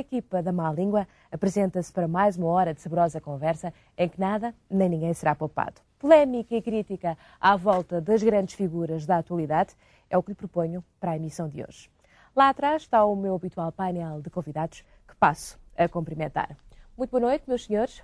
[0.00, 0.06] boa noite.
[0.06, 4.18] A equipa da Má Língua apresenta-se para mais uma hora de saborosa conversa em que
[4.18, 5.80] nada nem ninguém será poupado.
[5.98, 9.74] Polémica e crítica à volta das grandes figuras da atualidade
[10.08, 11.90] é o que lhe proponho para a emissão de hoje.
[12.34, 16.56] Lá atrás está o meu habitual painel de convidados que passo a cumprimentar.
[16.96, 18.02] Muito boa noite, meus senhores.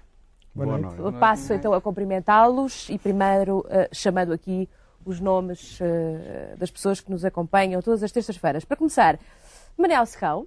[0.54, 0.98] Boa noite.
[0.98, 4.68] Eu Passo então a cumprimentá-los e primeiro uh, chamando aqui
[5.04, 8.64] os nomes uh, das pessoas que nos acompanham todas as terças-feiras.
[8.64, 9.18] Para começar,
[9.76, 10.46] Manel Serrão,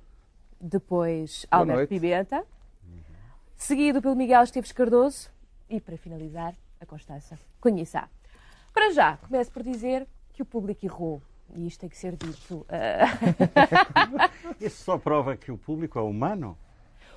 [0.59, 1.89] depois Boa Alberto noite.
[1.89, 2.45] Pimenta,
[3.55, 5.29] seguido pelo Miguel Esteves Cardoso
[5.69, 8.09] e, para finalizar, a Constança Conheçá.
[8.73, 11.21] Para já, começo por dizer que o público errou.
[11.55, 12.57] E isto tem que ser dito.
[12.57, 12.65] uh,
[14.61, 16.57] Isso só prova que o público é humano.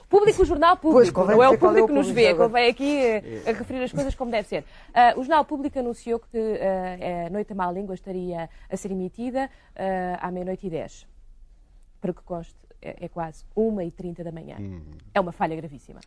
[0.09, 2.29] Público, o jornal público, convém não é o qual é público o que nos público
[2.29, 4.63] vê, convém aqui eh, a referir as coisas como deve ser.
[4.93, 8.91] Ah, o jornal público anunciou que eh, a Noite da Má Língua estaria a ser
[8.91, 11.07] emitida ah, à meia-noite e dez.
[11.99, 14.57] Para que conste, é, é quase 1h30 da manhã.
[14.61, 14.81] Hum.
[15.15, 16.01] É uma falha gravíssima.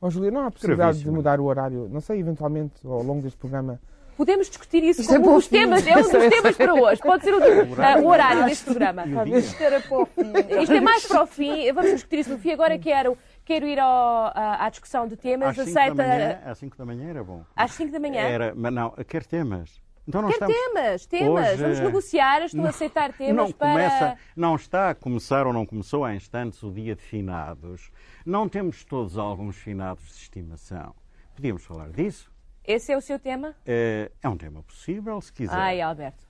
[0.00, 1.88] Ó Júlia, não há possibilidade de mudar o horário?
[1.90, 3.80] Não sei, eventualmente, ao longo deste programa.
[4.16, 5.34] Podemos discutir isso é como um bom.
[5.34, 7.02] dos temas, é um dos temas para hoje.
[7.02, 7.38] Pode ser o,
[7.82, 9.04] ah, o horário deste programa.
[9.26, 10.32] Isto era para o fim.
[10.62, 12.52] Isto é mais para o fim, vamos discutir isso no fim.
[12.52, 15.58] Agora quero, quero ir ao- à, à discussão de temas.
[15.58, 17.42] Às 5 da, Aceita manhã, às cinco da manhã era bom.
[17.54, 18.20] às 5 da manhã.
[18.22, 19.82] Era, mas não, quer temas.
[20.08, 20.54] Então não Quer estamos...
[20.54, 21.48] temas, temas.
[21.50, 23.72] Hoje, Vamos eh, negociar, estou a aceitar temas não para.
[23.72, 27.90] começa, não está a começar ou não começou há instantes o dia de finados.
[28.24, 30.94] Não temos todos alguns finados de estimação.
[31.34, 32.30] Podíamos falar disso.
[32.64, 33.54] Esse é o seu tema?
[33.64, 35.54] É, é um tema possível, se quiser.
[35.54, 36.24] Ai, Alberto.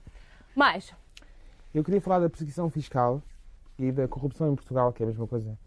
[0.55, 0.91] Mais.
[1.73, 3.21] Eu queria falar da perseguição fiscal
[3.77, 5.57] e da corrupção em Portugal, que é a mesma coisa.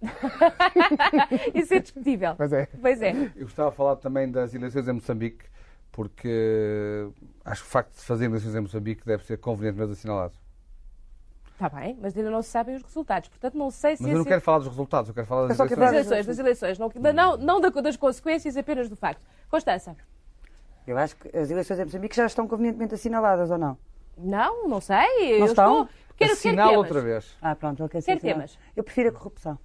[1.54, 2.34] Isso é discutível.
[2.38, 2.66] Mas é.
[2.80, 3.12] Pois é.
[3.36, 5.44] Eu gostava de falar também das eleições em Moçambique,
[5.98, 7.08] porque
[7.44, 10.32] acho que o facto de fazer eleições em Moçambique deve ser convenientemente assinalado.
[11.54, 13.28] Está bem, mas ainda não se sabem os resultados.
[13.28, 14.04] Portanto, não sei se.
[14.04, 16.12] Mas eu não quero falar dos resultados, eu quero falar das Eu quero Das eleições.
[16.12, 16.78] eleições, das eleições.
[16.78, 19.20] Não, da- não, não da- das consequências, apenas do facto.
[19.50, 19.96] Constança.
[20.86, 23.76] Eu acho que as eleições em Moçambique já estão convenientemente assinaladas, ou não?
[24.16, 24.96] Não, não sei.
[24.96, 25.82] Não eu estão?
[25.82, 25.86] Estou...
[25.86, 26.84] Quero, quero Assinala temas.
[26.86, 27.36] outra vez.
[27.42, 28.48] Ah, pronto, ele quer Quer ser assinalado.
[28.52, 28.58] temas?
[28.76, 29.58] Eu prefiro a corrupção.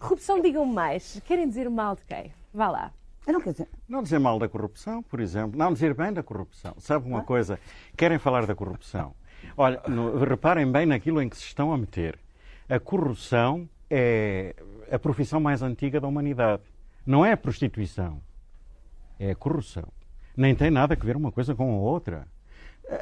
[0.00, 1.20] Corrupção, digam mais.
[1.24, 2.32] Querem dizer mal de quem?
[2.52, 2.92] Vá lá.
[3.26, 3.68] Não dizer.
[3.88, 5.58] Não dizer mal da corrupção, por exemplo.
[5.58, 6.74] Não dizer bem da corrupção.
[6.78, 7.58] Sabe uma coisa?
[7.96, 9.14] Querem falar da corrupção.
[9.56, 12.18] Olha, no- reparem bem naquilo em que se estão a meter.
[12.68, 14.54] A corrupção é
[14.90, 16.62] a profissão mais antiga da humanidade.
[17.04, 18.20] Não é a prostituição.
[19.18, 19.84] É a corrupção.
[20.36, 22.26] Nem tem nada a ver uma coisa com a outra.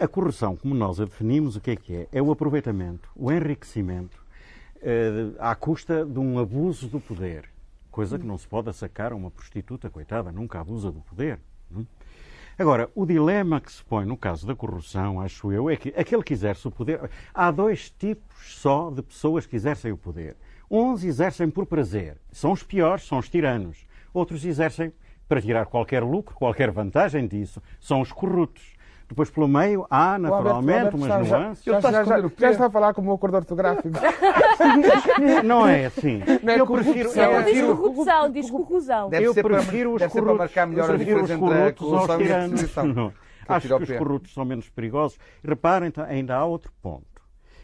[0.01, 2.09] A corrupção, como nós a definimos, o que é que é?
[2.13, 4.19] É o aproveitamento, o enriquecimento
[4.81, 7.51] eh, à custa de um abuso do poder.
[7.95, 11.39] Coisa que não se pode sacar a uma prostituta, coitada, nunca abusa do poder.
[11.79, 11.85] é?
[12.61, 16.25] Agora, o dilema que se põe no caso da corrupção, acho eu, é que aquele
[16.25, 17.09] que exerce o poder.
[17.33, 20.37] Há dois tipos só de pessoas que exercem o poder.
[20.69, 23.87] Uns exercem por prazer, são os piores, são os tiranos.
[24.13, 24.93] Outros exercem
[25.29, 28.74] para tirar qualquer lucro, qualquer vantagem disso, são os corruptos.
[29.15, 31.65] Depois, pelo meio, há naturalmente umas nuances.
[31.65, 33.91] já, já, já, já está a falar como o acordo ortográfico.
[35.45, 36.21] Não é assim.
[36.43, 39.09] Não é eu corrupção, prefiro, é eu Não diz prefiro, corrupção, diz corrosão.
[39.11, 40.37] Deve eu ser para- prefiro os corruptos.
[40.39, 42.79] marcar melhor eu a prefiro os corruptos aos corrupção tiranos.
[43.49, 45.17] Acho que os corruptos são menos perigosos.
[45.45, 47.05] Reparem, tá, ainda há outro ponto.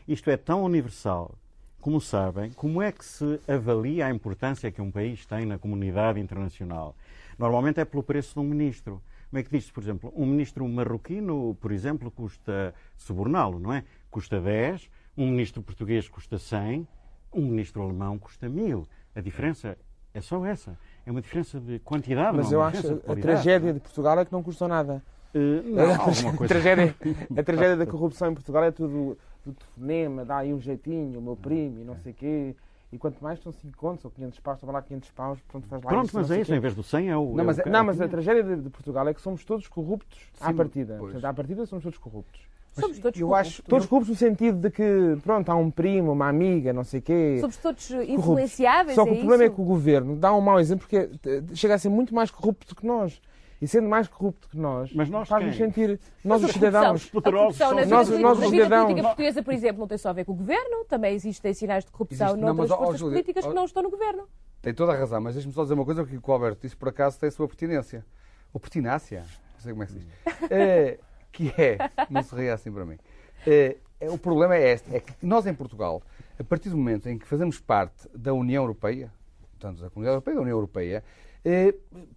[0.06, 1.34] Isto é tão universal.
[1.80, 6.20] Como sabem, como é que se avalia a importância que um país tem na comunidade
[6.20, 6.94] internacional?
[7.36, 9.02] Normalmente é pelo preço de um ministro.
[9.30, 13.84] Como é que diz-se, por exemplo, um ministro marroquino, por exemplo, custa, suborná-lo, não é?
[14.10, 16.86] Custa 10, um ministro português custa 100,
[17.32, 18.88] um ministro alemão custa 1000.
[19.14, 19.78] A diferença
[20.12, 20.76] é só essa.
[21.06, 24.24] É uma diferença de quantidade, Mas não é eu acho a tragédia de Portugal é
[24.24, 25.00] que não custou nada.
[25.32, 25.92] Eh, não,
[26.28, 26.48] a, coisa.
[26.48, 26.96] tragédia,
[27.36, 29.16] a tragédia da corrupção em Portugal é tudo
[29.46, 32.56] do telefonema, dá aí um jeitinho, o meu primo e não sei o quê.
[32.92, 35.82] E quanto mais são 5 contos ou 500 paus, estão lá 500 paus, pronto, faz
[35.84, 37.32] lá Pronto, isso, mas é isso, em vez do 100 é o.
[37.34, 39.44] Não, é mas o é- Não, mas a tragédia de, de Portugal é que somos
[39.44, 40.96] todos corruptos à Sim, partida.
[40.98, 41.12] pois.
[41.12, 42.40] Portanto, à partida somos todos corruptos.
[42.72, 43.52] Somos todos eu corruptos.
[43.52, 46.98] acho- Todos corruptos no sentido de que, pronto, há um primo, uma amiga, não sei
[47.00, 47.38] o quê.
[47.40, 48.14] Somos todos corruptos.
[48.14, 49.52] influenciáveis, Só que é o problema isso?
[49.52, 52.30] é que o governo dá um mau exemplo porque eh, chega a ser muito mais
[52.30, 53.20] corrupto que nós.
[53.60, 57.06] E sendo mais corrupto que nós, Mas nós faz-nos sentir, nós os a cidadãos.
[57.06, 57.58] a poderosos
[57.88, 58.08] nós-
[58.38, 58.84] os cidadãos.
[58.84, 61.84] política portuguesa, por exemplo, não tem só a ver com o governo, também existem sinais
[61.84, 63.90] de corrupção Existe- não, noutras mas, ó, forças Júlia, políticas que ó- não estão no
[63.90, 64.26] governo.
[64.62, 66.88] Tem toda a razão, mas deixe-me só dizer uma coisa, que o Alberto disse por
[66.88, 68.04] acaso tem a sua pertinência.
[68.52, 69.20] Ou pertinácia,
[69.54, 70.08] não sei como é que se diz.
[70.50, 70.98] Eh,
[71.30, 71.78] que é,
[72.08, 72.98] não se ria assim para mim.
[73.46, 76.02] Eh, é, o problema é este, é que nós em Portugal,
[76.38, 79.12] a partir do momento em que fazemos parte da União Europeia,
[79.52, 81.04] portanto da Comunidade Europeia e da União Europeia,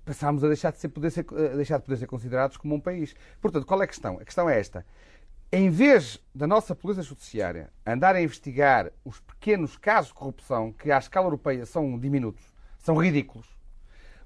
[0.03, 2.79] passámos a deixar de, ser, poder ser, a deixar de poder ser considerados como um
[2.79, 3.15] país.
[3.41, 4.17] Portanto, qual é a questão?
[4.19, 4.85] A questão é esta.
[5.55, 10.91] em vez da nossa Polícia Judiciária andar a investigar os pequenos casos de corrupção, que
[10.91, 12.43] à escala europeia são diminutos,
[12.79, 13.47] são ridículos,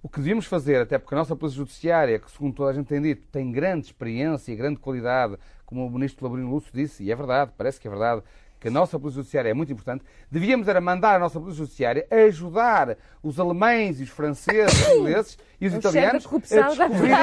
[0.02, 2.88] o que devíamos fazer, até porque a nossa Polícia Judiciária, que segundo toda a gente
[2.88, 7.12] tem dito, tem grande experiência e grande qualidade, como o Ministro Labrino Lúcio disse, e
[7.12, 8.24] é verdade, parece que é verdade,
[8.60, 12.08] que a nossa Polícia Judiciária é muito importante, devíamos era mandar a nossa Polícia Judiciária
[12.10, 16.76] a ajudar os alemães e os franceses, os ingleses e os O italianos a corrupção
[16.76, 17.22] já descobrirem,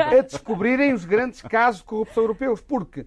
[0.18, 2.60] a descobrirem os grandes casos de corrupção europeus.
[2.60, 3.06] Porque,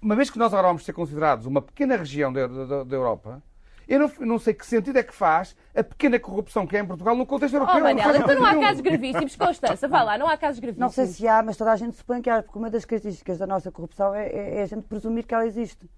[0.00, 3.42] uma vez que nós agora vamos ser considerados uma pequena região da, da- da Europa,
[3.88, 6.86] eu não, não sei que sentido é que faz a pequena corrupção que é em
[6.86, 7.76] Portugal no contexto europeu.
[7.76, 8.62] Oh, Manela, faz então não há nenhum.
[8.62, 9.36] casos gravíssimos.
[9.36, 10.80] Constança, vá lá, não há casos gravíssimos.
[10.96, 13.38] Não sei se há, mas toda a gente supõe que há, porque uma das características
[13.38, 15.88] da nossa corrupção é, é- é a gente presumir que ela existe.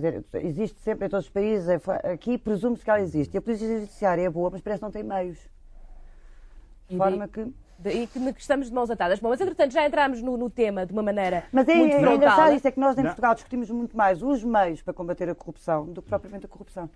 [0.00, 3.34] Quer dizer, existe sempre em todos os países, é aqui presume-se que ela existe.
[3.34, 5.38] E a polícia judiciária é boa, mas parece que não tem meios.
[6.88, 7.52] E De forma que...
[7.78, 9.18] daí que, estamos de mãos atadas.
[9.18, 11.98] Bom, mas entretanto já entramos no, no tema de uma maneira Mas é, muito é
[11.98, 12.14] frontal.
[12.16, 13.02] engraçado isso, é que nós em.
[13.02, 16.88] Portugal discutimos muito mais os meios para combater a corrupção do que propriamente a corrupção.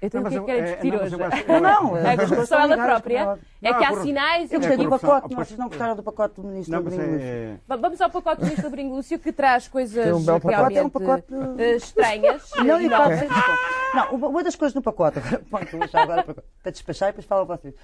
[0.00, 1.16] Então Não, o que é que querem discutir é, hoje?
[1.48, 4.76] Não, não, A corrupção estão ela própria é é que há sinais e Eu gostei
[4.76, 7.28] do pacote, vocês não gostaram do pacote do Ministro Não, mas Sobrinho Lúcio.
[7.28, 10.84] é, Va- Vamos ao pacote do Ministro Sobrinho Lúcio que traz coisas um realmente É
[10.84, 11.24] um pacote-
[11.58, 12.50] eh, estranhas.
[12.64, 12.88] Não, e.
[12.88, 15.18] Não, uma- das coisas no pacote,
[15.50, 17.74] vou deixar agora para, para despachar e depois falam vocês.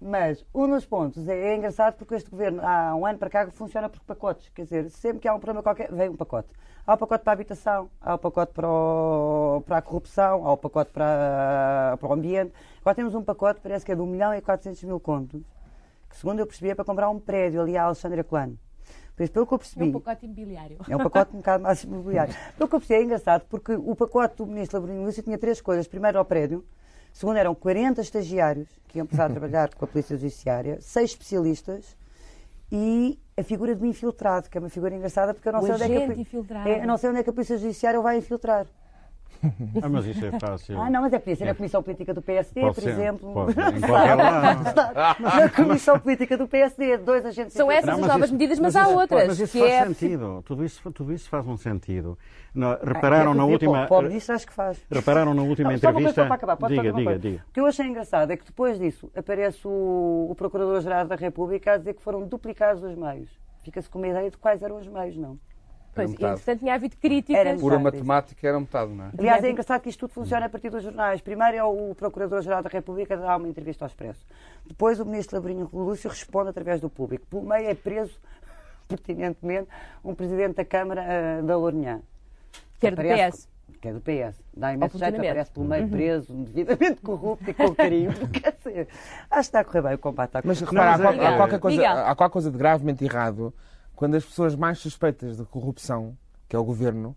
[0.00, 3.50] Mas um dos pontos é, é engraçado porque este governo, há um ano para cá,
[3.50, 4.48] funciona por pacotes.
[4.48, 6.48] Quer dizer, sempre que há um problema qualquer, vem um pacote.
[6.86, 10.52] Há o pacote para a habitação, há o pacote para, o- para a corrupção, há
[10.52, 12.52] o pacote para, para o ambiente.
[12.80, 15.42] Agora temos um pacote, parece que é de 1 milhão e 400 mil contos,
[16.08, 18.58] que segundo eu percebi é para comprar um prédio ali à Alexandra Colano.
[19.14, 19.88] Por isso, pelo que eu É percebi.
[19.90, 20.78] um pacote imobiliário.
[20.88, 22.34] É um pacote um bocado mais imobiliário.
[22.56, 25.60] Pelo que eu percebi, é engraçado, porque o pacote do ministro Labrino Lúcio tinha três
[25.60, 25.86] coisas.
[25.86, 26.64] Primeiro, ao prédio.
[27.12, 31.96] Segundo, eram 40 estagiários que iam a trabalhar com a Polícia Judiciária, seis especialistas
[32.72, 35.74] e a figura do infiltrado, que é uma figura engraçada, porque eu não O sei
[35.74, 38.02] onde é que a, é, eu não sei onde é que a Polícia Judiciária o
[38.02, 38.66] vai infiltrar.
[39.82, 40.78] Ah, mas isso é fácil.
[40.80, 43.32] Ah, não, mas é podia ser na Comissão Política do PSD, Pode por ser, exemplo.
[43.32, 44.64] pode ser, em qualquer lado.
[45.20, 48.04] Na Comissão Política do PSD, dois agentes São essas infiltrados.
[48.04, 50.42] as novas isso- medidas, mas há isso- outras, Mas isso que faz é- sentido.
[50.46, 52.18] Tudo isso, tudo isso faz um sentido.
[52.54, 53.86] No- repararam Ah, na última.
[53.86, 54.78] Para o ministro acho que faz.
[54.90, 56.12] Repararam na última Não, entrevista.
[56.22, 56.56] só para acabar.
[56.56, 57.44] Pode diga, diga, diga.
[57.48, 61.72] O que eu achei engraçado é que depois disso aparece o, o Procurador-Geral da República
[61.72, 63.30] a dizer que foram duplicados os meios.
[63.62, 65.38] Fica-se com uma ideia de quais eram os meios, não?
[66.04, 66.32] Pois, Era metade.
[66.40, 67.46] entretanto, tinha havido críticas.
[67.46, 69.10] Era Pura matemática era metade, não é?
[69.18, 71.20] Aliás, é engraçado que isto tudo funciona a partir dos jornais.
[71.20, 74.24] Primeiro é o Procurador-Geral da República dá uma entrevista ao Expresso.
[74.66, 77.26] Depois o Ministro Labrinho Lúcio responde através do público.
[77.26, 78.18] Pelo meio é preso,
[78.88, 79.68] pertinentemente,
[80.04, 81.04] um Presidente da Câmara
[81.38, 82.00] ah, da Lourinhã.
[82.78, 83.50] Que era do Aparece- PS.
[83.80, 84.42] Que é do PS.
[84.54, 88.10] Dá imenso jeito, aparece pelo meio preso, devidamente corrupto e com carinho.
[88.28, 88.88] Quer dizer,
[89.30, 91.14] acho que está a correr bem o combate está a Mas repara, há, mas qual-
[91.14, 91.92] é- há qualquer coisa, Miguel.
[91.98, 93.54] há qualquer coisa de gravemente errado
[94.00, 96.16] quando as pessoas mais suspeitas de corrupção,
[96.48, 97.14] que é o governo,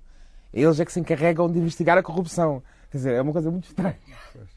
[0.53, 2.61] eles é que se encarregam de investigar a corrupção.
[2.91, 3.95] Quer dizer, é uma coisa muito estranha.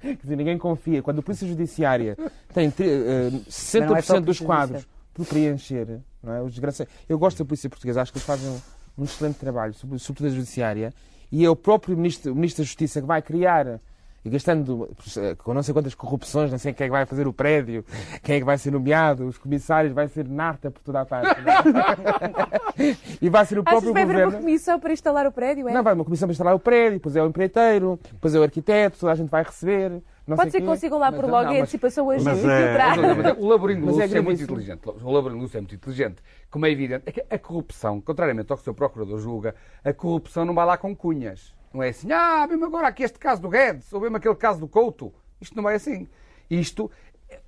[0.00, 1.00] Quer dizer, ninguém confia.
[1.05, 2.17] Quando a Polícia Judiciária
[2.52, 3.38] tem tri- eh, Não
[3.96, 6.43] é 60% dos quadros por preencher, não é?
[6.43, 6.93] Os desgraçados.
[7.08, 8.61] Eu gosto da Polícia Portuguesa, acho que eles fazem um,
[8.99, 10.93] um excelente trabalho, sobre- sobretudo a Judiciária,
[11.31, 13.81] e é o próprio Ministro, o Ministro da Justiça que vai criar
[14.26, 17.28] e gastando eh, com não sei quantas corrupções, não sei quem é que vai fazer
[17.28, 17.84] o prédio,
[18.24, 21.40] quem é que vai ser nomeado, os comissários, vai ser narta por toda a parte.
[21.40, 22.96] não é?
[23.22, 24.44] e vai ser o Achas próprio que vai haver uma governo.
[24.44, 25.68] comissão para instalar o prédio?
[25.68, 25.72] É?
[25.72, 28.42] Não, vai uma comissão para instalar o prédio, depois é o empreiteiro, depois é o
[28.42, 30.02] arquiteto, toda a gente vai receber.
[30.26, 32.42] Não Pode ser que consigam lá Mas, por não, logo em mas- antecipação hoje mas
[32.42, 32.96] e é-.
[32.96, 34.80] Não, mas é- o Labrindo Mas é Lúcio é, muito inteligente.
[35.04, 36.16] O Labrindo Lúcio é muito inteligente.
[36.50, 39.54] Como é evidente, é que a corrupção, contrariamente ao que o seu procurador julga,
[39.84, 41.54] a corrupção não vai lá com cunhas.
[41.76, 44.58] Não é assim, ah, vemos agora aqui este caso do Guedes, ou vemos aquele caso
[44.58, 45.12] do Couto.
[45.38, 46.08] Isto não é assim.
[46.48, 46.90] Isto,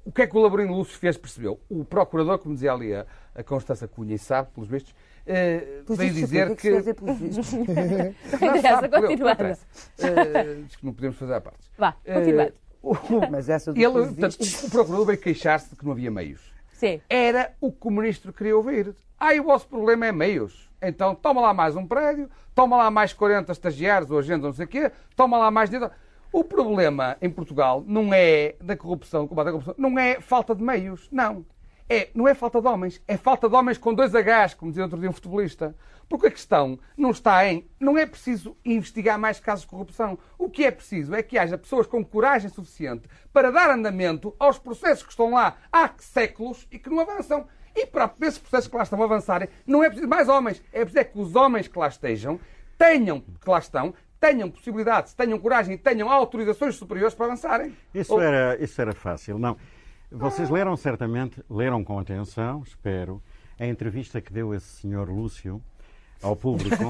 [0.04, 1.58] o que é que o Labrindo Lúcio fez, percebeu?
[1.66, 4.94] O procurador, como dizia ali a, a Constança Cunha, e sabe, pelos vistos,
[5.24, 6.68] Pelos veio vistos, dizer que que...
[6.68, 7.00] é que?
[8.44, 8.86] Não, Interessa,
[9.32, 9.66] interessa.
[9.98, 11.60] Eh, diz que não podemos fazer à parte.
[11.78, 12.52] Vá, Eh, continuando.
[12.82, 12.96] o-
[13.32, 16.52] Mas essa do ele, portanto, o procurador veio queixar-se de que não havia meios.
[16.74, 17.00] Sim.
[17.08, 18.94] Era o que o ministro queria ouvir.
[19.18, 20.67] Ah, e o vosso problema é meios.
[20.80, 24.64] Então toma lá mais um prédio, toma lá mais 40 estagiários ou agentes, não sei
[24.64, 25.92] o quê, toma lá mais dinheiro.
[26.30, 30.62] O problema em Portugal não é da corrupção, combate à corrupção, não é falta de
[30.62, 31.44] meios, não.
[31.90, 34.84] É, não é falta de homens, é falta de homens com dois Hs, como dizia
[34.84, 35.74] outro dia um futebolista.
[36.06, 37.66] Porque a questão não está em.
[37.78, 40.18] Não é preciso investigar mais casos de corrupção.
[40.38, 44.58] O que é preciso é que haja pessoas com coragem suficiente para dar andamento aos
[44.58, 47.46] processos que estão lá há séculos e que não avançam.
[47.80, 50.60] E para esses processos que lá estão a avançarem, não é preciso mais homens.
[50.72, 52.40] É preciso é que os homens que lá estejam
[52.76, 57.76] tenham, que lá estão, tenham possibilidades, tenham coragem e tenham autorizações superiores para avançarem.
[57.94, 59.38] Isso Ou- era, isso era fácil.
[59.38, 59.56] Não.
[60.10, 63.22] Vocês leram certamente, leram com atenção, espero,
[63.60, 65.62] a entrevista que deu esse senhor Lúcio
[66.22, 66.76] ao público.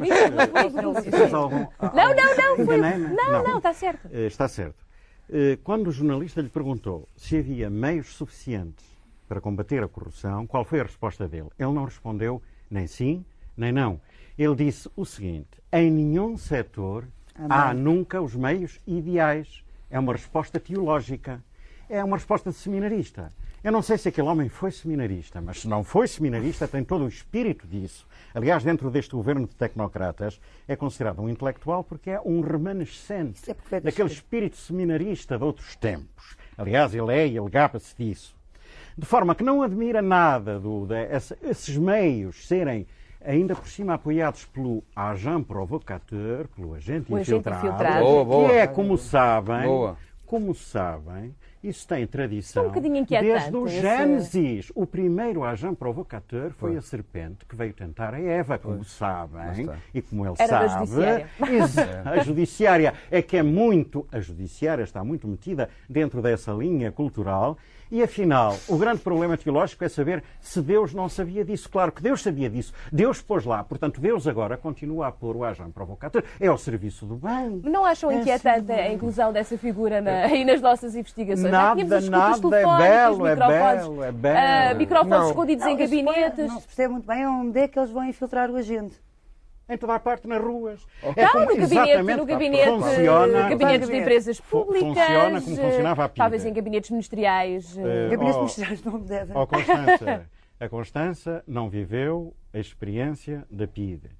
[1.10, 2.76] Fez algum- Não, não, não, foi.
[2.78, 4.08] Não, não, está certo.
[4.12, 4.89] Eh, Está certo.
[5.32, 8.84] Eh, Quando o jornalista lhe perguntou se havia meios suficientes
[9.28, 11.48] para combater a corrupção, qual foi a resposta dele?
[11.58, 13.24] Ele não respondeu nem sim,
[13.56, 14.00] nem não.
[14.36, 17.04] Ele disse o seguinte: em nenhum setor
[17.48, 19.62] há nunca os meios ideais.
[19.88, 21.40] É uma resposta teológica.
[21.88, 23.32] É uma resposta de seminarista.
[23.62, 27.04] Eu não sei se aquele homem foi seminarista, mas se não foi seminarista, tem todo
[27.04, 28.06] o espírito disso.
[28.34, 33.54] Aliás, dentro deste governo de tecnocratas, é considerado um intelectual porque é um remanescente é
[33.54, 36.36] foi daquele espírito seminarista de outros tempos.
[36.56, 38.34] Aliás, ele é e ele gaba-se disso.
[38.96, 42.86] De forma que não admira nada do, de- esse- esses meios serem
[43.22, 48.04] ainda por cima apoiados pelo agent provocateur, pelo agente O agente infiltrado, infiltrado.
[48.04, 48.48] Boa, boa.
[48.48, 49.96] que é, como sabem, Boa.
[50.30, 54.72] Como sabem, isso tem tradição é um bocadinho inquietante, desde o esse- Gênesis.
[54.76, 60.00] O primeiro agent provocateur foi a serpente que veio tentar a Eva, como sabem, e
[60.00, 60.86] como ele Era da sabe.
[60.86, 61.26] judiciária.
[62.06, 64.06] A judiciária é que é muito.
[64.12, 67.58] A judiciária está muito metida dentro dessa linha cultural.
[67.90, 71.68] E afinal, o grande problema teológico é saber se Deus não sabia disso.
[71.68, 72.72] Claro que Deus sabia disso.
[72.92, 73.64] Deus pôs lá.
[73.64, 76.22] Portanto, Deus agora continua a pôr o agente provocateur.
[76.38, 77.60] É ao serviço do bem.
[77.64, 81.50] Não acham É inquietante a inclusão dessa figura na- aí nas nossas investigações?
[81.50, 84.38] Nada, nada, é belo, é microfones, belo, é belo.
[84.38, 85.28] ah, microfones Não.
[85.30, 86.46] escondidos em Não, foi- gabinetes.
[86.48, 88.94] Não se percebe muito bem onde é que eles vão infiltrar o agente.
[89.70, 90.84] Em toda a parte, nas ruas.
[91.02, 96.08] Não, como- no gabinete, no gabinete, funciona, gabinetes de empresas públicas, funciona como funcionava a
[96.08, 96.18] PIDE.
[96.18, 97.76] talvez em gabinetes ministeriais.
[97.78, 98.40] eh, Eh, Gabinetes oh.
[98.40, 99.36] ministeriais não devem.
[99.36, 100.26] Ó Constança,
[100.60, 104.10] a Constança não viveu a experiência da PIDE.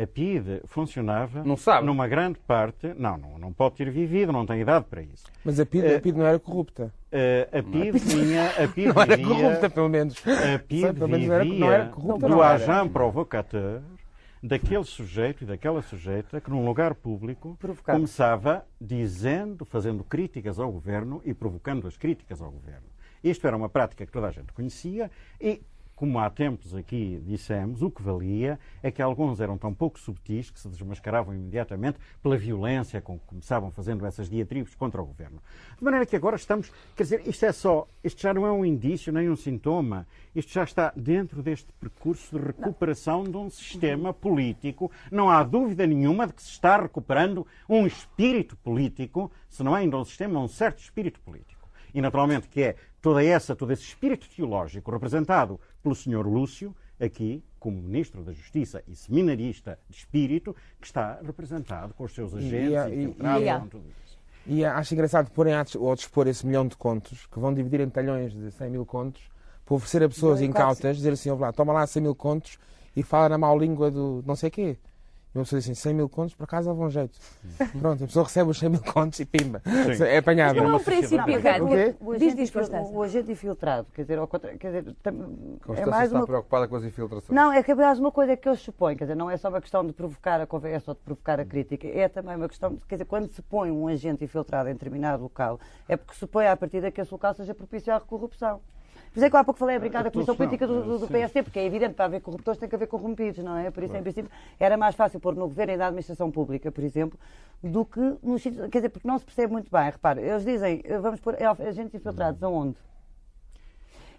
[0.00, 1.84] A PIDE funcionava Não sabe.
[1.84, 2.94] numa grande parte.
[2.96, 5.24] Não, não, não pode ter vivido, não tem idade para isso.
[5.44, 6.94] Mas a PID, a PID não era corrupta.
[7.10, 8.46] Eh, a PIDE vinha.
[8.50, 10.14] A PIDE Não era vivia- corrupta, pelo menos.
[10.24, 12.54] A PIDE Pelo menos não era- vivia não era corrupta, do não era.
[12.54, 13.80] agent provocateur
[14.42, 17.98] daquele sujeito e daquela sujeita que num lugar público Provocava.
[17.98, 22.88] começava dizendo, fazendo críticas ao governo e provocando as críticas ao governo.
[23.22, 25.60] Isto era uma prática que toda a gente conhecia e,
[26.00, 30.48] como há tempos aqui dissemos, o que valia é que alguns eram tão pouco subtis
[30.48, 35.42] que se desmascaravam imediatamente pela violência com que começavam fazendo essas diatribes contra o governo.
[35.76, 38.64] De maneira que agora estamos, quer dizer, isto é só, isto já não é um
[38.64, 44.14] indício nem um sintoma, isto já está dentro deste percurso de recuperação de um sistema
[44.14, 44.90] político.
[45.12, 49.80] Não há dúvida nenhuma de que se está recuperando um espírito político, se não é
[49.80, 51.60] ainda um sistema, um certo espírito político.
[51.92, 56.26] E naturalmente que é toda essa, todo esse espírito teológico representado pelo Sr.
[56.26, 62.14] Lúcio, aqui, como Ministro da Justiça e seminarista de espírito, que está representado com os
[62.14, 64.18] seus agentes e- e, e- e- tudo isso.
[64.46, 68.32] E acho engraçado porem ao dispor esse milhão de contos, que vão dividir em talhões
[68.32, 69.22] de 100 mil contos,
[69.64, 72.58] para oferecer a pessoas e incautas, dizer assim, "Ouve lá, toma lá 100 mil contos
[72.96, 74.76] e fala na mau língua do não sei quê.
[75.32, 77.16] E uma pessoa diz assim, 100 mil contos, por acaso dava um jeito.
[77.78, 79.62] Pronto, a pessoa recebe os 100 mil contos e pimba.
[79.96, 80.02] Sim.
[80.02, 80.56] É apanhado.
[80.60, 81.24] Não é um princípio
[81.68, 81.94] quê?
[82.02, 82.42] o, agente
[82.96, 86.66] o agente infiltrado, quer dizer, ao contra- quer dizer tam- é mais está uma preocupada
[86.66, 87.30] com as infiltrações.
[87.30, 89.60] Não, é que aliás uma coisa que eles supõem, quer dizer, não é só uma
[89.60, 92.80] questão de provocar a conversa ou de provocar a crítica, é também uma questão de,
[92.86, 96.56] quer dizer, quando se põe um agente infiltrado em determinado local, é porque supõe à
[96.56, 98.60] partida que esse local seja propício à corrupção.
[99.12, 101.08] Por isso é que há pouco falei a brincar da Comissão Política do, do, do.
[101.08, 103.68] PSD, porque é evidente, para haver corruptores tem que haver corrompidos, não é?
[103.70, 106.84] Por isso, em princípio, era mais fácil pôr no governo e na administração pública, por
[106.84, 107.18] exemplo,
[107.60, 109.90] do que nos sítios, quer dizer, porque não se percebe muito bem.
[109.90, 112.76] Repare, eles dizem, eh, vamos pôr agentes infiltrados aonde?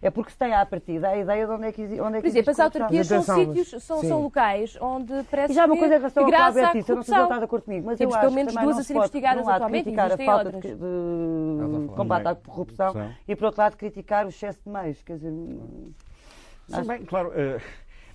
[0.02, 2.22] É porque se tem à partida a ideia de onde é que, onde é Por
[2.22, 5.96] que exemplo, as autarquias são sítios, são, são locais onde parece E já uma coisa
[5.96, 7.38] em relação que ao que a graça à Alberto disse, eu não sei se está
[7.38, 9.02] de acordo comigo, mas Temos eu pelo acho menos que também duas a se serem
[9.02, 10.74] pode, investigadas por um lado, atualmente, criticar a falta de, outras.
[10.74, 15.04] de falar combate à de corrupção e, por outro lado, criticar o excesso de meios.
[15.04, 15.32] Quer dizer,
[16.68, 17.32] Sim, bem, claro.
[17.36, 17.62] eh,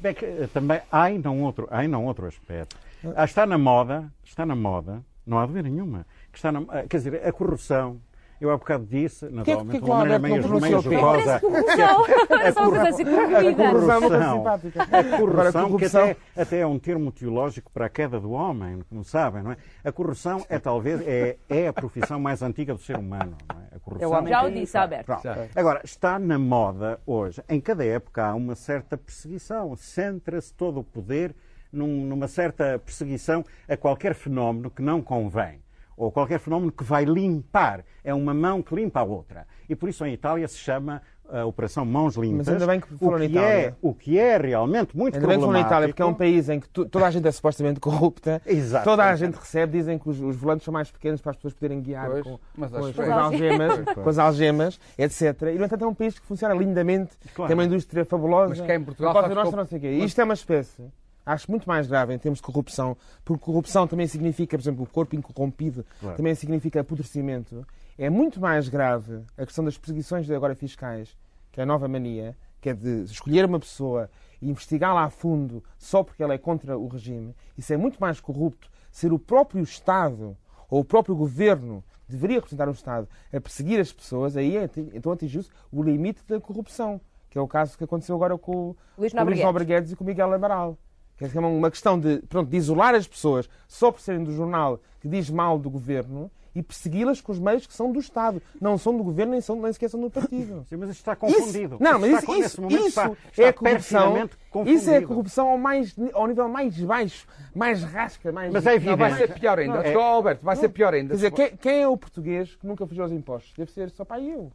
[0.01, 2.77] bem que, eh, também há ainda um outro, há ainda um outro aspecto.
[3.15, 6.83] Ah, está na moda, está na moda, não há dúvida nenhuma, que está na, ah,
[6.89, 8.01] quer dizer, a corrupção.
[8.41, 10.43] Eu há bocado disse, naturalmente, que de uma maneira meio,
[10.83, 11.41] jocosa,
[12.61, 14.45] uma coisa assim a corrupção.
[14.91, 18.81] É a corrupção, que até, até é um termo teológico para a queda do homem,
[18.89, 19.57] como sabem, não é?
[19.85, 23.77] A corrupção é talvez é, é a profissão mais antiga do ser humano, não é?
[23.77, 24.27] A corrupção.
[24.27, 25.13] É Já o disse, Alberto.
[25.55, 30.85] Agora, está na moda hoje, em cada época há uma certa perseguição, centra-se todo o
[30.85, 31.35] poder
[31.73, 35.61] num- numa certa perseguição a qualquer fenómeno que não convém,
[35.97, 37.85] ou qualquer fenómeno que vai limpar.
[38.05, 39.47] É uma mão que limpa a outra.
[39.69, 42.47] E por isso em Itália se chama a Operação Mãos Limpas.
[42.47, 43.77] Mas ainda bem que o foram na que é, Itália.
[43.83, 45.69] o que é realmente muito Ainda bem que foram na problemático.
[45.73, 48.85] Itália, porque é um país em que tu- toda a gente é supostamente corrupta, Exato.
[48.85, 51.55] toda a gente recebe, dizem que os, os volantes são mais pequenos para as pessoas
[51.55, 53.07] poderem guiar Pois, com, mas com as, que com é.
[53.11, 53.97] as algemas, Pois.
[54.05, 55.43] com as algemas, etc.
[55.53, 57.49] E, no entanto, é um país que funciona lindamente, Claro.
[57.49, 58.51] tem uma indústria fabulosa.
[58.51, 59.91] Mas cá em Portugal nós que- não sei o quê.
[59.91, 60.85] Isto é uma espécie,
[61.27, 64.87] acho muito mais grave em termos de corrupção, porque corrupção também significa, por exemplo, o
[64.89, 66.17] corpo incorrompido, Claro.
[66.17, 67.67] também significa apodrecimento.
[67.99, 71.17] É muito mais grave a questão das perseguições de agora fiscais,
[71.51, 74.09] que é a nova mania, que é de escolher uma pessoa
[74.41, 77.35] e investigá-la a fundo só porque ela é contra o regime.
[77.59, 80.37] Isso é muito mais corrupto ser o próprio Estado
[80.69, 84.71] ou o próprio governo que deveria representar o Estado a perseguir as pessoas, aí é-
[84.95, 88.77] então atingiu-se o limite da corrupção, que é o caso que aconteceu agora com, o-
[88.99, 90.77] Luís com o Luís Nobre Nobre Guedes e com o Miguel Amaral.
[91.19, 94.79] Dizer, é uma questão de, pronto, de isolar as pessoas só por serem do jornal
[95.01, 98.41] que diz mal do governo e persegui-las com os meios que são do Estado.
[98.59, 100.65] Não são do governo, nem, são, nem sequer são do partido.
[100.69, 101.75] Sim, mas isto está confundido.
[101.75, 104.29] Isso, não, mas Está isso, con- isso, isso está, está é corrupção.
[104.51, 104.79] confundido.
[104.79, 108.51] Isso é corrupção ao, mais, ao nível mais baixo, mais rasca, mais.
[108.53, 108.97] Mas é Não, evidente.
[108.99, 109.75] vai ser pior ainda.
[109.75, 111.09] Não, é- Alberto, vai ser pior ainda.
[111.11, 113.53] Quer dizer, quem, quem é o português que nunca fugiu aos impostos?
[113.57, 114.51] Deve ser só para eu.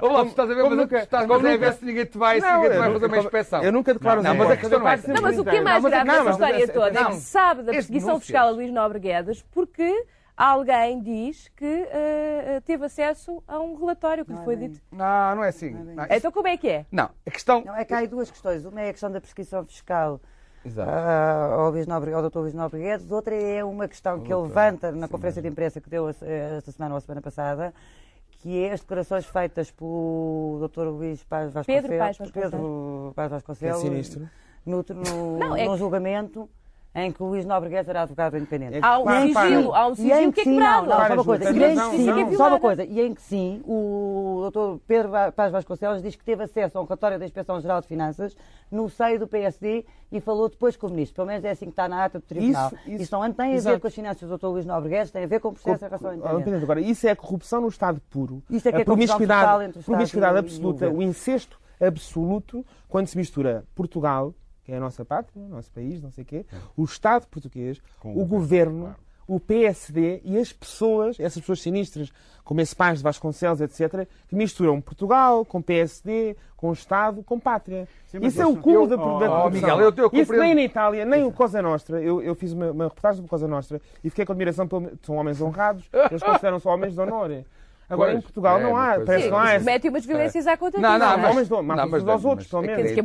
[0.00, 1.84] Olá, tu estás a ver, como mas nunca- tu estás como é nunca- ver se
[1.84, 3.62] ninguém te vai, se Não, ninguém te vai fazer uma inspeção.
[3.62, 5.12] Eu nunca declaro Não, os mas a questão não é essa.
[5.12, 7.10] Não, mas o que é mais Não, mas- grave não, mas- história toda é não,
[7.10, 10.04] que se sabe da perseguição fiscal a Luís Nobre Guedes porque
[10.36, 14.56] alguém diz que eh, eh, teve acesso a um relatório que lhe Não é foi
[14.56, 14.80] bem dito.
[14.90, 15.70] Não, não é assim.
[15.70, 16.86] Não é Não, Então como é que é?
[16.90, 17.62] Não, a questão.
[17.64, 18.64] Não, é que há aí duas questões.
[18.64, 20.20] Uma é a questão da prescrição fiscal
[20.64, 20.90] Exato.
[20.90, 22.38] ah, ao, Luís Nobre, ao Dr.
[22.38, 23.10] Luís Nobre Guedes.
[23.10, 26.94] Outra é uma questão que ele levanta na conferência de imprensa que deu esta semana
[26.94, 27.74] ou a semana passada,
[28.30, 30.82] que é as declarações feitas pelo Dr.
[30.88, 32.50] Luís Paz Vasconcelos, Pedro Paz Vasconcelos.
[32.50, 34.28] Pedro Paz É Vasconcelos, sinistro.
[34.64, 36.48] no, no, Não, é num que- julgamento
[36.94, 38.76] em que o Luís Nobre Guedes era advogado independente.
[38.76, 39.48] É Há um Para, para.
[39.48, 40.86] sigilo, há um E sigilo em que é sim, não, quebrado.
[40.88, 41.44] não, só uma coisa.
[41.44, 42.60] E em que sim, só uma violada.
[42.60, 42.84] coisa.
[42.84, 44.78] E em que sim, o Dr.
[44.86, 48.36] Pedro Paz Vasconcelos diz que teve acesso a um relatório da Inspeção-Geral de Finanças
[48.70, 51.16] no seio do PSD e falou depois com o Ministro.
[51.16, 52.66] Pelo menos é assim que está na ata do Tribunal.
[52.66, 53.12] Isso, Isso, isso.
[53.18, 53.80] não tem a ver Exato.
[53.80, 54.46] com as finanças do Dr.
[54.48, 56.62] Luís Nobre Guedes, tem a ver com o processo em relação ao independente.
[56.64, 58.42] Agora, isso é a corrupção no Estado puro.
[58.50, 61.02] Isso é que a é total promiscuidade, entre o Estado promiscuidade e o absoluta, o
[61.02, 66.10] incesto absoluto, quando se mistura Portugal, que é a nossa pátria, o nosso país, não
[66.10, 66.46] sei o quê,
[66.76, 68.96] o Estado português, Com o governo, claro.
[69.26, 72.12] o PSD e as pessoas, essas pessoas sinistras,
[72.44, 77.38] como esse Paz de Vasconcelos, etc., que misturam Portugal com PSD, com o Estado, com
[77.40, 77.88] pátria.
[78.06, 79.50] Sim, isso é o cúmulo da, oh, da oh.
[79.50, 82.00] Miguel, eu- eu Isso nem na Itália, nem o Cosa Nostra.
[82.00, 84.90] Eu, eu fiz uma, uma reportagem sobre o Cosa Nostra e fiquei com admiração pelo.
[85.02, 87.44] São homens honrados, eles consideram-se homens de honor.
[87.92, 89.00] Agora, Pois, em Portugal, é não há.
[89.04, 89.52] Parece não há.
[89.52, 92.48] essa- mete umas violências à conta Não, não, Não, mas- não, matam-se uns aos outros,
[92.48, 92.90] pelo é menos.
[92.90, 93.02] É é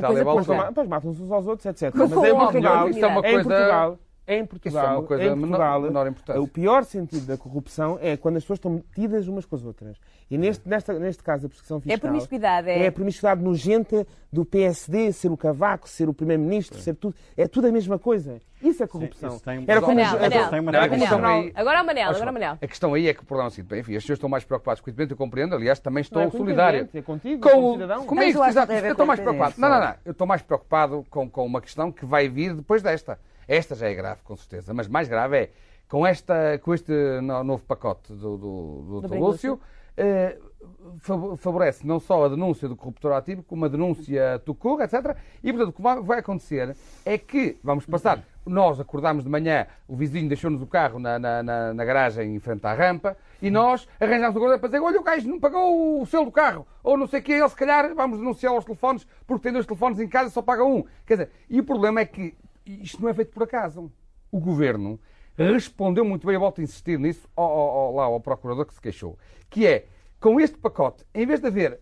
[0.69, 1.91] depois matam-se uns aos outros, etc.
[1.93, 5.27] Mas em Portugal, isso é uma em coisa- Portugal, em é Portugal, uma coisa em
[5.29, 6.41] menor- Portugal, menor importância.
[6.41, 9.97] o pior sentido da corrupção é quando as pessoas estão metidas umas com as outras.
[10.29, 11.95] E neste, nesta, neste caso, a perseguição fiscal...
[11.95, 12.83] É promiscuidade, é.
[12.83, 17.15] É a promiscuidade nojenta do PSD ser o Cavaco, ser o Primeiro-Ministro, ser tudo...
[17.37, 18.37] É tudo a mesma coisa.
[18.61, 19.29] Isso é corrupção.
[19.35, 19.95] isso tem- Era como...
[19.95, 20.99] Manel, os- Manel, tem uma Não, a tradição.
[20.99, 21.41] questão Manel.
[21.43, 22.57] aí- Agora o Manel, agora o que Manel.
[22.61, 24.29] A questão aí é que o problema é o seguinte, bem, enfim, as pessoas estão
[24.29, 26.31] mais preocupadas com o eu compreendo, aliás, também estou Não é o
[26.75, 28.05] independente, é contigo, com, com o o- cidadão.
[28.05, 29.53] comigo, que exato, eu estou mais o preocupado.
[29.57, 32.81] Não, não, não, eu estou mais preocupado com, com uma questão que vai vir depois
[32.81, 33.17] desta.
[33.47, 35.49] Esta já é grave, com certeza, mas mais grave é
[35.87, 39.07] com, esta, com este no- novo pacote do, do, do, Do.
[39.31, 39.59] Lúcio,
[39.95, 40.37] eh,
[40.99, 45.15] fa- favorece não só a denúncia do corruptor ativo, como a denúncia do CUR, etc.
[45.43, 48.21] E, portanto, o que vai- acontecer é que vamos passar.
[48.45, 52.39] Nós acordámos de manhã, o vizinho deixou-nos o carro na, na, na- na garagem em
[52.39, 56.01] frente à rampa e nós arranjámos o guarda para dizer: olha, o gajo não pagou
[56.01, 58.63] o selo do carro, ou não sei o que, ele se calhar vamos denunciar aos
[58.65, 60.83] telefones porque tem dois telefones em casa e só paga um.
[61.05, 62.35] Quer dizer, e o problema é que
[62.71, 63.91] isto não é feito por acaso.
[64.31, 64.99] O governo
[65.37, 68.73] respondeu muito bem, eu volto a insistir nisso, ao, ao- ao- lá ao procurador que
[68.73, 69.17] se queixou,
[69.49, 69.85] que é,
[70.19, 71.79] com este pacote, em vez de haver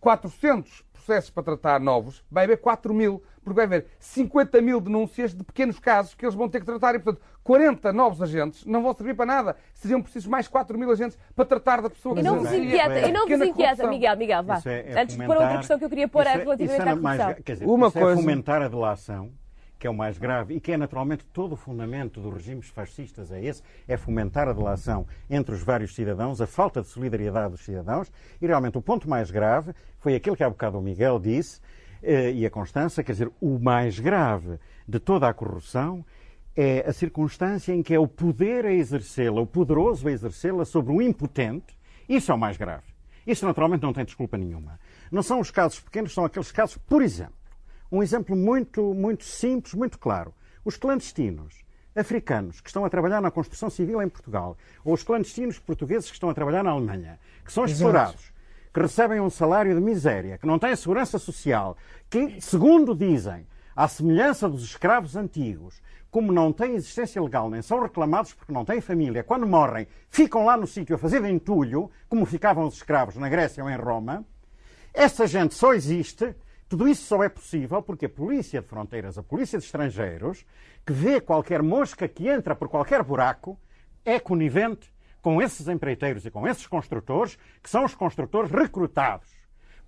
[0.00, 5.34] 400 processos para tratar novos, vai haver 4 mil, porque vai haver 50 mil denúncias
[5.34, 8.82] de pequenos casos que eles vão ter que tratar e, portanto, 40 novos agentes não
[8.82, 9.56] vão servir para nada.
[9.74, 13.00] Seriam precisos mais 4 mil agentes para tratar da pessoa E que não vos inquieta,
[13.08, 13.90] e não vos inquieta, corrupção.
[13.90, 14.62] Miguel, Miguel, vá.
[14.64, 16.90] É- é Antes de pôr outra questão que eu queria pôr é é- relativamente à
[16.90, 17.42] é mais corrupção.
[17.44, 19.30] quer dizer, Uma isso coisa- é fomentar a delação,
[19.78, 23.30] que é o mais grave e que é naturalmente todo o fundamento dos regimes fascistas,
[23.30, 27.64] é esse, é fomentar a delação entre os vários cidadãos, a falta de solidariedade dos
[27.64, 28.10] cidadãos
[28.40, 31.60] e realmente o ponto mais grave foi aquele que há bocado o Miguel disse
[32.02, 36.04] eh, e a Constança, quer dizer, o mais grave de toda a corrupção
[36.56, 40.92] é a circunstância em que é o poder a exercê-la, o poderoso a exercê-la sobre
[40.92, 41.76] o impotente.
[42.08, 42.84] Isso é o mais grave.
[43.26, 44.78] Isso naturalmente não tem desculpa nenhuma.
[45.10, 47.34] Não são os casos pequenos, são aqueles casos, por exemplo,
[47.94, 50.34] um exemplo muito, muito simples, muito claro.
[50.64, 55.60] Os clandestinos africanos que estão a trabalhar na construção civil em Portugal, ou os clandestinos
[55.60, 58.32] portugueses que estão a trabalhar na Alemanha, que são explorados,
[58.72, 61.76] que recebem um salário de miséria, que não têm segurança social,
[62.10, 65.80] que, segundo dizem, à semelhança dos escravos antigos,
[66.10, 70.44] como não têm existência legal, nem são reclamados porque não têm família, quando morrem, ficam
[70.44, 73.76] lá no sítio a fazer de entulho, como ficavam os escravos na Grécia ou em
[73.76, 74.24] Roma.
[74.92, 76.34] Essa gente só existe,
[76.68, 80.44] tudo isso só é possível porque a polícia de fronteiras, a polícia de estrangeiros,
[80.84, 83.58] que vê qualquer mosca que entra por qualquer buraco,
[84.04, 89.28] é conivente com esses empreiteiros e com esses construtores, que são os construtores recrutados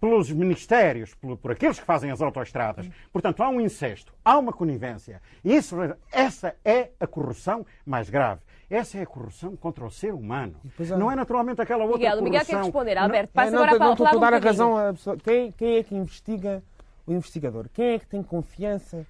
[0.00, 2.88] pelos ministérios, por, por aqueles que fazem as autoestradas.
[3.12, 5.20] Portanto, há um incesto, há uma conivência.
[5.44, 5.76] E isso,
[6.12, 8.40] essa é a corrupção mais grave.
[8.68, 10.56] Essa é a corrupção contra o ser humano.
[10.98, 12.58] Não é naturalmente aquela outra Miguel, o Miguel corrupção.
[12.58, 12.98] quer responder.
[12.98, 14.66] Alberto, passa não, agora não, a não falar estou a dar a um bocadinho.
[14.74, 15.16] razão a pessoa.
[15.18, 16.62] Quem, quem é que investiga
[17.06, 17.68] o investigador?
[17.72, 19.06] Quem é que tem confiança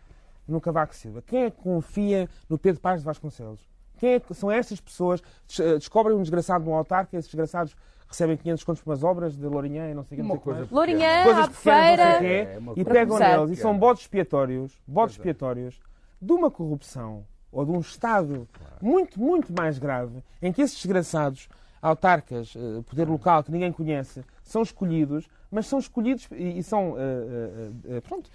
[0.47, 1.23] no Cavaco Silva?
[1.27, 3.61] Quem é que confia no Pedro Paz de Vasconcelos?
[3.99, 5.23] Quem é que são estas pessoas?
[5.59, 7.75] Eh, Descobrem um desgraçado no autarca, esses desgraçados
[8.07, 10.27] recebem 500 contos por umas obras de Lourinhã e não sei o que.
[10.27, 10.69] Uma que coisa.
[10.71, 14.79] Lourinhã, coisas pequenas, não sei quê, É, uma e pegam neles e são bodes expiatórios,
[14.87, 15.19] bodes é.
[15.19, 15.81] expiatórios
[16.21, 17.25] de uma corrupção
[17.57, 18.47] ou de um Estado
[18.83, 21.49] muito, muito mais grave, em que esses desgraçados
[21.81, 26.97] autarcas, eh, poder local que ninguém conhece, são escolhidos, mas são escolhidos e, e são
[26.99, 28.29] eh, eh, pronto,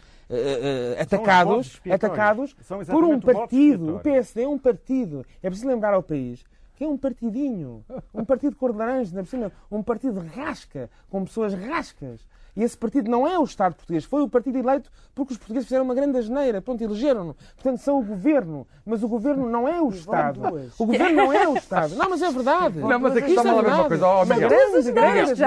[1.00, 1.94] atacados, expiatórios.
[1.94, 3.98] atacados São por um partido.
[3.98, 4.00] O.
[4.00, 5.26] PSD é um partido.
[5.44, 6.44] É preciso lembrar ao país
[6.76, 10.90] que é um partidinho, um partido de cor de laranja, por cima, um partido rasca,
[11.12, 12.22] com pessoas rascas.
[12.56, 15.68] E esse partido não é o Estado português, foi o partido eleito porque os portugueses
[15.68, 17.34] fizeram uma grande asneira, pronto, elegeram-no.
[17.56, 20.40] Portanto, são o governo, mas o governo não é o Estado.
[20.78, 21.96] O governo não é o Estado.
[21.96, 22.80] Não, mas é verdade.
[22.80, 24.08] Não, mas aqui Isto está é mal a ver uma coisa.
[24.08, 24.50] Oh, Miguel.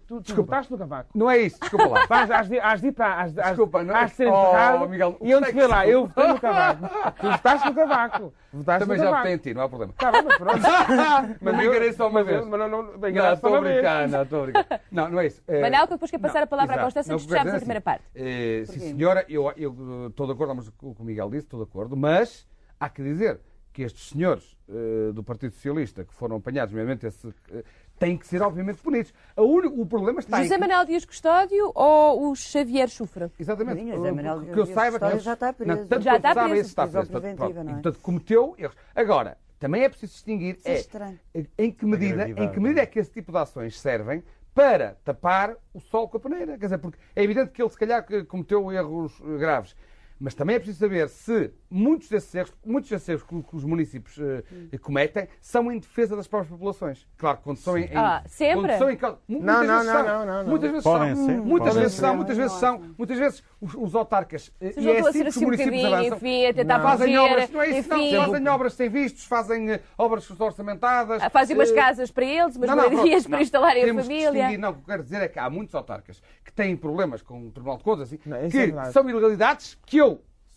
[0.06, 1.10] tu, votaste no Cavaco.
[1.14, 2.06] Não é isso, desculpa lá.
[2.06, 3.20] Vais, has de, has de ir para.
[3.22, 4.88] Has Desculpa, não é- has de ser Oh, enterrado.
[4.88, 6.88] Miguel, e onde o que se é vê lá, eu votei no Cavaco.
[7.20, 8.32] Tu votaste no Cavaco.
[8.54, 9.92] Votaste Também já votei em ti, não há problema.
[9.98, 10.60] Tá bem, mas pronto.
[11.40, 12.48] Mas me eu- enganei só uma mas eu- vez.
[12.48, 14.80] Mas não, não, não, Não, estou a brincar, não, estou a brincar.
[14.92, 15.42] Não, não é isso.
[15.48, 16.86] É- Manel, que depois quer passar a palavra à exato.
[16.86, 18.04] Constância Não, antes fecharmos a primeira parte.
[18.14, 21.04] é assim, eh, sim, senhora, eu, eu estou de acordo mas com o que o
[21.04, 22.46] Miguel disse, estou de acordo, mas
[22.78, 23.40] há que dizer
[23.74, 27.64] que estes senhores eh, do Partido Socialista que foram apanhados, nomeadamente esse, eh,
[27.98, 29.12] têm que ser obviamente punidos.
[29.36, 33.30] A único, o problema está José em que, Manuel Dias Custódio ou o Xavier Chufra?
[33.38, 33.80] Exatamente.
[33.82, 35.80] Sim, José Manuel que eu Dias saiba Custódio eles- já está preso.
[35.80, 36.54] Não, tanto Já está preso.
[36.54, 37.10] esse está preso.
[37.10, 37.54] Portanto, pronto.
[37.54, 37.64] não é?
[37.64, 38.76] E, portanto, cometeu erros.
[38.94, 42.86] Agora, também é preciso distinguir Isso é é, em que medida, em que medida é
[42.86, 44.22] que esse tipo de ações servem
[44.54, 46.56] para tapar o sol com a peneira.
[46.56, 49.74] Quer dizer, porque é evidente que ele se calhar que cometeu erros graves.
[50.18, 53.64] Mas também é preciso saber se muitos desses erros, muitos desses erros que, que os
[53.64, 57.06] municípios eh, cometem são em defesa das próprias populações.
[57.18, 58.68] Claro, quando são em, em- Ah, sempre?
[58.68, 60.04] quando são em causa- muitas Não, não, vezes não, são.
[60.06, 60.50] não, não, não.
[60.50, 61.26] Muitas vezes Podem são.
[61.26, 62.00] ser, Muitas podem vezes ser.
[62.00, 62.82] são, muitas vezes são.
[62.96, 65.84] Muitas vezes os, os autarcas eh, Vocês e não é assim ser que os municípios
[65.84, 66.16] avançam.
[66.16, 67.96] enfim, a tentar Fazem proteger, obras, não é isso, não.
[67.98, 68.16] enfim.
[68.16, 71.22] Fazem obras sem vistos, fazem eh, obras orçamentadas.
[71.22, 73.42] Ah, Fazem umas casas para eles, umas não, não, moradias para não.
[73.42, 74.58] instalarem a família.
[74.58, 77.48] Não, o que eu quero dizer é que há muitos autarcas que têm problemas com
[77.48, 80.13] o Tribunal de Contas assim, Não, que é são ilegalidades que eu,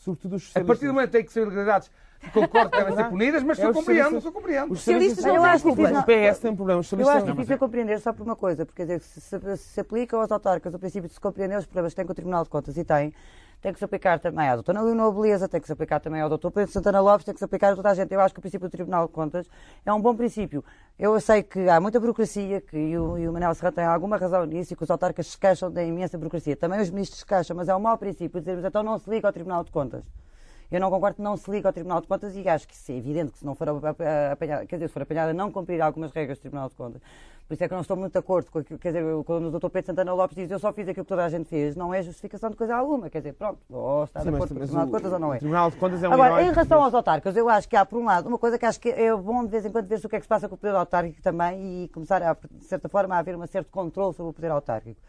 [0.08, 0.68] Sobretudo os a socialistas.
[0.68, 1.92] partir do momento em que são ilegalidades,
[2.34, 4.74] concordo que devem ser punidas, mas É eu os compreendo, socialistas- eu compreendo.
[4.74, 6.00] Os socialistas não têm acho que culpa.
[6.00, 6.92] o PS tem problemas.
[6.92, 9.58] Os Eu acho difícil é- compreender só por uma coisa, porque quer dizer, se, se,
[9.58, 12.16] se aplica aos autarcas o princípio de se compreender os problemas que tem com o
[12.16, 13.14] Tribunal de Contas e tem,
[13.62, 16.30] tem que se aplicar também à doutora Leonor Beleza, tem que se aplicar também ao
[16.30, 18.14] doutor Pedro Santana Lopes, tem que se aplicar a toda a gente.
[18.14, 19.50] Eu acho que o princípio do Tribunal de Contas
[19.86, 20.64] é um bom princípio.
[20.98, 24.18] Eu sei que há muita burocracia, que e o, e o Manel Serra tem alguma
[24.18, 26.56] razão nisso, e que os autarcas se queixam da imensa burocracia.
[26.56, 29.28] Também os ministros se queixam, mas é um mau princípio dizermos então não se liga
[29.28, 30.04] ao Tribunal de Contas.
[30.70, 32.96] Eu não concordo que não se liga ao Tribunal de Contas e acho que é
[32.96, 36.38] evidente que se não for apanhada, quer dizer, se for apanhada não cumprir algumas regras
[36.38, 37.02] do Tribunal de Contas.
[37.48, 39.46] Por isso é que eu não estou muito de acordo com aquilo, quer dizer, quando
[39.48, 39.70] o Dr.
[39.70, 42.04] Pedro Santana Lopes diz eu só fiz aquilo que toda a gente fez, não é
[42.04, 43.10] justificação de coisa alguma.
[43.10, 45.34] Quer dizer, pronto, ou está de Sim, acordo com o Tribunal de Contas ou não
[45.34, 45.38] é.
[45.38, 47.86] o Tribunal de Contas é um Agora, em relação aos autarcas, eu acho que há,
[47.86, 50.02] por um lado, uma coisa que acho que é bom de vez em quando ver
[50.04, 52.66] o que é que se passa com o poder autárquico também e começar, a, de
[52.66, 55.00] certa forma, a haver um certo controle sobre o poder autárquico.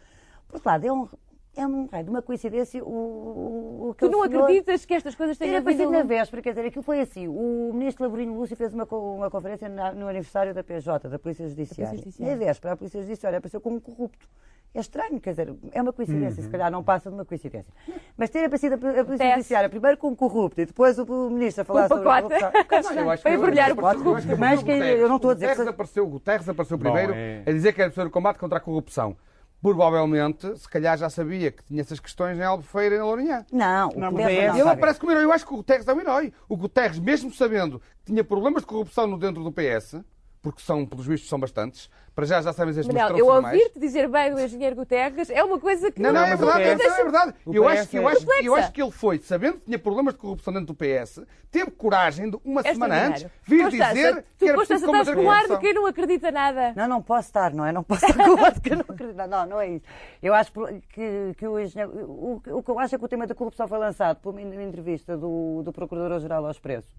[0.47, 1.09] Por outro lado, é um,
[1.55, 5.15] é um raio de uma coincidência o, o, o Tu não senhor- acreditas que estas
[5.15, 5.99] coisas ter tenham aparecido havido...
[5.99, 7.27] na véspera, quer dizer, aquilo foi assim.
[7.27, 11.47] O ministro Laborino Lúcio fez uma, uma conferência na- no aniversário da PJ, da Polícia
[11.47, 11.97] Judiciária.
[11.97, 12.35] Judiciária.
[12.35, 14.27] Na véspera, a Polícia Judiciária apareceu como um corrupto.
[14.71, 16.45] É estranho, quer dizer, é uma coincidência, Uhum.
[16.45, 17.73] se calhar não passa de uma coincidência.
[18.15, 19.31] Mas ter aparecido a, a Polícia.
[19.31, 22.21] Judiciária primeiro com um corrupto e depois o, o ministro a falar Com sobre a
[22.21, 22.39] pacote.
[22.67, 22.95] corrupção.
[22.95, 25.35] Não, eu acho Foi que- o que Mas o que eu não estou a o
[25.35, 28.11] dizer que Guterres apareceu, o Guterres apareceu Bom, primeiro é- a dizer que era preciso
[28.11, 29.17] combate contra a corrupção.
[29.61, 33.45] Provavelmente, se calhar já sabia que tinha essas questões em Albufeira e na Lourinhã.
[33.51, 35.23] Não, Não, o mas Guterres não Ele aparece como herói.
[35.25, 36.33] Eu acho que o Guterres é um herói.
[36.47, 39.97] O Guterres, mesmo sabendo que tinha problemas de corrupção no dentro do PS,
[40.41, 41.89] porque são, pelos vistos, são bastantes.
[42.15, 45.57] Para já já sabem as Manel, eu ouvir-te dizer bem do engenheiro Guterres é uma
[45.57, 47.33] coisa que não, não, Não, é o verdade, PS não, é verdade.
[47.45, 49.79] o Eu acho, que, eu, é acho, eu acho que ele foi, sabendo que tinha
[49.79, 53.93] problemas de corrupção dentro do PS, teve coragem de, uma é semana antes, vir Constança,
[53.93, 55.59] dizer tu, que era Constança, estás a com ar de corrupção.
[55.59, 56.73] quem não acredita nada.
[56.75, 57.71] Não, não posso estar, não é?
[57.71, 59.15] Não posso estar com o lado que eu não acredito.
[59.17, 59.85] Não, não, não é isso.
[60.21, 60.51] Eu acho
[60.89, 61.91] que, que o engenheiro.
[62.05, 64.41] O, o que eu acho é que o tema da corrupção foi lançado por uma
[64.41, 66.95] entrevista do, do Procurador-Geral ao Expresso,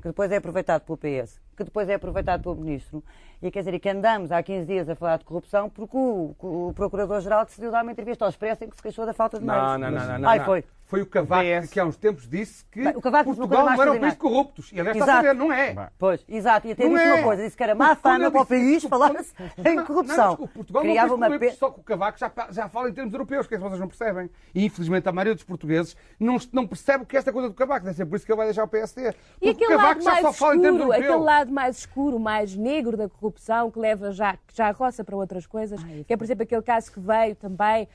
[0.00, 3.04] que depois é aproveitado pelo PS, que depois é aproveitado pelo Ministro,
[3.42, 6.72] e quer dizer, que andamos há 15 dias a falar de corrupção porque o, o
[6.74, 9.62] Procurador-Geral decidiu dar uma entrevista ao Expresso em que se queixou da falta de meios.
[9.62, 10.28] Não, não, não, não, não.
[10.28, 10.64] Ai, foi.
[10.90, 14.00] Foi o Cavaco O que há uns tempos disse que Bem, Portugal não era um
[14.00, 14.72] país corruptos.
[14.72, 15.26] E aliás está a Exato.
[15.28, 15.88] saber, não é.
[15.96, 17.14] Pois, exato, e até Não disse é.
[17.14, 19.86] uma coisa, disse que era má fama ele para o país falar-se Não, em não,
[19.86, 20.28] corrupção.
[20.30, 21.46] desculpe, Portugal Criava não uma fez pe...
[21.46, 23.78] corruptos, só que o Cavaco já, já fala em termos europeus, que é que vocês
[23.78, 24.28] não percebem.
[24.52, 27.54] E infelizmente a maioria dos portugueses não, não percebe o que é esta coisa do
[27.54, 27.84] Cavaco.
[27.84, 29.10] Deve ser por isso que ele vai deixar o PSD.
[29.10, 31.14] E Porque o aquele Cavaco lado já mais só fala em termos escuro, europeus.
[31.14, 35.46] aquele lado mais escuro, mais negro da corrupção, que leva já, já roça para outras
[35.46, 37.86] coisas, que é, por exemplo, aquele caso que veio também,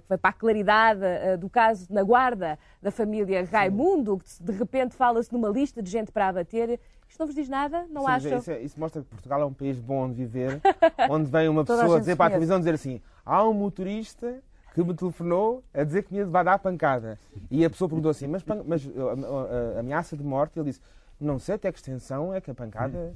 [0.00, 4.52] que veio para a claridade ah, do caso na guarda da família Raimundo, que de
[4.52, 6.78] repente fala-se numa lista de gente para abater.
[7.08, 7.86] Isto não vos diz nada?
[7.90, 8.38] Não Sim, acham?
[8.38, 10.60] Isso, é- isso mostra que Portugal é um país bom onde viver,
[11.10, 14.40] onde vem uma pessoa dizer para a televisão dizer assim: há um motorista
[14.74, 17.18] que me telefonou a dizer que me vai dar pancada.
[17.50, 20.58] E a pessoa perguntou assim: mas, mas uh, a, a- a ameaça de morte?
[20.58, 20.80] Ele disse:
[21.20, 23.12] não sei até que extensão é que a pancada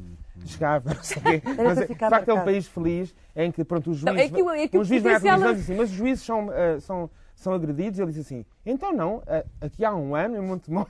[0.47, 0.93] chegava.
[0.95, 1.43] Não sei o quê.
[1.47, 4.31] Era Mas, é- de facto, é um país feliz em que pronto, os Não, juízes.
[4.33, 5.97] é que o- é que um juiz vai à potencial- televisão e assim: mas os
[5.97, 7.99] juízes são, uh, são, são agredidos?
[7.99, 9.25] E ele disse assim: então não, uh,
[9.61, 10.87] aqui há um ano em Montemor.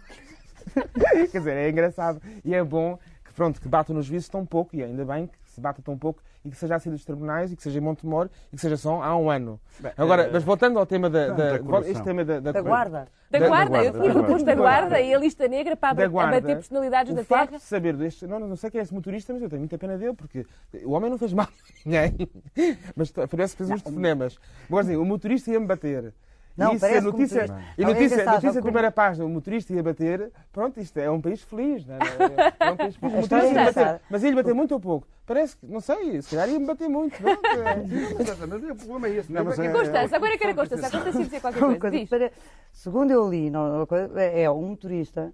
[1.30, 4.74] Quer dizer, é engraçado e é bom que, pronto, que batam nos juízes tão pouco,
[4.76, 7.56] e ainda bem que se bata tão pouco, e que seja assim dos tribunais, e
[7.56, 9.60] que seja em Montemor, e que seja só há um ano.
[9.96, 13.08] Agora, mas voltando ao tema da, da, da este tema da, Da guarda.
[13.30, 14.26] Da, da- da guarda, guarda, eu da tinha guarda.
[14.26, 17.50] proposto da guarda e a lista negra para da guarda, abater personalidades o da facto
[17.50, 17.58] terra.
[17.58, 19.96] de saber deste, não, não sei quem é esse motorista, mas eu tenho muita pena
[19.96, 20.44] dele, porque
[20.84, 22.28] o homem não fez mal a ninguém,
[22.96, 24.38] mas parece que fez uns telefonemas.
[24.68, 26.12] Agora assim, o motorista ia-me bater.
[26.56, 27.44] Não, isso é notícia,
[27.78, 31.10] e Não, é notícia, notícia de primeira página, o motorista ia bater, pronto, isto é
[31.10, 31.98] um país feliz, não é?
[32.60, 33.14] É um país feliz.
[33.14, 34.00] O motorista é ia bater, engraçada.
[34.10, 35.08] mas ia-lhe bater muito ou pouco?
[35.24, 37.16] Parece que, não sei, se calhar ia-me bater muito.
[37.16, 38.46] pronto, é.
[38.46, 39.32] Mas o problema é esse.
[39.32, 40.86] Não, mas é- Constança, agora eu quero a Constança.
[40.86, 41.78] A Constança ia dizer qualquer coisa.
[41.78, 42.08] coisa Diz.
[42.08, 42.30] para-
[42.72, 43.86] Segundo eu li, não,
[44.16, 45.32] é um motorista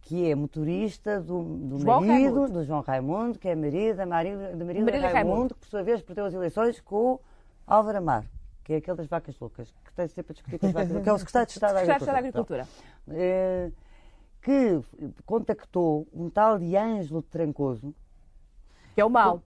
[0.00, 2.52] que é motorista do, do João marido, Raimundo.
[2.54, 5.54] do João Raimundo, que é marido da Marília, da Marília Marília Raimundo, Raimundo.
[5.54, 7.20] que por sua vez perdeu as eleições com o
[7.66, 8.26] Álvaro Amaro,
[8.64, 11.04] que é aquele das vacas loucas, que está sempre a discutir com as vacas loucas,
[11.04, 12.62] que é o secretário de Estado da Estado da Agricultura.
[12.62, 13.18] Agricultura.
[13.18, 13.70] Eh,
[14.42, 14.80] que
[15.24, 17.94] contactou um tal de Ângelo de Trancoso,
[18.94, 19.42] Que é o mal.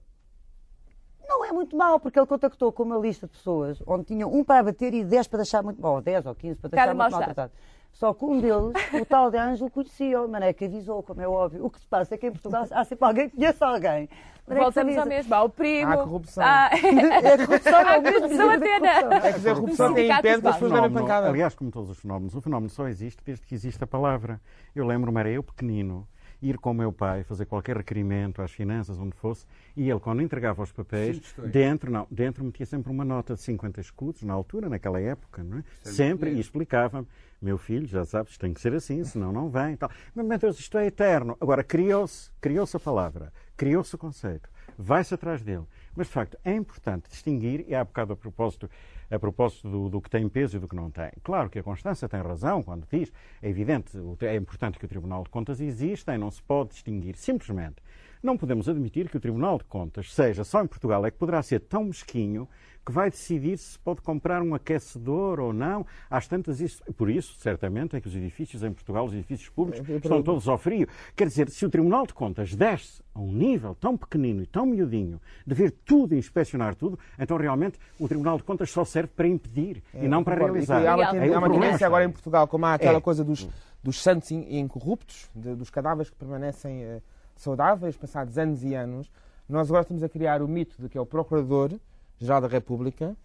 [1.27, 4.43] Não é muito mau, porque ele contactou com uma lista de pessoas onde tinha um
[4.43, 6.95] para abater e 10 para deixar muito mal, ou 10 ou 15 para deixar Cada
[6.95, 7.53] muito mau maltratado.
[7.97, 11.27] Só que um deles, o tal de Ângelo, conhecia, o Mané que avisou, como é
[11.27, 11.65] óbvio.
[11.65, 14.07] O que se passa é que em Portugal há sempre alguém que conhece alguém.
[14.47, 15.33] Mané que Voltamos ao mesmo.
[15.33, 15.91] Ao primo.
[15.91, 16.43] Há corrupção.
[16.45, 19.11] Ah, É a corrupção, é Há mesmo corrupção até corrupção.
[19.11, 21.27] É que a corrupção impede que as pessoas fenómeno, pancada.
[21.27, 24.39] aliás, como todos os fenómenos, o fenómeno só existe desde que existe a palavra.
[24.75, 26.07] Eu lembro-me, era eu pequenino,
[26.41, 29.45] ir com o meu pai fazer qualquer requerimento às finanças, onde fosse,
[29.75, 33.41] e ele, quando entregava os papéis, Sim, dentro, não, dentro metia sempre uma nota de
[33.41, 35.63] 50 escudos, na altura, naquela época, não é?
[35.83, 37.07] Sempre, e explicava-me,
[37.41, 39.89] meu filho, já sabes, tem que ser assim, senão não vem tal.
[40.13, 41.37] Mas, meu Deus, isto é eterno.
[41.39, 45.65] Agora, criou-se, criou-se a palavra, criou-se o conceito, vai-se atrás dele.
[45.97, 48.69] Mas, de facto, é importante distinguir, e há bocado a propósito,
[49.09, 51.09] a propósito do, do que tem peso e do que não tem.
[51.23, 55.23] Claro que a Constância tem razão quando diz, é evidente, é importante que o Tribunal
[55.23, 57.15] de Contas exista e não se pode distinguir.
[57.17, 57.77] Simplesmente,
[58.21, 61.41] não podemos admitir que o Tribunal de Contas seja só em Portugal, é que poderá
[61.41, 62.47] ser tão mesquinho
[62.85, 65.85] que vai decidir se pode comprar um aquecedor ou não.
[66.09, 69.87] Às tantas, isso, por isso, certamente, é que os edifícios em Portugal, os edifícios públicos,
[69.89, 70.87] estão todos ao frio.
[71.13, 74.65] Quer dizer, se o Tribunal de Contas desce a um nível tão pequenino e tão
[74.65, 79.09] miudinho de ver tudo e inspecionar tudo, então realmente o Tribunal de Contas só serve
[79.13, 80.81] para impedir e não para realizar.
[80.81, 83.01] E há uma, o há uma tendência agora em Portugal, como há aquela É.
[83.01, 83.49] coisa dos,
[83.83, 87.01] dos santos in- incorruptos, de- dos cadáveres que permanecem eh,
[87.41, 89.11] saudáveis, passados anos e anos.
[89.47, 93.15] Nós agora estamos a criar o mito de que é o Procurador-Geral da República,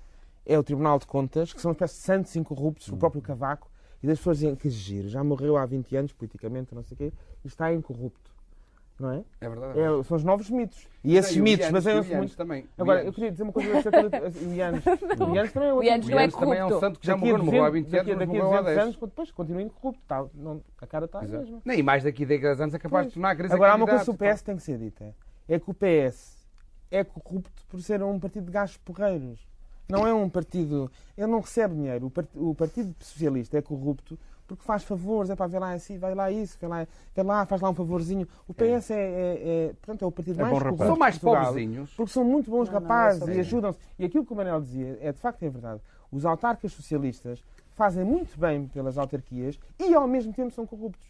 [0.45, 3.71] é o Tribunal de Contas, que são uma espécie de santos incorruptos, o próprio Cavaco,
[4.03, 6.99] e das pessoas dizem que giro, já morreu há 20 anos, politicamente, não sei o
[6.99, 7.13] quê,
[7.45, 8.32] e está incorrupto.
[9.01, 9.25] Não é?
[9.41, 9.81] É verdade.
[9.81, 10.87] É, são os novos mitos.
[11.03, 12.37] E esses e o mitos Ianes, baseiam-se o Ianes muito.
[12.37, 12.67] também.
[12.79, 13.07] Agora, Ianes.
[13.07, 14.85] eu queria dizer uma coisa acerca do o Ianes.
[15.19, 15.89] O Ianes também é O outro.
[15.89, 16.87] Ianes O não é Ianes também é um corrupto.
[16.87, 18.63] santo que já morreu, morreu há 200 20 anos, daqui, mas daqui a morreu há
[18.63, 18.79] 200 10.
[18.87, 20.01] anos, depois continua incorrupto.
[20.07, 21.43] Tá, não, a cara está a Exato.
[21.43, 21.63] mesma.
[21.65, 23.77] Nem, e mais daqui a 10 anos é capaz de tornar a crise Agora, há
[23.77, 25.15] uma coisa que o PS tem que ser dita.
[25.49, 26.47] É que o PS
[26.91, 29.41] é corrupto por ser um partido de gajos porreiros.
[29.89, 30.91] não é um partido.
[31.19, 32.13] Ele não recebe dinheiro.
[32.37, 36.31] O Partido Socialista é corrupto porque faz favores, é para ver lá assim, vai lá
[36.31, 38.27] isso, vai lá, vai lá faz lá um favorzinho.
[38.47, 41.91] O PS é, é, é, portanto, é o partido É mais corrupto São mais pobrezinhos.
[41.95, 43.79] Porque são muito bons Não, não, rapazes é só e ajudam-se.
[43.99, 45.81] E aquilo que o Manel dizia é de facto é verdade.
[46.11, 47.43] Os autarcas socialistas
[47.75, 51.07] fazem muito bem pelas autarquias e ao mesmo tempo são corruptos.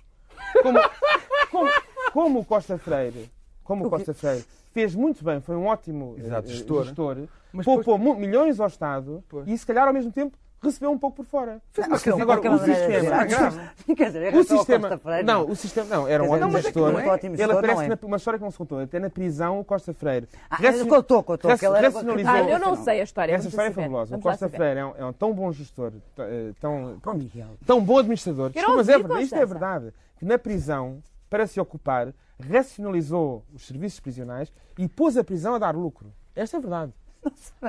[0.63, 0.79] Como,
[1.51, 1.71] como,
[2.13, 3.31] como o Costa Freire,
[3.65, 6.85] como o Costa Freire fez muito bem, foi um ótimo Exato, eh, gestor.
[6.85, 7.17] gestor,
[7.53, 9.47] Mas poupou mu- milhões ao Estado Pois.
[9.49, 11.61] e se calhar ao mesmo tempo recebeu um pouco por fora.
[11.77, 13.23] Não, Quer dizer, de agora, o sistema,
[13.89, 13.95] é.
[13.95, 16.89] Quer dizer, em o sistema, não, o sistema, não, era um ótimo é gestor.
[17.01, 17.99] é Ele aparece é?
[18.07, 20.29] uma história que não se contou, até na prisão o Costa Freire.
[20.49, 20.57] Ah,
[20.89, 23.33] contou, contou, raci- que ele era- racionalizou- Ah, eu não sei a história.
[23.35, 24.17] Essa história é fabulosa.
[24.17, 24.49] O Costa.
[24.49, 26.99] Freire é um, é um tão bom gestor, eh, tão,
[27.67, 28.51] tão bom administrador.
[28.77, 29.93] Mas é verdade, isto é verdade.
[30.19, 32.13] Que na prisão, para se ocupar,
[32.67, 36.13] racionalizou os serviços prisionais e pôs a prisão a dar lucro.
[36.35, 36.93] Esta é verdade.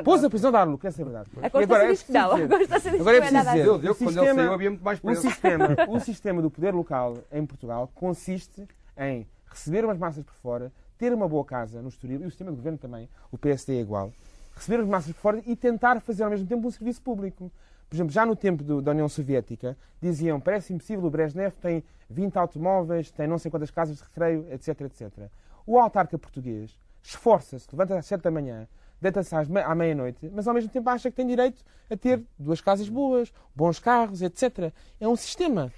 [0.03, 1.29] Pôs a prisão a dar lucro, essa é verdade.
[1.41, 2.31] A E Constância é diz que não.
[2.31, 4.33] A preciso Constância diz que Agora é é preciso dizer, deu, o quando ele sistema-
[4.41, 5.21] saiu havia muito mais o preço.
[5.21, 10.71] sistema, o sistema do poder local em Portugal consiste em receber umas massas por fora,
[10.97, 13.81] ter uma boa casa no Estoril, e o sistema de governo também, o PSD é
[13.81, 14.11] igual,
[14.55, 17.51] receber as massas por fora e tentar fazer ao mesmo tempo um serviço público.
[17.89, 21.83] Por exemplo, já no tempo do- da União Soviética, diziam parece impossível, o Brezhnev tem
[22.09, 25.11] 20 automóveis, tem não sei quantas casas de recreio, etc, etc.
[25.67, 28.67] O autarca português esforça-se, levanta às 7 da manhã,
[29.03, 31.61] deita-se à meia-noite, mas ao mesmo tempo acha que tem direito
[31.91, 34.71] a ter duas casas boas, bons carros, etc.
[34.99, 35.71] É um sistema.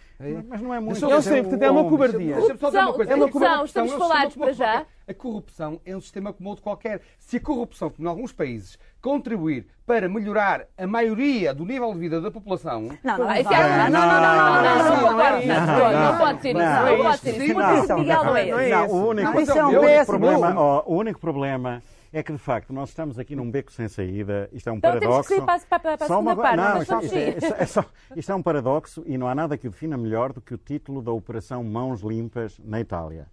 [0.47, 1.03] Mas não é muito.
[1.09, 2.35] Eu sei, portanto, é uma cobardia.
[2.35, 4.85] Corrupção, é uma corrupção estamos é um falados para já.
[5.07, 7.01] A corrupção é um sistema como outro qualquer.
[7.19, 11.99] Se a corrupção, como em alguns países, contribuir para melhorar a maioria do nível de
[11.99, 14.77] vida da população, Não, não, Ah, isso não, é- Não, não, não, não, não, não,
[14.77, 15.45] não, não, concordo.
[15.45, 16.57] não, Não, não, não pode ser isso.
[16.59, 17.53] não, Não não, pode ser isso.
[17.53, 18.71] não, Porque o não, Miguel não é não é esse.
[18.75, 18.93] Não, esse.
[18.93, 20.05] o único, Não, isso é um o único péssimo.
[20.19, 21.83] problema, ó, o único problema
[22.17, 24.49] é que, de facto, nós estamos aqui num beco sem saída.
[24.53, 25.29] Isto é um Então temos paradoxo.
[25.29, 26.55] que sair para, para, para a Só uma parte.
[26.57, 29.57] Não, isto, vamos isto é, é só- isto é um paradoxo e não há nada
[29.57, 33.27] que o defina melhor do que o título da Operação Mãos Limpas na Itália.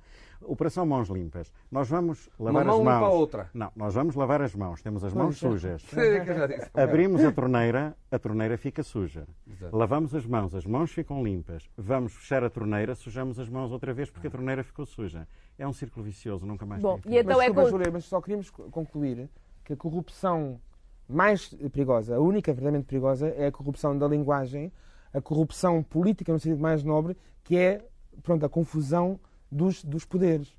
[0.46, 1.52] Operação Mãos Limpas.
[1.70, 3.04] Nós vamos lavar mão as limpa mãos.
[3.04, 3.50] a outra.
[3.54, 4.82] Não, nós vamos lavar as mãos.
[4.82, 5.38] Temos as mãos é.
[5.38, 5.82] sujas.
[5.82, 6.70] já disse.
[6.74, 9.26] Abrimos a torneira, a torneira fica suja.
[9.50, 9.76] Exato.
[9.76, 11.68] Lavamos as mãos, as mãos ficam limpas.
[11.76, 15.26] Vamos fechar a torneira, sujamos as mãos outra vez porque a torneira ficou suja.
[15.58, 18.20] É um círculo vicioso, nunca mais Bom, e então mas, é desculpa, Júlia, mas só
[18.20, 19.28] queríamos co- concluir
[19.64, 20.60] que a corrupção
[21.08, 24.72] mais perigosa, a única verdadeiramente perigosa, é a corrupção da linguagem,
[25.12, 27.84] a corrupção política no sentido mais nobre, que é
[28.22, 29.20] pronto, a confusão
[29.52, 30.56] dos, dos poderes.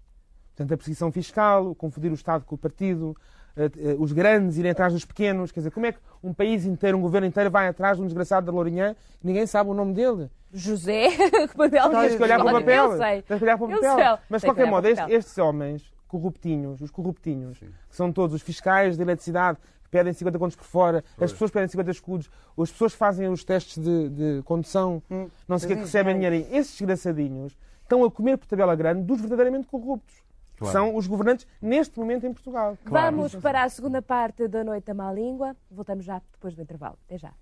[0.56, 3.18] Portanto, a perseguição fiscal, o confundir o Estado com o partido,
[3.58, 5.52] eh, eh, os grandes irem atrás dos pequenos.
[5.52, 8.06] Quer dizer, como é que um país inteiro, um governo inteiro vai atrás de um
[8.06, 10.30] desgraçado da Lourinhã e ninguém sabe o nome dele?
[10.54, 11.10] José,
[11.50, 12.92] que papel Tens que olhar para o papel.
[12.92, 13.22] Eu sei.
[13.24, 13.96] Tens que olhar para o Eu papel.
[14.18, 14.26] sei.
[14.30, 19.02] Mas, de qualquer modo, estes, homens corruptinhos, os corruptinhos, que são todos os fiscais de
[19.02, 23.00] eletricidade, que pedem 50 contos por fora, as pessoas pedem 50 escudos, as pessoas que
[23.00, 26.44] fazem os testes de, de condução, Hum, não sei o que, que os recebem engenheiros.
[26.46, 26.62] dinheiro.
[26.62, 30.16] Esses desgraçadinhos estão a comer por tabela grande dos verdadeiramente corruptos.
[30.54, 30.72] que Claro.
[30.72, 32.78] São os governantes neste momento em Portugal.
[32.86, 35.56] Vamos para a segunda parte da Noite da Má Língua.
[35.70, 36.98] Voltamos já depois do intervalo.
[37.06, 37.34] Até já.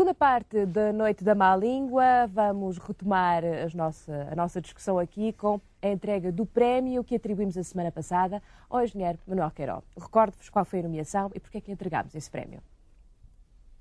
[0.00, 5.32] Segunda parte da Noite da Má Língua, vamos retomar as nossa- a nossa discussão aqui
[5.32, 9.82] com a entrega do prémio que atribuímos a semana passada ao engenheiro Manuel Queiroz.
[10.00, 12.60] Recordo-vos qual foi a nomeação e porque é que entregámos esse prémio.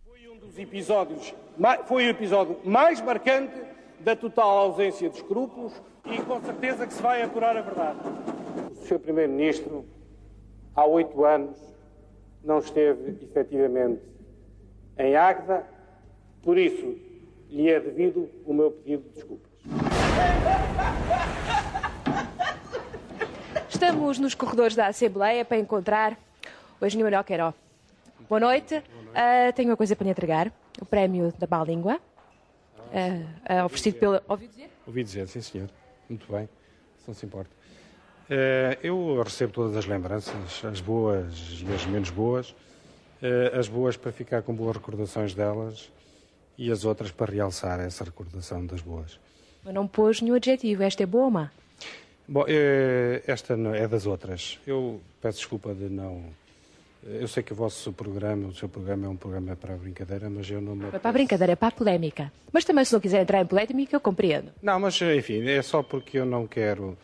[0.03, 1.36] Foi um dos episódios,
[1.86, 3.53] foi o episódio mais marcante
[3.99, 7.99] da total ausência de escrúpulos e com certeza que se vai apurar a verdade.
[8.71, 8.97] O Sr.
[8.97, 9.86] Primeiro-Ministro,
[10.75, 11.60] há oito anos,
[12.43, 14.01] não esteve efetivamente
[14.97, 15.76] em Águeda,
[16.47, 16.97] por isso
[17.49, 19.51] lhe é devido o meu pedido de desculpas.
[23.67, 26.17] Estamos nos corredores da Assembleia para encontrar
[26.79, 27.53] o engenheiro Manuel Queiroz.
[28.29, 28.81] Boa noite.
[29.13, 30.49] Ah, tenho uma coisa para lhe entregar.
[30.79, 31.99] O prémio da Má Língua.
[32.93, 34.23] ah, ah, oferecido pela...
[34.25, 34.69] Ouviu dizer?
[34.88, 35.69] Ouvi dizer, sim senhor.
[36.07, 36.47] Muito bem,
[36.97, 37.51] se não se importa.
[38.81, 42.55] Eu recebo todas as lembranças, as boas e as menos boas.
[43.51, 45.91] As boas para ficar com boas recordações delas
[46.58, 49.20] e as outras para realçar essa recordação das boas.
[49.63, 50.84] Mas não pôs nenhum adjetivo.
[50.84, 51.52] Esta é boa ou má?
[52.28, 54.60] Bom, eh, esta é das outras.
[54.65, 56.24] Eu peço desculpa de não.
[57.05, 59.78] eh, Eu sei que o vosso programa, o seu programa é um programa para a
[59.78, 60.88] brincadeira, mas eu não me.
[60.88, 62.32] É para a brincadeira, é para a polémica.
[62.51, 64.51] Mas também, se não quiser entrar em polémica, eu compreendo.
[64.62, 66.97] Não, mas enfim, é só porque eu não quero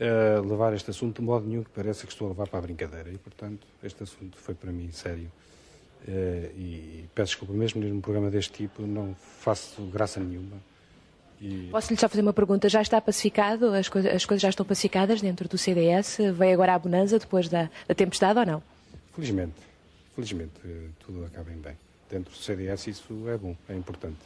[0.00, 2.62] a levar este assunto de modo nenhum que pareça que estou a levar para a
[2.62, 3.10] brincadeira.
[3.10, 5.30] E, portanto, este assunto foi para mim sério.
[6.06, 10.56] Uh, e peço desculpa, mesmo num programa deste tipo, não faço graça nenhuma.
[11.40, 11.68] E...
[11.70, 12.68] Posso-lhe só fazer uma pergunta?
[12.68, 13.72] Já está pacificado?
[13.72, 16.18] As, co as, coisas já estão pacificadas dentro do CDS?
[16.34, 18.62] Veio agora a bonança depois da, da tempestade ou não?
[19.14, 19.54] Felizmente.
[20.14, 21.76] Felizmente, eh, tudo acaba em bem.
[22.10, 24.18] Dentro do CDS isso é bom, é importante.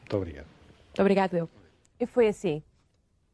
[0.00, 0.46] Muito obrigado.
[0.46, 1.48] Muito obrigado, eu.
[1.98, 2.62] E foi assim.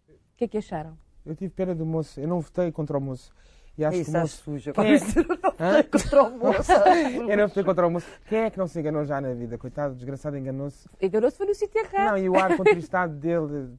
[0.09, 0.97] O que é que acharam?
[1.27, 2.21] Eu tive pena do moço.
[2.21, 3.33] Eu não votei contra o moço.
[3.79, 4.43] E acho Isso, que o moço...
[4.43, 4.73] suja.
[4.73, 4.99] Quem é...
[5.87, 6.73] contra o moço.
[7.31, 8.07] eu não votei contra o moço.
[8.29, 9.57] Quem é que não se enganou já na vida?
[9.57, 10.89] Coitado, desgraçado, enganou-se.
[11.01, 12.11] Enganou-se foi no sítio errado.
[12.11, 13.79] Não, e o ar contristado dele...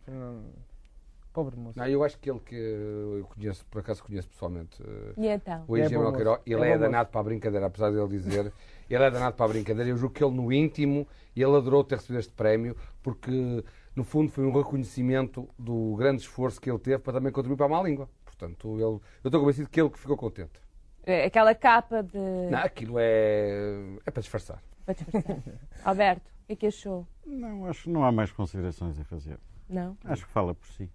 [1.34, 1.78] Pobre moço.
[1.78, 4.82] Não, eu acho que ele que eu conheço, por acaso conheço pessoalmente.
[4.82, 5.64] Eh, e então?
[5.68, 8.52] O engenheiro é ele é, é danado para a brincadeira, apesar de ele dizer.
[8.89, 9.89] ele é danado para a brincadeira.
[9.89, 13.64] Eu julgo que ele, no íntimo, ele adorou ter recebido este prémio, porque,
[13.95, 17.68] no fundo, foi um reconhecimento do grande esforço que ele teve para também contribuir para
[17.68, 18.10] a má língua.
[18.39, 20.61] Portanto, ele, eu estou convencido que ele que ficou contente.
[21.03, 22.17] É, aquela capa de.
[22.49, 23.97] Não, aquilo é.
[24.05, 24.63] é para disfarçar.
[24.85, 25.37] Para disfarçar.
[25.83, 27.05] Alberto, o que é que achou?
[27.25, 29.37] Não, acho que não há mais considerações a fazer.
[29.67, 29.97] Não?
[30.05, 30.89] Acho que fala por si.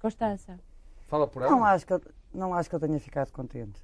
[0.00, 0.60] Constança.
[1.08, 1.50] Fala por ela?
[1.50, 2.00] Não acho que eu,
[2.32, 3.82] não acho que eu tenha ficado contente.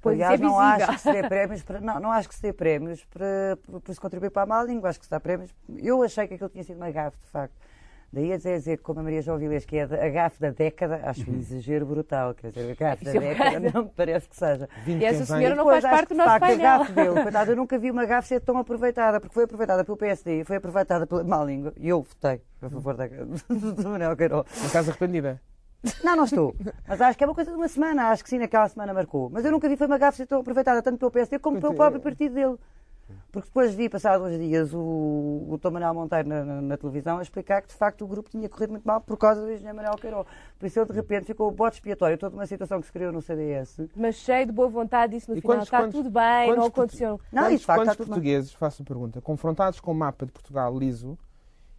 [0.00, 2.42] Pois Aliás, é não acho que se dê prémios para, não, não acho que se
[2.42, 4.90] dê prémios para, para, para se contribuir para a má língua.
[4.90, 5.50] Acho que se dá prémios.
[5.78, 7.56] Eu achei que aquilo tinha sido uma gafe, de facto.
[8.14, 11.28] Daí a dizer, como a Maria João Vilés, que é a gafe da década, acho
[11.28, 12.32] um exagero brutal.
[12.32, 14.68] Quer dizer, a gafe da é década não me parece que seja.
[14.86, 16.66] E essa senhora não faz parte do nosso facto, painel.
[16.66, 19.84] A gafe dele, coitado, eu nunca vi uma gafe ser tão aproveitada, porque foi aproveitada
[19.84, 23.08] pelo PSD, foi aproveitada pela má língua, e eu votei a favor da,
[23.50, 24.46] do Manuel Queiroz.
[24.64, 25.40] Em casa arrependida?
[26.04, 26.54] Não, não estou.
[26.86, 28.10] Mas acho que é uma coisa de uma semana.
[28.10, 29.28] Acho que sim, naquela semana marcou.
[29.28, 31.74] Mas eu nunca vi foi uma gafe ser tão aproveitada tanto pelo PSD como pelo
[31.74, 32.56] próprio partido dele.
[33.32, 37.18] Porque depois vi, passados uns dias, o, o Tom Manuel Monteiro na, na, na, televisão
[37.18, 39.76] a explicar que, de facto, o grupo tinha corrido muito mal por causa do engenheiro
[39.76, 40.26] Manuel Queiroz.
[40.58, 43.12] Por isso ele, de repente, ficou o bote expiatório, toda uma situação que se criou
[43.12, 43.80] no CDS.
[43.96, 46.66] Mas cheio de boa vontade, disse no e final, quantos, está quantos, tudo bem, não
[46.66, 47.20] aconteceu.
[47.32, 50.26] Não, quantos, de facto, quantos está portugueses, tudo faço a pergunta, confrontados com o mapa
[50.26, 51.18] de Portugal liso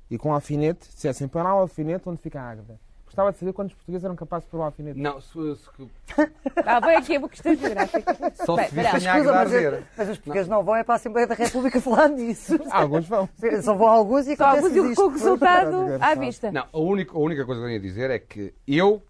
[0.09, 2.79] e com alfinete, dissessem, para lá o alfinete onde fica a Águeda?
[3.15, 4.99] Gostava de saber quantos portugueses eram capazes de provar o alfinete.
[4.99, 5.69] Não, se, se...
[6.65, 8.13] Ah, bem aqui, é uma questão geográfica.
[8.45, 9.51] Só se visse a mas,
[9.97, 10.57] mas os portugueses não.
[10.57, 12.59] não vão é para a Assembleia da República falar nisso.
[12.69, 13.29] Alguns vão.
[13.63, 16.51] Só vão alguns e Só alguns e com o resultado à vista.
[16.51, 19.01] Não, a única, a única coisa que eu ia dizer é que eu,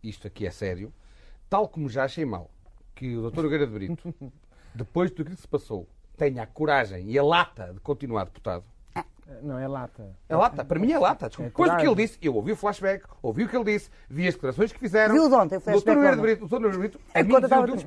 [0.00, 0.92] isto aqui é sério,
[1.48, 2.48] tal como já achei mal
[2.94, 3.42] que o Dr.
[3.42, 4.14] Nogueira de Brito,
[4.72, 8.64] depois do que se passou, tenha a coragem e a lata de continuar deputado,
[9.42, 10.16] não, é lata.
[10.28, 11.28] É lata, para mim é lata.
[11.28, 11.48] Desculpa.
[11.48, 13.90] É Depois do que ele disse, eu ouvi o flashback, ouvi o que ele disse,
[14.08, 15.14] vi as declarações que fizeram.
[15.14, 15.88] Viu de ontem o flashback?
[15.88, 15.96] O Dr.
[15.96, 16.54] Nogueira Brito, o Dr.
[16.54, 17.82] Nogueira Brito, a mim desiludiu-me.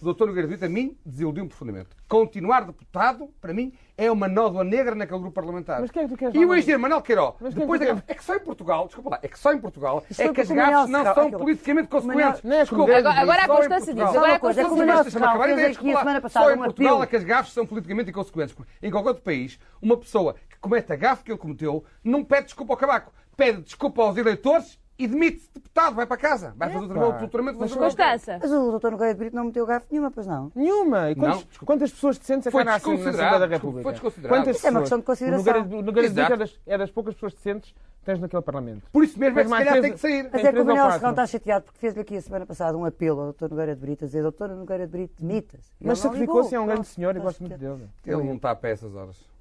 [0.00, 0.26] O Dr.
[0.26, 1.88] Nogueira Brito, a mim, desiludiu-me profundamente.
[2.08, 5.80] Continuar deputado, para mim, é uma nódoa negra naquele grupo parlamentar.
[5.80, 8.14] Mas quem é que tu queres E o engenheiro Manuel Queiroz, é depois é, é
[8.14, 10.90] que só em Portugal, desculpa lá, é que só em Portugal é que as gafes
[10.90, 12.40] não são politicamente consequentes.
[12.42, 16.32] Desculpa, agora a Constância diz, agora a Constância diz.
[16.32, 18.56] Só em Portugal é que as gafes são politicamente inconsequentes.
[18.82, 22.44] Em qualquer outro país, uma pessoa que comete a gafe que ele cometeu não pede
[22.44, 26.84] desculpa ao cabaco, pede desculpa aos eleitores e demite-se deputado, vai para casa, vai fazer
[26.84, 27.58] o doutoramento.
[27.58, 28.38] Mas Constança.
[28.40, 30.52] Mas o doutor Nogueira de Brito não meteu gafe nenhuma, pois não?
[30.54, 31.10] Nenhuma.
[31.10, 33.82] E quantos, não, quantas pessoas decentes é que na Assembleia da República?
[33.82, 34.36] Foi desconsiderado.
[34.36, 35.62] Quantas Isso é uma questão de consideração.
[35.62, 38.86] O Nogueira de Brito é das, é das poucas pessoas decentes que tens naquele Parlamento.
[38.92, 40.30] Por isso mesmo é que se calhar tem que sair.
[40.32, 42.84] Mas é que o Manuel Serrão está chateado porque fez-lhe aqui a semana passada um
[42.84, 45.72] apelo ao doutor Nogueira de Brito a dizer doutor Nogueira de Brito, demita-se.
[45.80, 47.88] Mas sacrificou-se, é um grande senhor e gosto muito dele.
[48.06, 49.33] Ele não está a pé essas horas.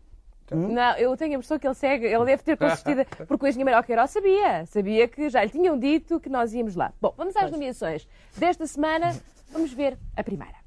[0.51, 0.73] Hum?
[0.73, 3.65] Não, eu tenho a impressão que ele segue, ele deve ter consistido, porque o engenheiro
[3.65, 6.91] Manuel Queiroz sabia, sabia que já lhe tinham dito que nós íamos lá.
[7.01, 9.15] Bom, vamos às nomeações desta semana,
[9.51, 10.63] vamos ver a primeira.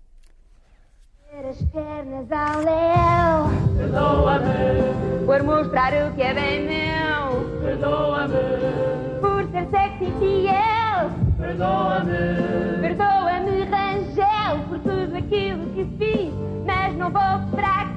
[1.48, 9.68] As pernas ao léu, perdoa-me, por mostrar o que é bem meu, perdoa-me, por ser
[9.68, 16.32] sexy e fiel, perdoa-me, perdoa-me, Rangel, por tudo aquilo que fiz,
[16.64, 17.95] mas não vou para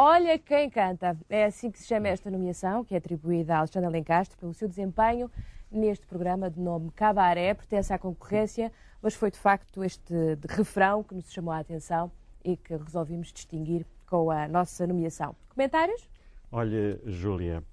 [0.00, 1.18] Olha quem canta.
[1.28, 4.68] É assim que se chama esta nomeação, que é atribuída a Alexandre Alencastre pelo seu
[4.68, 5.28] desempenho
[5.72, 8.70] neste programa de nome Cabaré, pertence à concorrência,
[9.02, 10.14] mas foi de facto este
[10.48, 12.12] refrão que nos chamou a atenção
[12.44, 15.34] e que resolvimos distinguir com a nossa nomeação.
[15.48, 16.08] Comentários?
[16.52, 17.64] Olha, Júlia,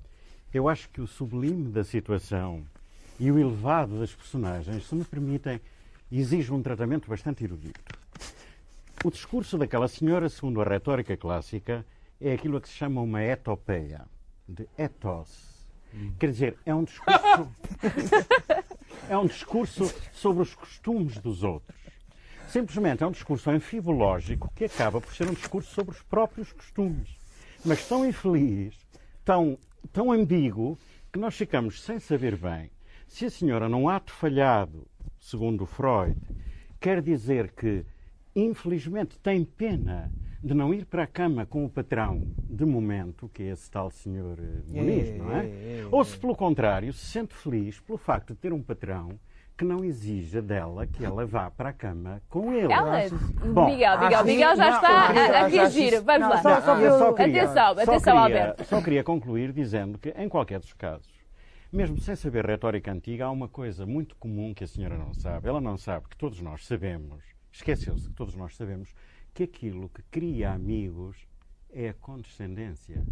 [0.52, 2.66] eu acho que o sublime da situação
[3.20, 5.62] e o elevado das personagens, se me permitem,
[6.12, 7.80] exige um tratamento bastante erudito.
[9.04, 11.86] O discurso daquela senhora, segundo a retórica clássica,
[12.20, 14.06] é aquilo que se chama uma etopeia,
[14.48, 15.56] de ethos.
[16.20, 17.52] Quer dizer, é um discurso.
[19.10, 21.76] é um discurso sobre os costumes dos outros.
[22.48, 27.18] Simplesmente é um discurso anfibológico que acaba por ser um discurso sobre os próprios costumes.
[27.64, 28.76] Mas tão infeliz,
[29.24, 29.58] tão,
[29.92, 30.78] tão ambíguo,
[31.12, 32.70] que nós ficamos sem saber bem
[33.08, 34.86] se a senhora, num ato falhado,
[35.18, 36.20] segundo Freud,
[36.80, 37.86] quer dizer que,
[38.36, 40.12] infelizmente, tem pena
[40.44, 43.90] de não ir para a cama com o patrão de momento, que é esse tal
[43.90, 45.46] senhor eh, Muniz, não é?
[45.92, 49.20] Ou se, pelo contrário, se sente feliz pelo facto de ter um patrão
[49.58, 52.72] que não exija dela que ela vá para a cama com ele.
[52.74, 53.08] Ela,
[53.54, 56.02] Bom, Miguel, Miguel, Miguel já não, está eu a, queria- a reagir.
[56.02, 56.42] Vamos não, lá.
[56.42, 58.64] só- só eu só queria, Atenção, só atenção, queria- Alberto.
[58.66, 61.08] Só queria concluir dizendo que, em qualquer dos casos,
[61.72, 65.48] mesmo sem saber retórica antiga, há uma coisa muito comum que a senhora não sabe.
[65.48, 68.94] Ela não sabe que todos nós sabemos, esqueceu-se que todos nós sabemos,
[69.36, 71.18] que aquilo que cria amigos
[71.70, 73.06] é a condescendência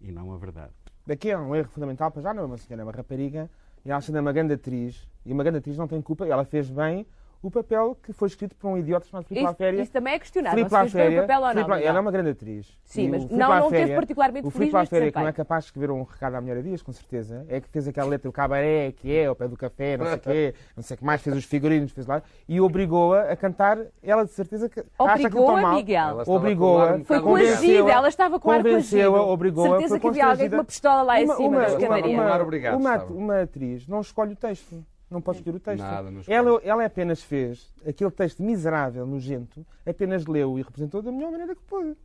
[0.00, 0.72] e não a verdade.
[1.06, 3.48] Daqui é um erro fundamental, para já não é uma senhora, é uma rapariga,
[3.84, 6.68] e ela sendo uma grande atriz, e uma grande atriz não tem culpa, ela fez
[6.68, 7.06] bem
[7.40, 9.82] o papel que foi escrito por um idiota chamado Filipe Isso, Laféria.
[9.82, 10.56] isso também é questionado.
[10.56, 11.52] Filipe Não bem o Laféria, papel ou não.
[11.64, 12.78] Filipe ela é uma grande atriz.
[12.82, 15.64] Sim, mas não- não Laféria- teve particularmente O feliz Filipe Laféria, que não é capaz
[15.64, 18.28] de escrever um recado à mulher a Dias, com certeza, é que fez aquela letra,
[18.28, 20.98] o cabaré, que é, ao pé do café, não sei o quê, não sei o
[20.98, 24.84] que mais, fez os figurinos, fez lá, e obrigou-a a cantar, ela de certeza que
[24.98, 25.74] Obrigou-a.
[25.74, 26.22] Miguel.
[26.26, 30.64] Obrigou-a, Foi coagida, ela estava com ar convenceu-a, obrigou-a, Certeza que havia alguém com uma
[30.64, 32.14] pistola lá em cima uma- da uma- escadaria.
[32.16, 33.12] uma- uma- obrigado, uma, estava.
[33.14, 34.84] uma atriz não escolhe o texto.
[35.10, 35.80] Não pode escolher o texto.
[35.82, 36.36] Nada, não escolhe.
[36.36, 41.54] ela, ela apenas fez aquele texto miserável, nojento, apenas leu e representou da melhor maneira
[41.54, 41.96] que pôde.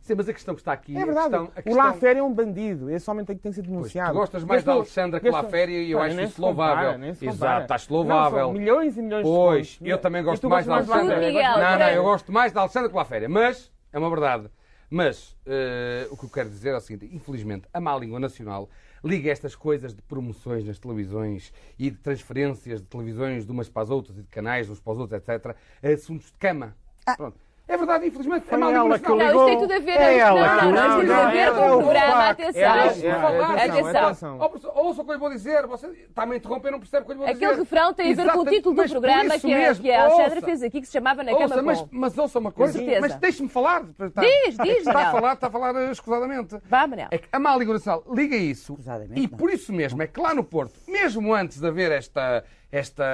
[0.00, 0.96] Sim, mas a questão que está aqui...
[0.96, 1.24] É a verdade.
[1.30, 2.88] questão- a O questão- Laféria é um bandido.
[2.88, 4.12] Esse homem tem que tem que ser Pois, denunciado.
[4.12, 6.40] tu gostas mais Este da não- Alexandra que não- Féria e eu Pá, acho isso
[6.40, 7.04] louvável.
[7.20, 8.38] Exato, estás Não, louvável.
[8.38, 9.90] são milhões e milhões Pois, de pontos.
[9.90, 11.20] eu também gosto mais da Alexandra.
[11.32, 14.48] Não, não, eu gosto mais da Alexandra que lá Féria, mas é uma verdade.
[14.88, 18.68] Mas eh, o que eu quero dizer é o seguinte: infelizmente, a má língua nacional
[19.04, 23.82] liga estas coisas de promoções nas televisões e de transferências de televisões de umas para
[23.82, 26.76] as outras e de canais de uns para os outros, etc., a assuntos de cama.
[27.16, 27.38] Pronto.
[27.72, 29.34] É verdade, infelizmente, Foi a má língua ela que nacional.
[29.34, 31.00] Não, isto tem tudo a ver, É não, ela não, que não, não, isto tem
[31.00, 32.62] tudo a não, ver é com o o programa, atenção.
[32.62, 34.38] É, é, Atenção.
[34.74, 35.66] Ouça o que eu vou dizer.
[35.66, 37.44] Você está-me a interromper, não percebe o que eu vou dizer.
[37.44, 40.04] Aquele refrão tem a ver com o título do programa que a, mesmo, que a
[40.04, 42.74] Alexandra fez aqui, que se chamava Na Cama mas, ouça uma coisa.
[42.74, 43.00] certeza.
[43.00, 43.84] Mas deixe-me falar.
[43.98, 46.58] Está, Diz, diz, Está a falar, está a falar eh, escusadamente.
[46.68, 47.08] Vá, Manel.
[47.10, 48.76] É que a má língua nacional liga isso.
[49.14, 49.28] E não.
[49.30, 53.06] por isso mesmo é que lá no Porto, mesmo antes de haver esta, esta,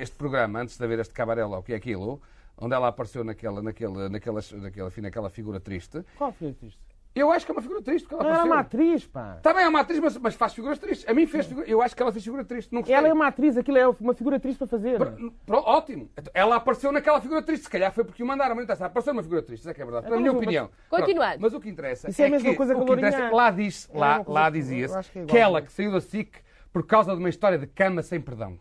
[0.00, 2.20] este programa, antes de haver este cabaré lá, o que é aquilo,
[2.58, 6.78] onde ela apareceu naquela, naquela, naquela, naquela, enfim, naquela figura triste, Qual foi isto?
[7.14, 8.06] eu acho que é uma figura triste.
[8.06, 9.38] Que ela Ela é uma atriz, pá.
[9.42, 11.08] Também é uma atriz, mas, mas faz figuras tristes.
[11.08, 11.66] A mim fez figura.
[11.66, 12.70] Eu acho que ela fez figura triste.
[12.74, 12.94] Não gostei.
[12.94, 14.98] Ela é uma atriz, aquilo é uma figura triste para fazer.
[14.98, 16.10] Pr- pr- ótimo.
[16.16, 17.62] Então, Ela apareceu naquela figura triste.
[17.64, 18.50] Se calhar foi porque o mandaram.
[18.50, 18.84] Mas não interessa.
[18.86, 19.62] Apareceu numa figura triste.
[19.62, 20.04] Isso é que é verdade.
[20.04, 20.70] Na Então, minha mas- opinião.
[20.90, 21.38] Continuando.
[21.40, 23.28] Mas o que interessa Isso é a mesma que, coisa que o que interessa é
[23.30, 25.92] que lá, diz, É lá, coisa lá que- dizia-se que é que ela que saiu
[25.92, 26.36] da SIC
[26.70, 28.58] por causa de uma história de cama sem perdão.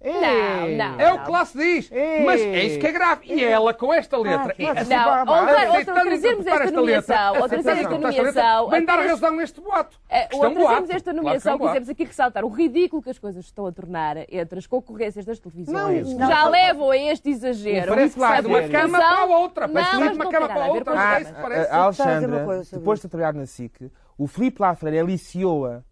[0.00, 0.76] Ei!
[0.76, 1.00] Não, não.
[1.00, 1.90] É o que lá se diz.
[1.90, 2.24] Ei.
[2.24, 3.26] Mas é isso que é grave.
[3.26, 4.54] E ela, com esta letra.
[4.56, 8.84] e é Não, ou ou aceitando trazermos esta nomeação, ou trazer aceitando esta nomeação, Vem
[8.84, 9.98] dar razão neste boato.
[10.08, 10.92] É, ou é trazemos boato.
[10.92, 14.58] esta é nomeação, quisemos aqui ressaltar o ridículo que as coisas estão a tornar entre
[14.58, 16.12] as concorrências das televisões.
[16.14, 16.50] Não, Já não.
[16.50, 17.88] levam a este exagero.
[17.88, 20.66] Parece lá A de uma cama para a outra, Não, de uma cama para a
[20.66, 20.92] a outra.
[20.92, 25.82] A, a a Alexandra, depois de ter trabalhado na SIC, o Filipe Lafreira aliciou-a.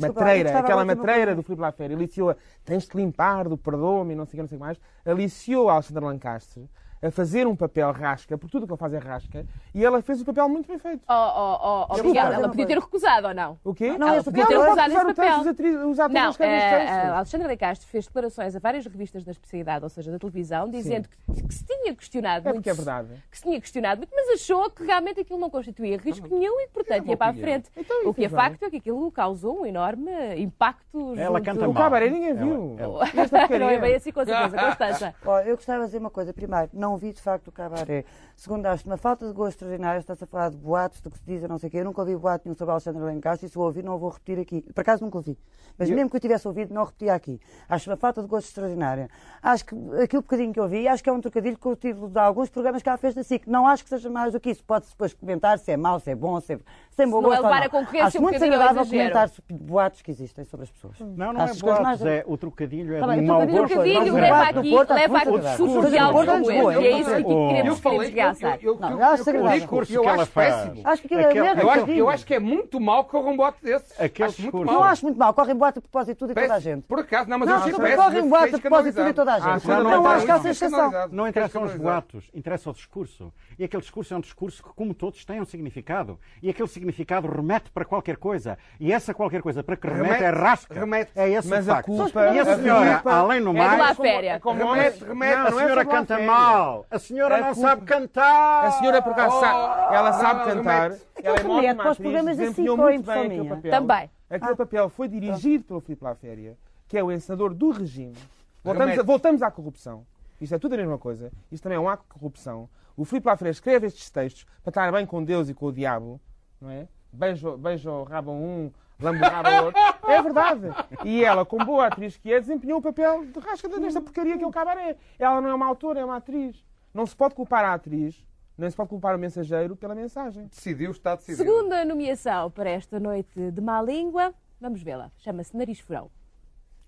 [0.00, 2.36] Matreira, aquela matreira do Filipe Lafreira, aliciou-a.
[2.64, 4.80] Tens de limpar do perdoe-me, não sei o que, não sei o que mais.
[5.04, 6.64] Aliciou a Alexandra Lancaster
[7.02, 10.02] a fazer um papel rasca, por tudo o que ele faz é rasca, e ela
[10.02, 11.02] fez o papel muito bem feito.
[11.08, 13.58] Oh, oh, oh, oh, vou ela podia ter recusado ou não?
[13.64, 13.96] O quê?
[13.96, 15.40] Não, Ela podia ter é- recusado esse o texto, papel.
[15.40, 19.32] os atri- os Não, eh, a Alexandra de Castro fez declarações a várias revistas da
[19.32, 22.56] especialidade, ou seja, da televisão, dizendo que, que se tinha questionado É muito.
[22.56, 23.08] porque é verdade.
[23.30, 26.68] Que se tinha questionado muito, mas achou que realmente aquilo não constituía risco nenhum e,
[26.68, 27.70] portanto, ia para a frente.
[27.76, 31.14] Então, o que é facto é que aquilo causou um enorme impacto.
[31.16, 31.82] Ela junto- canta O mal.
[31.84, 32.76] cabaré ninguém viu.
[33.14, 33.58] E esta porcaria?
[33.60, 35.14] não é bem assim com certeza, Constança.
[35.24, 36.32] Olha, eu gostava de dizer uma coisa.
[36.32, 38.04] Primeiro, não vi de facto o cabaré.
[38.36, 39.98] Segundo, acho uma falta de gosto extraordinária.
[40.00, 41.78] Está-se a falar de boatos, do que se diz, eu não sei o quê.
[41.78, 44.10] Eu nunca ouvi boato nenhum sobre Alexandre Lencastre e se o ouvi, não o vou
[44.10, 44.62] repetir aqui.
[44.74, 45.38] Por acaso nunca ouvi.
[45.78, 47.40] Mas mesmo que eu tivesse ouvido, não repetia aqui.
[47.68, 49.08] Acho uma falta de gosto extraordinária.
[49.42, 52.08] Acho que aquilo bocadinho que eu vi, acho que é um trocadilho com o título
[52.08, 53.46] de alguns programas que ela fez da SIC.
[53.46, 54.62] Não acho que seja mais do que isso.
[54.64, 56.58] Pode-se depois comentar se é mau, se é bom, se é
[56.90, 60.02] sem bom não é levar a concorrência Acho um muito ao agradável comentar sobre boatos
[60.02, 60.98] que existem sobre as pessoas.
[61.00, 63.24] Não, não Acho é coisas mais- boatos, é o trocadilho é Tá de bem, um
[63.24, 63.74] o mau trocadilho gosto.
[63.74, 67.10] foi- Trocadilho leva aqui, leva discursos Mas de o algo é como Lisboa, esse.
[67.10, 68.58] E é isso que Eu queremos, Eu realçar.
[68.62, 70.54] eu, eu, Não, eu, eu acho eu, eu, discurso eu que ela acho faz.
[70.54, 70.80] péssimo.
[70.84, 71.48] Acho que é Aquele-.
[71.62, 74.00] Eu acho, eu acho que é muito mau que corra um bote desses.
[74.00, 74.74] Aquele acho muito mau.
[74.74, 75.34] Não acho muito mal.
[75.34, 76.82] Correm boato a propósito de tudo e toda a gente.
[76.82, 78.02] Por acaso, não, mas Não, eu acho péssimo.
[78.02, 79.68] correm boato a propósito de tudo e toda a gente.
[79.68, 80.90] não, Não, acho que há sensação.
[81.10, 83.32] Não interessam os boatos, interessa o discurso.
[83.58, 86.18] E aquele discurso é um discurso que, como todos, tem um significado.
[86.42, 88.56] E aquele significado remete para qualquer coisa.
[88.78, 90.74] E essa qualquer coisa para que remete, Remete, é rasca.
[90.74, 91.10] remete.
[91.14, 91.86] É esse Mas o a facto.
[91.86, 94.40] culpa- E a a senhora, culpa além no É de lá mais, féria.
[94.40, 95.34] como- Remete, remete.
[95.34, 96.69] a não é senhora a canta mal.
[96.70, 96.86] Mal.
[96.90, 98.64] A senhora A não culpa- sabe cantar.
[98.66, 100.90] A senhora, por acaso, sabe, ela sabe não, cantar.
[101.22, 103.70] Ela é Então, ótima para os programas é muito bem aquele papel.
[103.70, 104.10] Também.
[104.30, 106.56] Aquele papel foi dirigido pelo Filipe Laféria,
[106.88, 108.14] que é o encenador do regime.
[108.62, 110.06] Voltamos, a- voltamos à corrupção.
[110.40, 111.30] Isto é tudo a mesma coisa.
[111.50, 112.68] Isto também é um ato de corrupção.
[112.96, 116.20] O Filipe Laféria escreve estes textos para estar bem com Deus e com o diabo,
[116.60, 116.86] não é?
[117.12, 119.80] Beijo, beijo o rabo um, rabo ao outro.
[120.08, 120.66] É verdade.
[121.04, 124.44] E ela, como boa atriz que é, desempenhou o papel de rasca desta porcaria que
[124.44, 124.96] é o cabaré.
[125.18, 126.64] Ela não é uma autora, é uma atriz.
[126.92, 128.26] Não se pode culpar a atriz,
[128.58, 130.46] nem se pode culpar o mensageiro pela mensagem.
[130.46, 131.44] Decidiu, está decidido.
[131.44, 134.34] Segunda nomeação para esta noite de má língua.
[134.60, 135.10] Vamos vê-la.
[135.18, 136.10] Chama-se Nariz Furão.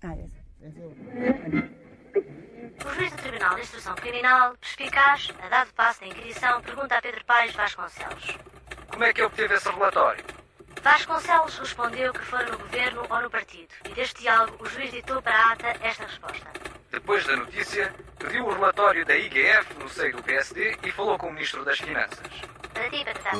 [0.03, 0.27] Ah, é.
[2.85, 7.01] O juiz do Tribunal de Instrução Criminal, perspicaz, a dado passo da Inquisição, pergunta a
[7.01, 8.37] Pedro Paes Vasconcelos.
[8.91, 10.23] Como é que obteve esse relatório?
[10.81, 15.21] Vasconcelos respondeu que fora no governo ou no partido, e deste diálogo o juiz ditou
[15.21, 16.47] para a ata esta resposta.
[16.91, 21.27] Depois da notícia, pediu o relatório da IGF no seio do PSD e falou com
[21.27, 22.27] o Ministro das Finanças.
[22.73, 23.37] Para ti, Patata.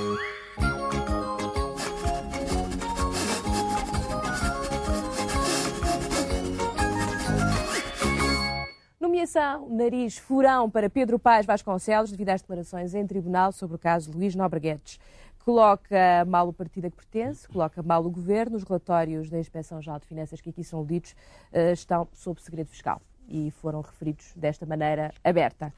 [8.99, 14.11] Nomeação Nariz Furão para Pedro Paz Vasconcelos devido às declarações em tribunal sobre o caso
[14.11, 14.99] Luís Nobre Guedes.
[15.45, 18.55] Coloca mal o partido a que pertence, coloca mal o governo.
[18.55, 21.13] Os relatórios da Inspeção Geral de Finanças que aqui são lidos
[21.51, 25.73] eh, estão sob segredo fiscal e foram referidos desta maneira aberta.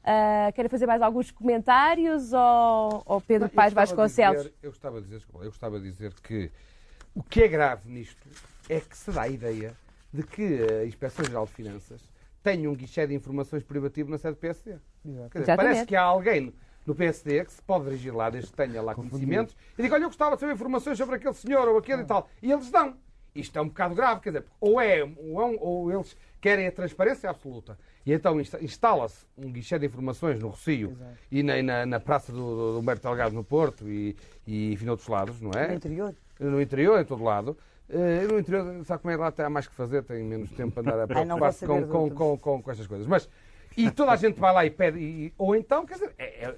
[0.00, 4.38] Uh, querem fazer mais alguns comentários ao, ao Pedro Eu Paz Vasconcelos?
[4.38, 6.50] dizer- eu gostava de dizer, eu gostava de dizer que
[7.14, 8.28] o que é grave nisto
[8.68, 9.74] é que se dá a ideia
[10.12, 12.02] de que a Inspeção-Geral de Finanças
[12.42, 14.76] tem um guichê de informações privativo na sede do PSD.
[15.04, 16.54] Dizer, parece que há alguém
[16.90, 20.02] no PSD que se pode dirigir lá, desde que tenha lá conhecimentos, e diga, olha,
[20.04, 22.28] eu gostava de saber informações sobre aquele senhor ou aquele e tal.
[22.42, 22.96] E eles dão.
[23.34, 26.72] Isto é um bocado grave, quer dizer, ou é, ou, é ou eles querem a
[26.72, 27.78] transparência absoluta.
[28.04, 30.96] E então insta- instala-se um guichê de informações no Rocio
[31.30, 34.16] e na, na- na Praça do, do, do Humberto Delgado no Porto e,
[34.46, 35.68] e enfim, noutros lados, não é?
[35.68, 36.14] No interior.
[36.40, 37.56] no interior, em todo lado.
[37.88, 40.50] Eh, no interior, sabe como é que lá tem há mais que fazer, tem menos
[40.50, 43.06] tempo para andar a preocupar-se com, com, com, com estas coisas.
[43.06, 43.28] Mas,
[43.76, 46.56] e toda a gente vai lá e pede, e- ou então, quer dizer, é- é-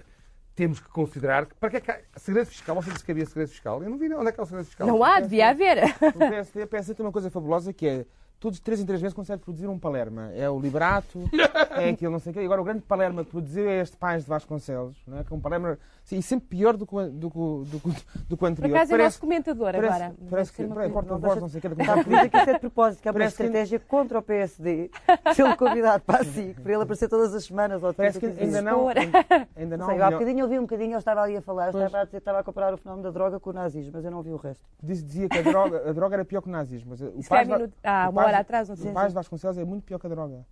[0.54, 2.76] temos que considerar que, para que é que há segredo fiscal?
[2.76, 3.82] Você disse que havia segredo fiscal?
[3.82, 4.86] Eu não vi onde é que há o segredo fiscal.
[4.86, 5.78] Não há, devia haver.
[6.02, 8.06] O PSD, o PSD tem uma coisa fabulosa que é
[8.38, 10.30] todos de três em três meses consegue produzir um Palerma.
[10.34, 11.30] É o Liberato,
[11.78, 12.42] é aquilo, não sei o quê.
[12.42, 15.24] E agora o grande Palerma que produziu é este Pais de Vasconcelos, não é?
[15.24, 17.80] Que é um Palerma sim, e sempre pior do que o, do, que o- do,
[17.80, 17.96] que o- do
[18.28, 18.76] que o Por anterior.
[18.76, 20.14] acaso é nosso comentador parece, agora.
[20.30, 21.68] Parece que, corta a não sei o quê.
[21.68, 24.18] Está a dizer que isto é de propósito, que é uma Parece que- estratégia contra
[24.18, 24.90] o PSD,
[25.34, 27.82] ser convidado para a SIC, para ele aparecer todas as semanas.
[27.82, 30.58] Ou Parece que 30 ainda não, ainda não, Não sei, há um bocadinho eu ouvi
[30.58, 32.76] um bocadinho, ele estava ali a falar, estava a dizer que estava a comparar o
[32.76, 34.64] fenómeno da droga com o nazismo, mas eu não vi o resto.
[34.82, 36.90] Diz- dizia que a droga, a droga era pior que o nazismo.
[36.90, 38.90] Mas o Isso Paz Va- minuto- o uma hora atrás, não sei.
[38.90, 40.44] O Paz de Vasconcelos é muito pior que a droga.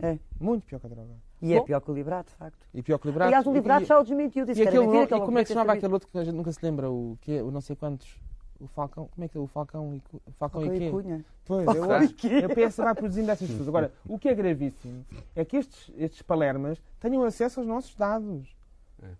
[0.00, 0.18] É.
[0.38, 1.10] Muito pior que a droga.
[1.42, 1.64] E é Bom.
[1.64, 2.58] pior que o Liberato, de facto.
[2.74, 3.28] E pior que o Liberato.
[3.28, 5.16] Aliás, o E- Liberato e- já o desmentiu, disse E, que era aquele, mentira.
[5.16, 6.90] e como é que se chamava aquele outro que a gente nunca se lembra?
[6.90, 8.18] O, que é, o não sei quantos.
[8.60, 9.08] O Falcão.
[9.14, 9.40] Como é que é?
[9.40, 10.76] O Falcão e, Cu- Falcão sabido.
[10.76, 10.90] e quê?
[10.90, 11.24] Foi Cunha.
[11.46, 12.26] Pois, Falcão eu e acho.
[12.26, 13.68] Eu penso que vai produzindo essas pessoas.
[13.68, 18.54] Agora, o que é gravíssimo é que estes, estes palermas tenham acesso aos nossos dados.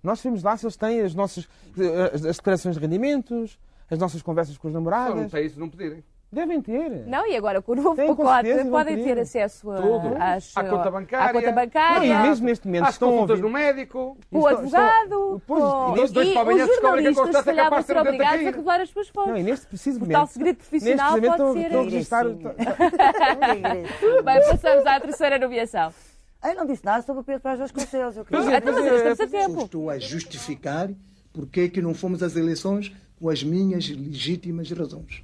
[0.02, 1.48] Nós vimos lá se eles têm as nossas
[2.12, 3.58] as, as declarações de rendimentos,
[3.90, 5.32] as nossas conversas com os Só não namorados.
[5.32, 6.04] tem isso, não pedirem.
[6.32, 7.06] Devem ter.
[7.08, 10.16] Não, e agora com o novo Tem, pacote podem ter acesso a, Tudo.
[10.16, 11.26] às, À conta bancária.
[11.26, 13.42] à conta Não, bancária, e mesmo neste momento Às estão consultas ouvir.
[13.42, 14.16] no médico.
[14.30, 15.88] o advogado, Pois, com...
[15.96, 18.50] e neste dois e para amanhã os jornalistas, se é calhar, vão ser obrigados a
[18.50, 19.44] revelar as suas Não, e fontes.
[19.44, 20.16] neste preciso O momento.
[20.18, 21.66] tal segredo Neste profissional momento pode estão, ser...
[21.66, 22.24] estão a registrar.
[24.24, 25.92] Bem, passamos à terceira nomeação.
[26.42, 28.16] Ai, não disse nada sobre o Pedro Paz Vasconcelos.
[28.16, 28.56] Eu queria...
[28.56, 29.64] então, mas ainda estamos a tempo.
[29.64, 30.88] estou a justificar
[31.32, 35.22] porque é que não fomos às eleições com as minhas legítimas razões.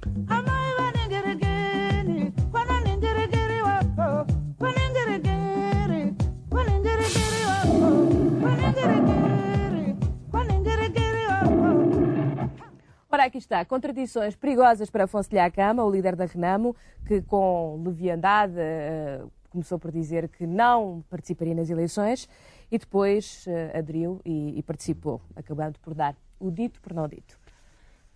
[13.17, 13.65] Ora, aqui está.
[13.65, 19.79] Contradições perigosas para Afonso Lhá Cama, o líder da Renamo, que com leviandade eh, começou
[19.79, 22.29] por dizer que não participaria nas eleições
[22.71, 27.39] e depois eh, aderiu e, e participou, acabando por dar o dito por não dito.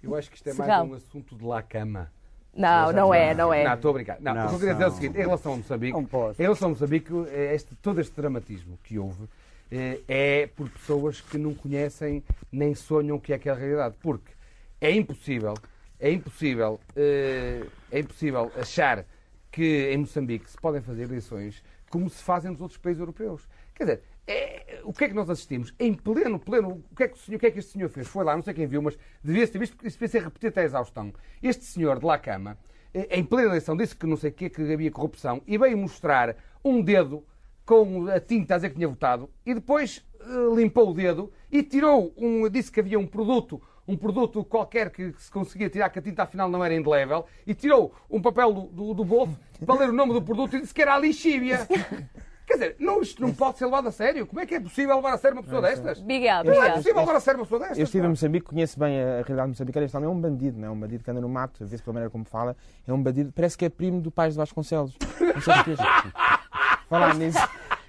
[0.04, 0.86] Eu acho que isto é Serral.
[0.86, 2.12] mais um assunto de lá cama.
[2.54, 3.64] Não, não é, não é.
[3.64, 4.22] Não, estou a brincar.
[4.22, 6.06] Não, Não, o que eu queria dizer é o seguinte, em relação ao Moçambique, Não
[6.06, 6.40] posso.
[6.40, 7.12] em relação ao Moçambique,
[7.52, 9.28] este, todo este dramatismo que houve
[9.72, 13.56] eh, é por pessoas que não conhecem nem sonham o que é que é a
[13.56, 13.96] realidade.
[14.00, 14.40] Porque
[14.82, 15.54] é impossível,
[16.00, 19.06] é impossível, eh, é impossível achar
[19.52, 23.48] que em Moçambique se podem fazer eleições como se fazem nos outros países europeus.
[23.76, 25.74] Quer dizer, é- o que é que nós assistimos?
[25.80, 28.08] Em pleno, pleno, o que, é que senhor, o que é que este senhor fez?
[28.08, 30.50] Foi lá, não sei quem viu, mas devia-se ter visto, porque isso devia ser repetido
[30.50, 31.14] até a exaustão.
[31.44, 32.58] Este senhor de lá cama,
[32.94, 35.78] eh, em plena eleição, disse que não sei o quê, que havia corrupção, e veio
[35.78, 37.24] mostrar um dedo
[37.66, 41.62] com a tinta a dizer que tinha votado e depois eh, limpou o dedo e
[41.64, 42.50] tirou um.
[42.50, 43.62] disse que havia um produto.
[43.88, 47.54] Um produto qualquer que se conseguia tirar, que a tinta afinal não era indelével, e
[47.54, 50.74] tirou um papel do, do, do bolso para ler o nome do produto e disse
[50.74, 51.68] que era a lixívia.
[52.52, 54.28] Quer dizer, não, isto não pode ser levado a sério.
[54.28, 56.02] Como é que é possível levar a sério uma pessoa destas?
[56.02, 57.78] Miguel, Não é possível levar a sério uma pessoa destas.
[57.78, 59.86] Eu estive em Moçambique, conheço bem a realidade moçambicana.
[59.86, 60.72] Este homem é um bandido, não é?
[60.72, 62.58] Um bandido que anda no mato, vê-se pela maneira como fala.
[62.86, 64.98] É um bandido, parece que é primo do pai de Vasconcelos.
[65.20, 65.76] Não sei porquê.
[66.90, 67.40] Falar nisso.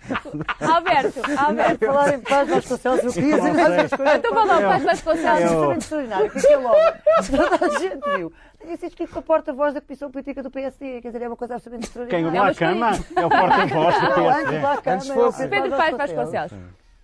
[0.60, 1.86] Alberto, Alberto.
[1.86, 4.14] Falar em paz Vasconcelos, eu queria dizer essas coisas.
[4.16, 5.42] Então vá lá, o Paz É Vasconcelos.
[5.42, 6.92] absolutamente extraordinário, que aquele homem,
[7.30, 8.32] toda a gente viu.
[8.60, 11.36] Tinha sido escrito para a porta-voz da Comissão Política do PSD, quer dizer, é uma
[11.36, 12.54] coisa absolutamente Quem o extraordinária.
[12.54, 14.90] de lá cama é o porta-voz do PSD.
[14.90, 15.42] Antes fosse.
[15.42, 16.52] é o Pedro Paz Vasconcelos.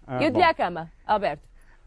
[0.07, 0.45] Ah, Eu de bom.
[0.45, 1.43] à cama, Alberto.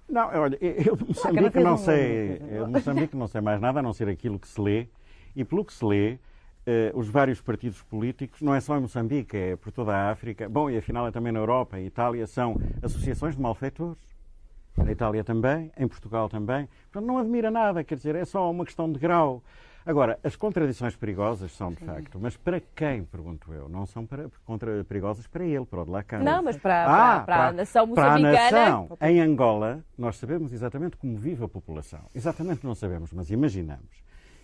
[0.09, 3.81] Não, olha, eu de Moçambique não sei, eu de Moçambique não sei mais nada a
[3.83, 4.87] não ser aquilo que se lê
[5.35, 6.19] e pelo que se lê,
[6.65, 10.47] eh, os vários partidos políticos, não é só em Moçambique, é por toda a África,
[10.47, 13.97] bom, e afinal é também na Europa, em Itália, são associações de malfeitores.
[14.77, 16.67] Na Itália também, em Portugal também.
[16.91, 19.43] Portanto, não admira nada, quer dizer, é só uma questão de grau.
[19.85, 23.67] Agora, as contradições perigosas são de facto, mas para quem, pergunto eu?
[23.67, 26.31] Não são para, contra, perigosas para ele, para o de Câmara.
[26.35, 28.51] Não, mas para, Ah, para, para a nação para a moçambicana.
[28.51, 28.97] nação.
[29.01, 32.01] Em Angola, nós sabemos exatamente como vive a população.
[32.13, 34.03] Exatamente não sabemos, mas imaginamos.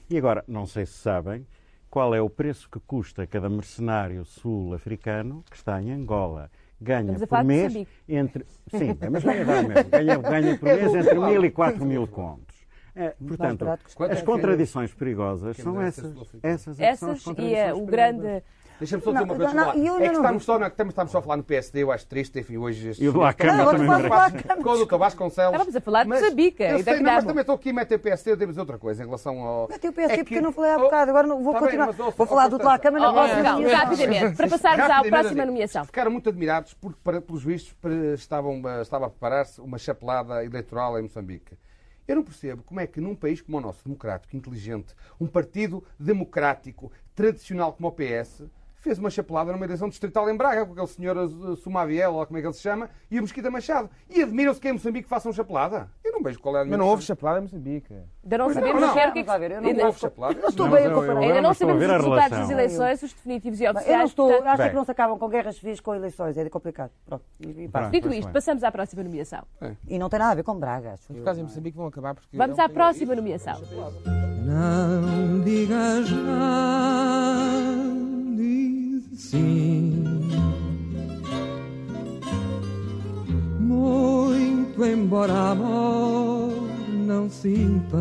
[0.10, 1.46] E agora, não sei se sabem,
[1.90, 6.50] qual é o preço que custa cada mercenário sul-africano que está em Angola.
[6.80, 7.74] Ganha por mês
[8.08, 8.46] entre.
[8.70, 9.90] Sim, é, mas vai dar mesmo.
[9.90, 12.56] Ganha, ganha por mês entre mil e quatro mil contos.
[12.96, 16.14] É, portanto, é as contradições perigosas são essas.
[16.42, 17.90] Essas, é que são as Essas e contradições o perigosas.
[17.90, 18.44] grande.
[18.80, 19.54] Deixa-me só dizer Não, uma coisa.
[19.54, 19.76] não, lá.
[19.78, 22.06] eu é que estamos só, na, estamos, estamos só a falar no PSD, eu acho
[22.06, 22.92] triste, enfim, hoje...
[23.00, 24.98] E o do Acama estes- também Com o Dr.
[24.98, 25.52] Vasconcelos.
[25.54, 28.32] Estávamos a falar de Moçambique eu sei, não, mas também estou aqui a meter PSD,
[28.32, 29.68] eu devo dizer outra coisa em relação ao...
[29.68, 31.54] Meti o PSD É porque que- eu não falei há Oh, bocado, agora não, vou
[31.54, 31.92] tá continuar.
[31.92, 35.86] vou falar do Tlá Câmara na rapidamente, para passarmos à próxima nomeação.
[35.86, 37.76] Ficaram muito admirados porque, para, pelos vistos,
[38.16, 41.58] estavam, eh, estava a preparar-se uma chapelada eleitoral em Moçambique.
[42.08, 45.84] Eu não percebo como é que num país como o nosso, democrático, inteligente, um partido
[46.00, 48.44] democrático, tradicional como o PS,
[48.80, 52.38] fez uma chapelada numa eleição distrital em Braga, com aquele senhor eh, Sumaviel, ou como
[52.38, 53.90] é que ele se chama, e o Mesquita Machado.
[54.10, 55.90] E admiram-se que em Moçambique façam chapelada.
[56.04, 57.94] Eu não vejo qual é a Mas não houve chapelada em Moçambique.
[58.24, 58.90] Ainda não sabemos não.
[58.90, 59.20] o que é que.
[59.20, 60.40] Eu não Não houve chapelada.
[60.40, 61.20] Eu estou Não, bem a comparar.
[61.20, 64.10] Ainda não a sabemos os a resultados das eleições, os definitivos e Eu não oficiais.
[64.10, 66.92] estou, acho que não se acabam com guerras civis com eleições, é complicado.
[67.06, 67.24] Pronto.
[67.92, 69.44] Dito isto, passamos à próxima nomeação.
[69.88, 70.96] E não tem nada a ver com Braga.
[71.10, 72.36] Os casos em Moçambique vão acabar porque...
[72.38, 73.60] Vamos é à próxima nomeação.
[74.46, 77.17] Não digas não, diz
[79.16, 80.04] sim.
[83.60, 86.52] Muito embora amor
[86.92, 87.98] não sinta.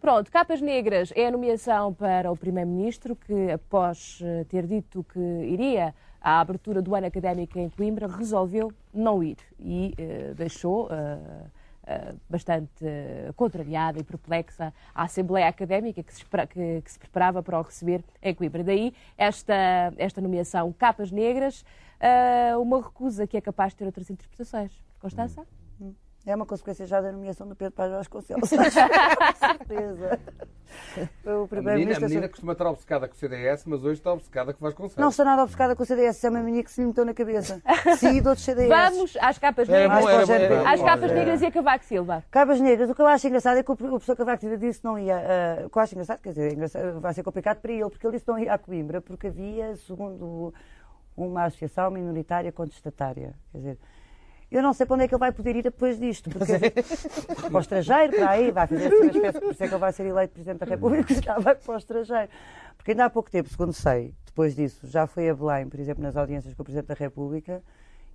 [0.00, 5.20] Pronto, Capas Negras é a nomeação para o Primeiro-Ministro que, após eh, ter dito que
[5.20, 11.18] iria à abertura do ano académico em Coimbra, resolveu não ir e eh, deixou eh,
[12.28, 17.58] bastante eh, contrariada e perplexa a Assembleia Académica que se, que- que se preparava para
[17.58, 18.62] o receber em Coimbra.
[18.64, 21.64] Daí esta, esta nomeação Capas Negras,
[22.00, 24.72] eh, uma recusa que é capaz de ter outras interpretações.
[25.00, 25.46] Constança?
[26.30, 28.48] É uma consequência já da nomeação do Pedro Paz Vasconcelos.
[29.36, 30.20] certeza.
[31.24, 34.12] Foi o A menina, a menina costuma estar obcecada com o CDS, mas hoje está
[34.12, 34.96] obcecada com o Vasconcelos.
[34.96, 37.04] Não estou nada obcecada com o CDS, isso é uma menina que se lhe meteu
[37.04, 37.60] na cabeça.
[37.98, 38.68] Seguidor do CDS.
[38.68, 40.02] Vamos às Capas Negras.
[40.02, 40.70] bom, era bom, era.
[40.70, 42.24] Às Capas Negras e a Cavaco Silva.
[42.30, 44.84] Cabas Negras, o que eu acho engraçado é que o professor Cavaco Silva disse que
[44.84, 45.16] não ia.
[45.16, 47.90] ah, o que eu acho engraçado, quer dizer, é engraçado, vai ser complicado para ele,
[47.90, 50.54] porque ele disse que não ia a Coimbra, porque havia, segundo
[51.16, 53.34] uma associação minoritária contestatária.
[53.50, 53.78] Quer dizer,
[54.50, 56.58] eu não sei para onde é que ele vai poder ir depois disto, porque
[57.40, 59.80] para o estrangeiro, para aí, vai fazer assim uma espécie, por isso é que ele
[59.80, 62.28] vai ser eleito Presidente da República, se calhar vai para o estrangeiro.
[62.76, 66.02] Porque ainda há pouco tempo, segundo sei, depois disso, já foi a Belém, por exemplo,
[66.02, 67.62] nas audiências com o Presidente da República,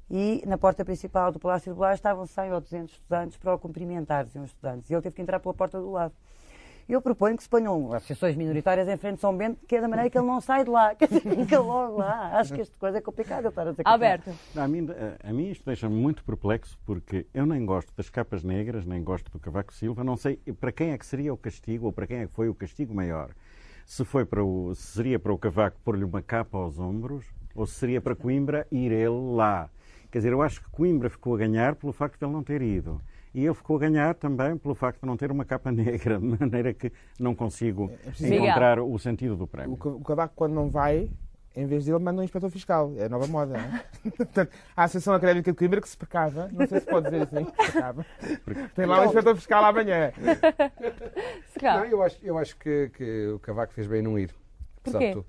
[0.09, 3.59] e na porta principal do Palácio de Belém estavam 100 ou 200 estudantes para o
[3.59, 6.13] cumprimentar, diziam os estudantes, e ele teve que entrar pela porta do lado.
[6.87, 9.87] Eu proponho que se ponham associações minoritárias em frente de São Bento, que é da
[9.87, 12.37] maneira que ele não sai de lá, que fica logo lá.
[12.37, 14.31] Acho que esta coisa é complicada, estar a dizer que Alberto.
[14.55, 18.43] A mim, a, a mim isto deixa-me muito perplexo porque eu nem gosto das capas
[18.43, 21.87] negras, nem gosto do Cavaco Silva, não sei para quem é que seria o castigo
[21.87, 23.31] ou para quem é que foi o castigo maior.
[23.83, 27.25] Se, foi para o, se seria para o Cavaco pôr-lhe uma capa aos ombros
[27.55, 29.69] ou se seria para Coimbra ir ele lá.
[30.11, 32.61] Quer dizer, eu acho que Coimbra ficou a ganhar pelo facto de ele não ter
[32.61, 33.01] ido.
[33.35, 36.25] E ele ficou a ganhar também pelo facto de não ter uma capa negra, de
[36.39, 39.73] maneira que não consigo preciso- encontrar o sentido do prémio.
[39.73, 41.11] O Ca- o Cavaco, quando não vai,
[41.53, 42.93] em vez dele, manda um inspetor fiscal.
[42.97, 43.57] É a nova moda.
[43.57, 43.83] não é?
[44.15, 47.43] Portanto, a Associação Académica de Coimbra que se precava, não sei se pode dizer assim,
[47.45, 48.05] se precava.
[48.73, 50.13] Tem lá um inspetor fiscal amanhã.
[51.61, 54.33] Não, eu acho, eu acho que, que o Cavaco fez bem em não ir.
[54.83, 55.11] Porquê?
[55.11, 55.25] tudo.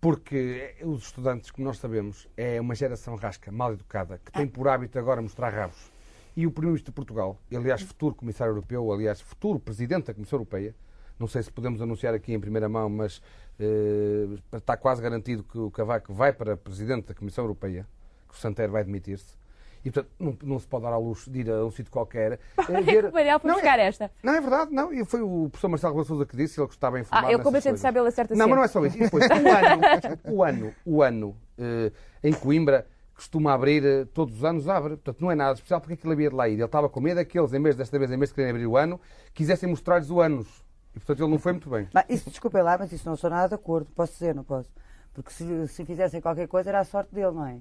[0.00, 4.66] Porque os estudantes, como nós sabemos, é uma geração rasca, mal educada, que tem por
[4.68, 5.90] hábito agora mostrar rabos.
[6.40, 10.74] E o Primeiro-Ministro de Portugal, aliás, futuro Comissário Europeu, aliás, futuro Presidente da Comissão Europeia,
[11.18, 13.20] não sei se podemos anunciar aqui em primeira mão, mas
[13.58, 14.26] eh,
[14.56, 17.86] está quase garantido que o Cavaco vai para Presidente da Comissão Europeia,
[18.26, 19.38] que o Santero vai demitir-se.
[19.84, 22.40] E, portanto, não, não se pode dar à luz de ir a um sítio qualquer.
[22.56, 24.10] eh, ver- Manel foi Não, buscar esta.
[24.22, 24.94] não, é verdade, não.
[24.94, 27.44] E foi o professor Marcelo Rebelo Sousa que disse, ele que estava informado Ah, nessas
[27.44, 28.96] como a gente sabe, ele acerta Não, mas não é só isso.
[28.96, 31.92] E depois, o ano, o ano, o ano eh,
[32.24, 32.86] em Coimbra
[33.20, 34.90] costuma abrir, eh, todos os anos abre.
[34.96, 36.54] Portanto, não é nada especial porque aquilo havia de lá ir.
[36.54, 38.54] Ele estava com medo é que eles, em vez desta vez, em vez de quererem
[38.56, 38.98] abrir o ano,
[39.34, 40.46] quisessem mostrar-lhes o anos.
[40.94, 41.88] E, portanto, ele não foi muito bem.
[41.92, 43.90] Mas isso, desculpem lá, mas isso não sou nada de acordo.
[43.94, 44.70] Posso dizer, não posso?
[45.12, 47.54] Porque se, se fizessem qualquer coisa era a sorte dele, não é?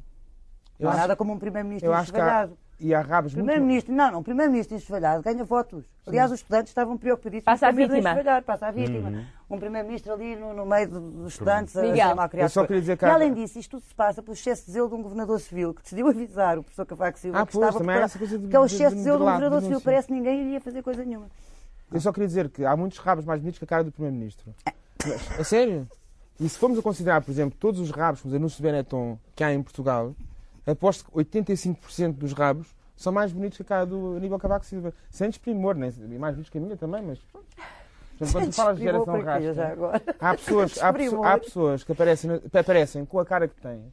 [0.79, 2.57] Eu Não há acho- nada como um primeiro-ministro Eu acho que há, enxovalhado.
[2.79, 3.45] e há rabos muito...
[3.45, 5.83] Primeiro-ministro, não, não, primeiro-ministro enxovalhado ganha votos.
[6.07, 8.15] Aliás, os estudantes estavam preocupadíssimos Passa a vítima.
[8.45, 9.09] passa a vítima.
[9.09, 9.25] Uhum.
[9.49, 12.45] Um primeiro-ministro ali no, no meio do- dos estudantes a Miguel, ser mal criado.
[12.45, 14.71] eu só queria dizer que E além disso, isto tudo se passa pelo excesso de
[14.71, 17.63] zelo de um governador civil que decidiu avisar o professor Cavaco Silva Ah, que pois,
[17.65, 18.09] estava também preparado.
[18.09, 20.07] essa coisa de- que é o excesso de de- zelo de um governador civil, parece
[20.07, 21.25] que ninguém iria fazer coisa nenhuma.
[21.91, 24.53] Eu só queria dizer que há muitos rabos mais bonitos que a cara do Primeiro-Ministro.
[25.39, 25.87] A sério?
[26.39, 29.43] E se formos a considerar, por exemplo, todos os rabos, os anúncios de Benetton que
[29.43, 30.13] há em Portugal,
[30.67, 34.93] aposto que 85% dos rabos são mais bonitos que a cara do Aníbal Cavaco Silva.
[35.09, 37.47] Sem desprimor, nem e mais bonitos que a minha também, mas pronto.
[38.19, 40.01] Portanto, quando se fala de geração rasca, agora?
[40.19, 43.91] há pessoas, há, pesso- há pessoas que aparecem, aparecem com a cara que têm.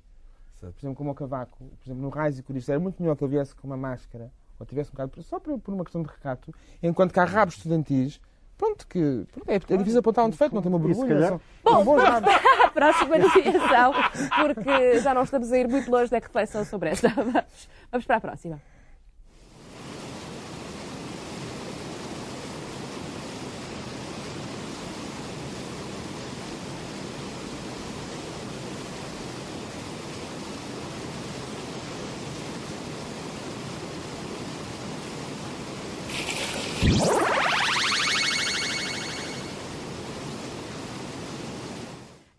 [0.61, 3.23] Por exemplo, como o Cavaco, por exemplo, no Raiz e Curisto, era muito melhor que
[3.25, 6.09] ele viesse com uma máscara ou tivesse um bocado, só por, por uma questão de
[6.09, 6.53] recato,
[6.83, 8.19] enquanto que há rabos estudantis,
[8.57, 11.29] pronto, que pronto, é, é difícil apontar um defeito, não tem uma vergonha.
[11.29, 12.29] são- Bom, rabos.
[12.33, 13.93] para a próxima nomeação,
[14.41, 17.11] porque já não estamos a ir muito longe da reflexão sobre esta.
[17.11, 18.61] Vamos, vamos para a próxima.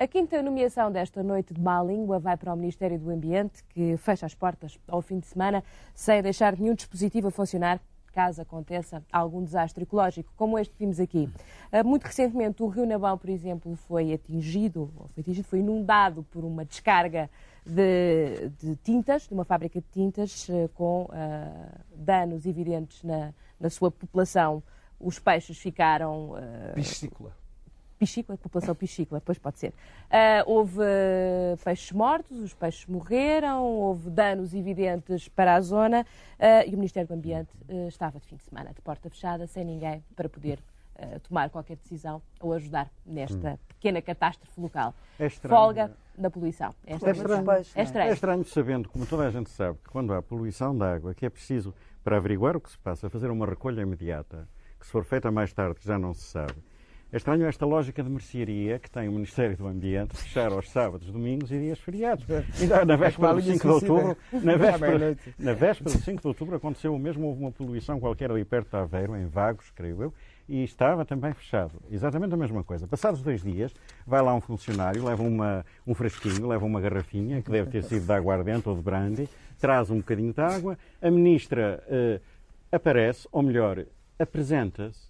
[0.07, 3.97] A quinta nomeação desta noite de má língua vai para o Ministério do Ambiente, que
[3.97, 5.61] fecha as portas ao fim de semana
[5.93, 7.77] sem deixar nenhum dispositivo a funcionar
[8.13, 11.29] caso aconteça algum desastre ecológico, como este que vimos aqui.
[11.69, 16.45] Ah, Muito recentemente, o Rio Nabão, por exemplo, foi atingido, foi atingido, foi inundado por
[16.45, 17.29] uma descarga
[17.65, 23.69] de, de tintas, de uma fábrica de tintas, eh, com ah, danos evidentes na, na
[23.69, 24.63] sua população.
[24.97, 27.35] Os peixes ficaram ah, Piscícola.
[27.97, 29.73] Piscícola, população piscícola, depois pode ser.
[30.09, 30.81] Ah, houve
[31.63, 36.05] peixes mortos, os peixes morreram, houve danos evidentes para a zona
[36.39, 39.47] ah, e o Ministério do Ambiente eh, estava de fim de semana, de porta fechada,
[39.47, 40.59] sem ninguém para poder
[41.27, 44.95] tomar qualquer decisão ou ajudar nesta pequena catástrofe local.
[45.19, 45.55] É estranho.
[45.55, 46.73] Folga na poluição.
[46.85, 47.51] Esta É é, estranho.
[47.51, 48.09] é estranho.
[48.09, 51.25] É estranho sabendo, como toda a gente sabe, que quando há poluição de água, que
[51.25, 51.73] é preciso,
[52.03, 54.47] para averiguar o que se passa, fazer uma recolha imediata,
[54.79, 56.55] que se for feita mais tarde, já não se sabe.
[57.09, 61.09] É estranho esta lógica de mercearia que tem o Ministério do Ambiente, fechar aos sábados,
[61.09, 62.25] domingos e dias feriados.
[62.59, 66.27] Ainda na véspera do linha 5 de outubro, na véspera, na véspera do 5 de
[66.27, 70.03] outubro aconteceu o mesmo, houve uma poluição qualquer ali perto de Aveiro, em Vagos, creio
[70.03, 70.13] eu,
[70.49, 71.81] e estava também fechado.
[71.89, 72.85] Exatamente a mesma coisa.
[72.85, 73.73] Passados dois dias,
[74.05, 78.05] vai lá um funcionário, leva uma, um frasquinho, leva uma garrafinha, que deve ter sido
[78.05, 82.19] de aguardente ou de brandy, traz um bocadinho de água, a ministra eh,
[82.69, 83.85] aparece, ou melhor,
[84.19, 85.07] apresenta-se,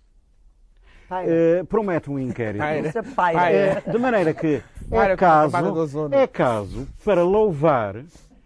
[1.10, 2.64] Eh, promete um inquérito.
[2.64, 5.58] Eh, de maneira que é caso,
[6.12, 7.98] é caso para louvar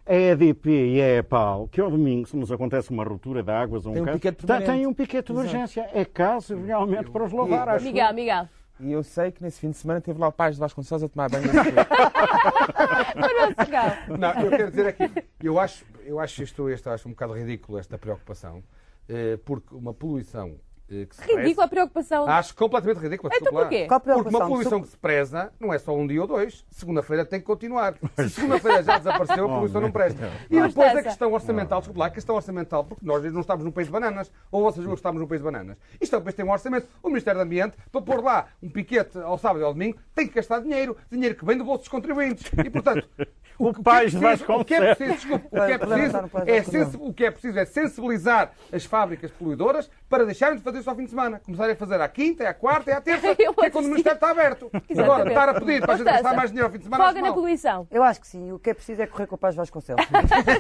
[0.05, 3.85] a EDP e a EPAL, que ao domingo, se nos acontece uma ruptura de águas
[3.85, 4.71] ou um Tem um caso, piquete permanente.
[4.71, 5.89] tem um piquete de urgência.
[5.93, 7.69] É caso realmente para os louvar.
[7.69, 7.91] acho eu.
[7.91, 8.49] Miguel, Miguel.
[8.79, 11.07] E eu sei que nesse fim de semana teve lá o Paz de Vasconcelos a
[11.07, 11.43] tomar banho.
[14.17, 17.77] Não, eu quero dizer aqui, eu acho, eu acho isto, isto acho um bocado ridículo
[17.77, 18.63] esta preocupação,
[19.07, 20.55] eh, porque uma poluição
[20.91, 22.27] Ridícula a preocupação.
[22.27, 23.31] acho completamente ridícula.
[23.35, 23.87] Então porquê?
[23.87, 26.65] Qual a Porque uma poluição que se preza não é só um dia ou dois.
[26.69, 27.95] Segunda-feira tem que continuar.
[28.17, 30.29] Se segunda-feira já desapareceu, a poluição não presta.
[30.49, 31.03] E depois a Constança.
[31.03, 34.31] questão orçamental, desculpa lá, a questão orçamental, porque nós não estamos num país de bananas,
[34.51, 35.77] ou vocês não estamos num país de bananas.
[35.99, 36.87] Isto é um país que tem um orçamento.
[37.01, 40.27] O Ministério do Ambiente, para pôr lá um piquete ao sábado e ao domingo, tem
[40.27, 40.97] que gastar dinheiro.
[41.09, 42.51] Dinheiro que vem do bolso dos contribuintes.
[42.63, 43.07] E, portanto,
[43.61, 47.13] O que é preciso- o que é preciso, desculpe, o que é preciso é o
[47.13, 51.05] que é preciso é sensibilizar as fábricas poluidoras para deixarem de fazer isso ao fim
[51.05, 51.39] de semana.
[51.39, 54.17] Começarem a fazer à quinta, à quarta e à terça, que é quando o Ministério
[54.17, 54.69] está aberto.
[54.73, 55.29] Agora, Exatamente.
[55.29, 57.03] estar a pedir para a gente gastar mais dinheiro ao fim de semana.
[57.05, 57.33] Acho na mal.
[57.33, 57.87] poluição.
[57.89, 58.51] Eu acho que sim.
[58.51, 60.05] O que é preciso é correr com o Paz Vasconcelos.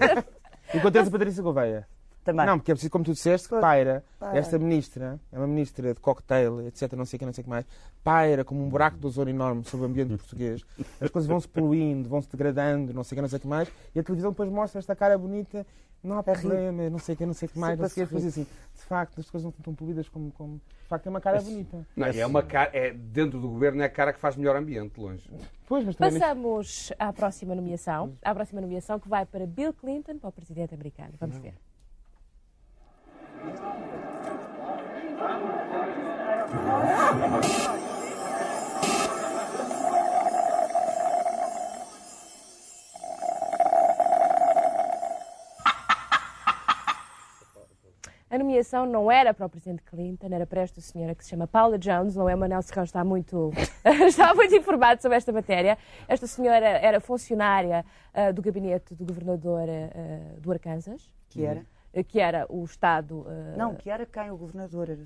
[0.73, 1.87] Encontrei a Patrícia Gouveia.
[2.23, 2.45] Também.
[2.45, 4.05] Não, porque é preciso, como tu disseste, que paira.
[4.19, 4.37] Paira.
[4.37, 7.45] Esta ministra, é uma ministra de cocktail, etc, não sei o que, não sei o
[7.45, 7.65] que mais,
[8.03, 10.61] paira como um buraco de ozono enorme sobre o ambiente português.
[10.99, 13.67] As coisas vão-se poluindo, vão-se degradando, não sei o que, não sei o que mais,
[13.95, 15.65] e a televisão depois mostra esta cara bonita,
[16.03, 18.07] não há problema, não sei o que, não sei o que mais, não sei o
[18.07, 20.61] que, assim, de facto, as coisas não estão tão poluídas como, como...
[20.83, 21.87] De facto, é uma cara bonita.
[21.95, 24.99] Não, é uma cara, é, dentro do governo é a cara que faz melhor ambiente,
[24.99, 25.29] longe.
[25.67, 26.19] Pois, mas também...
[26.19, 30.73] Passamos à próxima nomeação, à próxima nomeação que vai para Bill Clinton, para o presidente
[30.73, 31.13] americano.
[31.19, 31.53] Vamos ver.
[48.85, 52.15] Não era para o Presidente Clinton, era para esta senhora que se chama Paula Jones.
[52.15, 52.35] Não é?
[52.35, 53.51] O Manel Serrão está muito,
[54.07, 55.77] está muito informado sobre esta matéria.
[56.07, 61.11] Esta senhora era funcionária ah, do gabinete do governador ah, do Arkansas.
[61.29, 61.65] Que era?
[61.95, 63.25] ah, Que era o Estado.
[63.27, 64.29] ah, Não, que era quem?
[64.31, 64.89] O governador.
[64.89, 65.03] Era...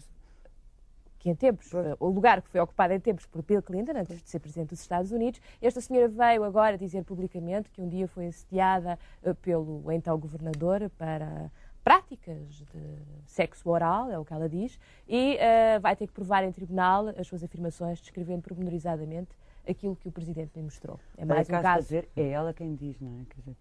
[1.26, 4.22] que em tempos, eh, o lugar que foi ocupado em tempos por Bill Clinton, antes
[4.22, 5.41] de ser presidente dos Estados Unidos.
[5.60, 10.88] Esta senhora veio agora dizer publicamente que um dia foi assediada eh, pelo então governador
[10.99, 11.51] para
[11.86, 16.43] práticas de sexo oral, é o que ela diz, e eh, vai ter que provar
[16.43, 19.29] em tribunal as suas afirmações, descrevendo pormenorizadamente
[19.69, 20.99] aquilo que o presidente lhe mostrou.
[21.15, 21.83] É mais um Para caso.
[21.83, 23.25] dizer, é ela quem diz, não é?
[23.29, 23.55] Quer dizer,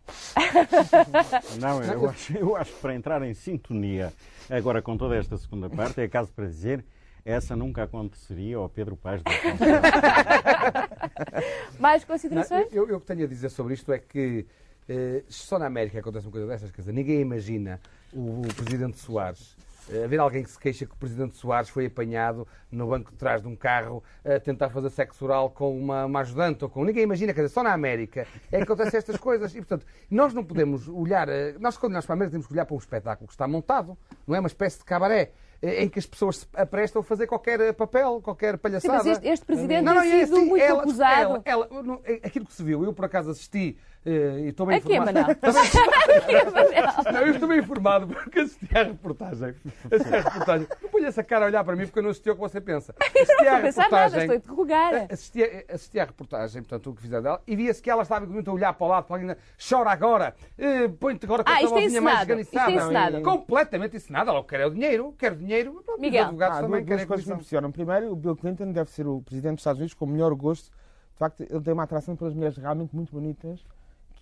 [1.61, 4.11] Não, eu acho, eu acho que para entrar em sintonia
[4.49, 6.83] agora com toda esta segunda parte, é caso para dizer
[7.27, 9.31] essa nunca aconteceria ao Pedro Paz da.
[11.79, 12.73] Mais Não, considerações?
[12.73, 14.47] eu, eu o que tenho a dizer sobre isto é que
[14.89, 17.81] eh, só na América acontece uma coisa dessas, quer dizer, ninguém imagina
[18.13, 19.57] o, o presidente Soares.
[19.91, 23.17] eh, haver alguém que se queixa que o presidente Soares foi apanhado no banco de
[23.17, 26.85] trás de um carro a tentar fazer sexo oral com uma, uma ajudante ou com.
[26.85, 29.53] Ninguém imagina, quer dizer, só na América é que acontecem estas coisas.
[29.55, 31.29] E, portanto, nós não podemos olhar.
[31.29, 33.47] eh, Nós, quando olhamos para a América, temos que olhar para um espetáculo que está
[33.49, 35.33] montado, não é uma espécie de cabaré.
[35.63, 38.95] Em que as pessoas se aprestam a fazer qualquer papel, qualquer Sim, palhaçada.
[38.99, 41.43] mas este, este presidente Não, não, tem é sido muito ela- acusado.
[41.47, 45.19] ela- ela- aquilo que se viu, eu por acaso assisti e estou bem Aqui, informado.
[45.19, 45.37] Manel.
[47.13, 49.55] Não, eu estou bem informado porque assisti à reportagem.
[49.91, 50.69] Assisti à reportagem.
[50.83, 52.61] Não ponha essa cara a olhar para mim porque eu não assisti ao que você
[52.61, 52.95] pensa.
[53.01, 54.21] Assisti não à estou a pensar nada, reportagem.
[54.21, 55.07] estou a interrogar.
[55.13, 58.27] Assisti, a- assisti à reportagem, portanto, o que fizeram dela, e via-se que ela estava
[58.27, 59.37] muito a olhar para o lado, para alguém,
[59.69, 62.85] chora agora, eh, põe-te agora com Ah, isto é vozinha mais encenado, isto é esganiçada.
[63.17, 63.23] encenado.
[63.23, 64.31] Completamente encenado.
[64.31, 65.83] Ela quer é o dinheiro, quer o dinheiro.
[65.85, 66.23] Pronto, Miguel.
[66.23, 67.73] Os advogados Ah, também duas, querem duas a coisas que me impressionam.
[67.73, 70.67] Primeiro, o Bill Clinton deve ser o presidente dos Estados Unidos com o melhor gosto.
[70.71, 73.65] De facto, ele tem uma atração pelas mulheres realmente muito bonitas,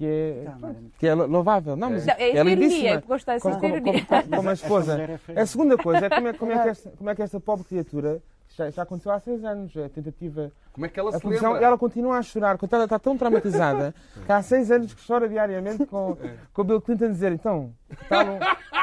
[0.02, 1.76] que é, Tá, que é louvável.
[1.76, 2.88] Não, mas Não, é é lindíssima.
[2.88, 4.04] ironia, gostei como, de como, ironia.
[4.04, 5.20] como, como a esposa.
[5.28, 5.40] é.
[5.40, 7.64] A segunda coisa é como é, como é, que, esta, como é que esta pobre
[7.64, 11.44] criatura, já, já aconteceu há seis anos, a tentativa Como é que ela a se
[11.44, 13.94] ela continua a chorar, coitada, ela está tão traumatizada
[14.26, 16.16] que há seis anos que chora diariamente com,
[16.52, 17.72] com o Bill Clinton a dizer então,
[18.08, 18.26] tal,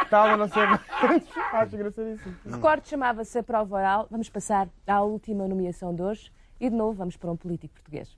[0.10, 0.82] tal, não sei mais.
[1.54, 2.36] Acho engraçadíssimo.
[2.46, 4.08] O recorte chamava-se a prova oral.
[4.10, 8.18] Vamos passar à última nomeação de hoje e de novo vamos para um político português.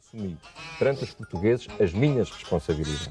[0.00, 0.36] Assumir
[0.78, 3.10] perante os portugueses as minhas responsabilidades.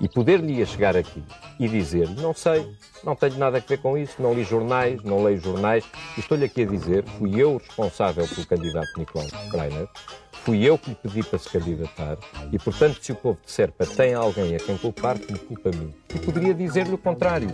[0.00, 1.22] E poder-lhe chegar aqui
[1.60, 2.68] e dizer não sei,
[3.04, 5.84] não tenho nada a ver com isso, não li jornais, não leio jornais,
[6.18, 9.88] estou-lhe aqui a dizer, fui eu responsável pelo candidato Nicolau Kreiner,
[10.32, 12.18] fui eu que lhe pedi para se candidatar,
[12.50, 15.72] e portanto se o povo disser para tem alguém a quem culpar, me culpa a
[15.72, 15.94] mim.
[16.12, 17.50] E poderia dizer-lhe o contrário.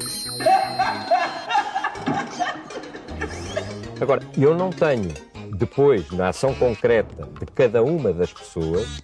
[4.01, 5.13] Agora, eu não tenho,
[5.61, 9.03] depois, na ação concreta de cada uma das pessoas,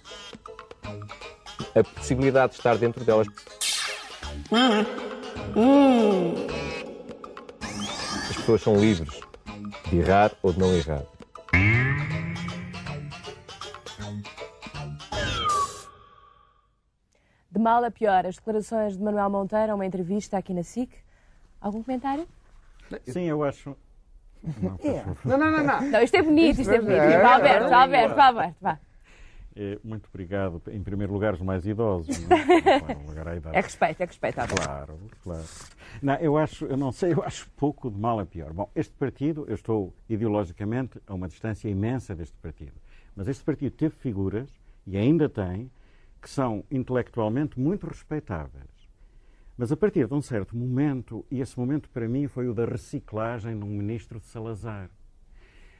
[1.75, 3.27] a possibilidade de estar dentro delas.
[8.27, 9.19] As pessoas são livres
[9.87, 11.03] de errar ou de não errar.
[17.51, 20.89] De mal a pior, as declarações de Manuel Monteiro a uma entrevista aqui na SIC.
[21.61, 22.27] Algum comentário?
[23.05, 23.77] Sim, eu acho.
[24.43, 25.17] Não, favor.
[25.25, 25.81] Não, não, não, não.
[25.91, 26.99] Não, isto é bonito, isto é bonito.
[26.99, 28.79] É, Vá, é, Alberto, é, vá, Alberto, vá, Alberto, vá.
[29.83, 30.61] Muito obrigado.
[30.71, 32.19] Em primeiro lugar, os mais idosos.
[32.27, 32.45] não é?
[32.79, 33.57] Claro, lugar à idade.
[33.57, 34.35] É respeito, é respeito.
[34.35, 35.43] Claro, claro.
[36.01, 38.53] Não, eu acho, eu não sei, eu acho pouco de mal a pior.
[38.53, 42.73] Bom, este partido, eu estou ideologicamente a uma distância imensa deste partido.
[43.15, 44.47] Mas este partido teve figuras,
[44.85, 45.71] e ainda tem,
[46.21, 48.76] que são intelectualmente muito respeitáveis.
[49.57, 52.63] Mas a partir de um certo momento, e esse momento para mim foi o da
[52.63, 54.87] reciclagem num ministro de Salazar.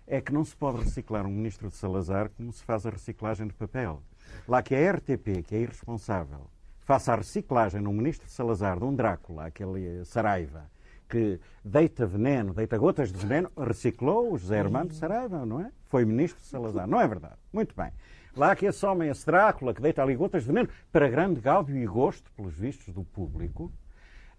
[0.07, 3.45] É que não se pode reciclar um ministro de Salazar como se faz a reciclagem
[3.45, 4.01] de papel.
[4.47, 6.49] Lá que a RTP, que é irresponsável,
[6.79, 10.71] faça a reciclagem num ministro de Salazar, de um Drácula, aquele Saraiva,
[11.07, 15.71] que deita veneno, deita gotas de veneno, reciclou o José Armando Saraiva, não é?
[15.85, 17.37] Foi ministro de Salazar, não é verdade?
[17.53, 17.91] Muito bem.
[18.37, 21.75] Lá que esse homem, esse Drácula, que deita ali gotas de veneno, para grande gáudio
[21.75, 23.71] e gosto, pelos vistos do público,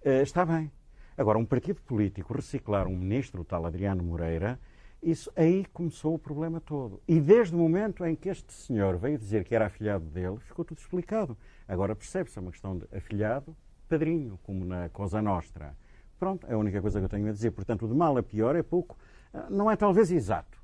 [0.05, 0.71] Eh, está bem.
[1.17, 4.61] Agora, um partido político reciclar um ministro, o tal Adriano Moreira,
[5.03, 7.03] isso aí começou o problema todo.
[7.09, 10.65] E desde o momento em que este senhor veio dizer que era afilhado dele, ficou
[10.65, 11.37] tudo explicado.
[11.67, 13.57] Agora percebe-se, é uma questão de afilhado,
[13.89, 15.75] padrinho, como na Cosa Nostra.
[16.17, 17.51] Pronto, é a única coisa que eu tenho a dizer.
[17.51, 18.97] Portanto, o de mal a pior é pouco.
[19.35, 20.57] Ah, Não é talvez exato.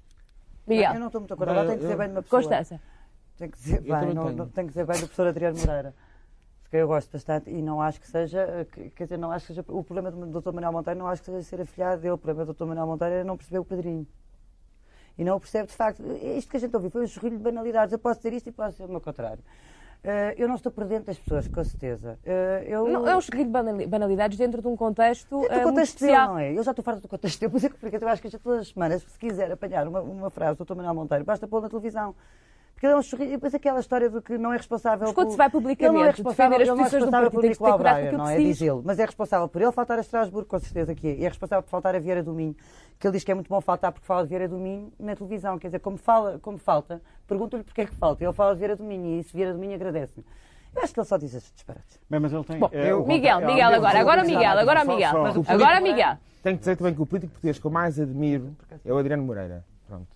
[0.64, 0.95] Miguel.
[0.95, 2.41] Eu não estou muito acordada, tem que dizer bem de uma pessoa.
[2.41, 2.80] Constança.
[3.37, 4.37] Tem que dizer Eu bem, não, tenho.
[4.37, 5.95] não- tem que dizer bem do professor Adriano Moreira.
[6.62, 9.47] Porque eu gosto bastante e não acho que seja, eh, que- quer dizer, não acho
[9.47, 10.53] que seja, o problema do Dr.
[10.53, 12.64] Manuel Monteiro não acho que seja ser afilhado dele, o problema do Dr.
[12.64, 14.07] Manuel Monteiro é não perceber o padrinho.
[15.16, 16.03] E não o percebe, de facto,
[16.37, 18.53] isto que a gente ouviu foi um chorrilho de banalidades, eu posso dizer isto e
[18.53, 19.43] posso dizer o meu contrário.
[20.03, 22.18] Eh, eu não estou por dentro das pessoas, com certeza.
[22.24, 22.89] Eh, eu...
[22.89, 25.68] Não, é um chorrilho de banali- banalidades dentro de um contexto Dentro do eh, muito
[25.74, 26.28] contexto dele, especial.
[26.35, 26.53] não é?
[26.53, 28.41] Eu já estou farta do contexto dele, isso é porque eu acho que a gente
[28.43, 30.74] todas as semanas, se quiser apanhar uma, uma frase do Dr.
[30.74, 32.14] Manuel Monteiro, basta pôr na televisão.
[32.87, 35.32] É um chorrilho, e depois aquela história de que não é responsável Mas quando por-
[35.32, 37.78] se vai Ele não publicamente é responsável, defender as é posições do partido, por Nicolau
[37.78, 38.37] Braga, não é?
[38.37, 38.68] se Diz diz.
[38.68, 38.82] ele.
[38.85, 41.14] Mas é responsável por ele faltar a Estrasburgo, com certeza que é.
[41.16, 42.55] E é responsável por faltar a Vieira do Minho,
[42.99, 45.14] que ele diz que é muito bom faltar porque fala de Vieira do Minho na
[45.16, 45.59] televisão.
[45.59, 48.22] Quer dizer, como, fala, como falta, pergunto-lhe porque é que falta.
[48.24, 50.24] Ele fala de Vieira do Minho e isso Vieira do Minho agradece-me.
[50.76, 52.01] Eu acho que ele só diz estes disparates.
[52.11, 52.59] Bem, mas ele tem.
[52.59, 55.26] Bom, é, o Miguel, Miguel é, agora, agora o- Miguel, agora Miguel.
[55.49, 56.16] Agora Miguel.
[56.43, 58.55] Tenho que dizer também que o político português que eu mais admiro
[58.85, 59.64] é o Adriano Moreira.
[59.87, 60.09] Pronto.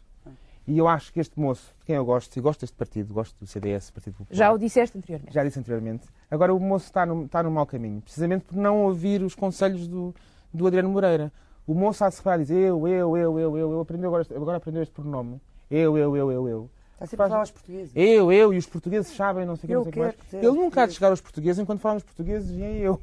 [0.69, 3.35] E eu acho que este moço, de quem eu gosto, e gosto deste partido, gosto
[3.41, 4.37] do CDS, Partido Popular.
[4.37, 5.33] Já o disseste anteriormente.
[5.33, 6.07] Já disse anteriormente.
[6.31, 9.89] Agora o moço está no, está no mau caminho, precisamente por não ouvir os conselhos
[9.89, 10.15] do,
[10.53, 11.33] do Adriano Moreira.
[11.67, 14.09] O moço há de se reparar e dizer eu, eu, eu, eu, eu, eu, aprendeu
[14.11, 15.41] agora, este- agora aprendeu este pronome.
[15.71, 16.71] Eu, eu, eu, eu, eu.
[16.95, 17.93] Está sempre a Faz- falar aos portugueses.
[17.95, 19.99] Eu, eu, e os portugueses sabem, não sei o que, Eu não sei o que
[20.01, 20.45] mais.
[20.45, 23.01] Ele nunca há de chegar aos portugueses enquanto falamos portugueses e em eu.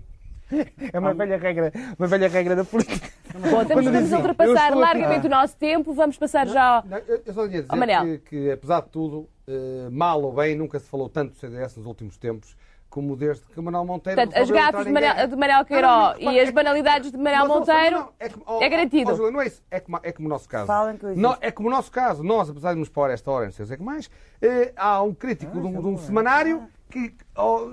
[0.93, 3.09] É uma velha regra, uma velha regra da política.
[3.33, 5.93] Bom, estamos, estamos a ultrapassar largamente o nosso tempo.
[5.93, 6.77] Vamos passar já.
[6.77, 10.31] ao- Não, eu, só ia dizer Oh, que, que, apesar de tudo, eh, mal ou
[10.33, 12.55] bem, nunca se falou tanto do CDS nos últimos tempos
[12.87, 14.21] como desde que o Manuel Monteiro.
[14.21, 15.25] Portanto, as gafas de guerra.
[15.25, 18.69] de Manel Não, Queiró não, e as banalidades de ó, Monteiro não, é, que- é
[18.69, 19.31] garantido.
[19.31, 19.61] não é isso.
[19.69, 20.71] É como, é como o nosso caso.
[21.17, 22.23] Nó- é como o nosso caso.
[22.23, 24.09] Nós, apesar de nos pôr esta hora, não sei o que é que mais,
[24.41, 27.13] eh, há um crítico de um, de um semanário que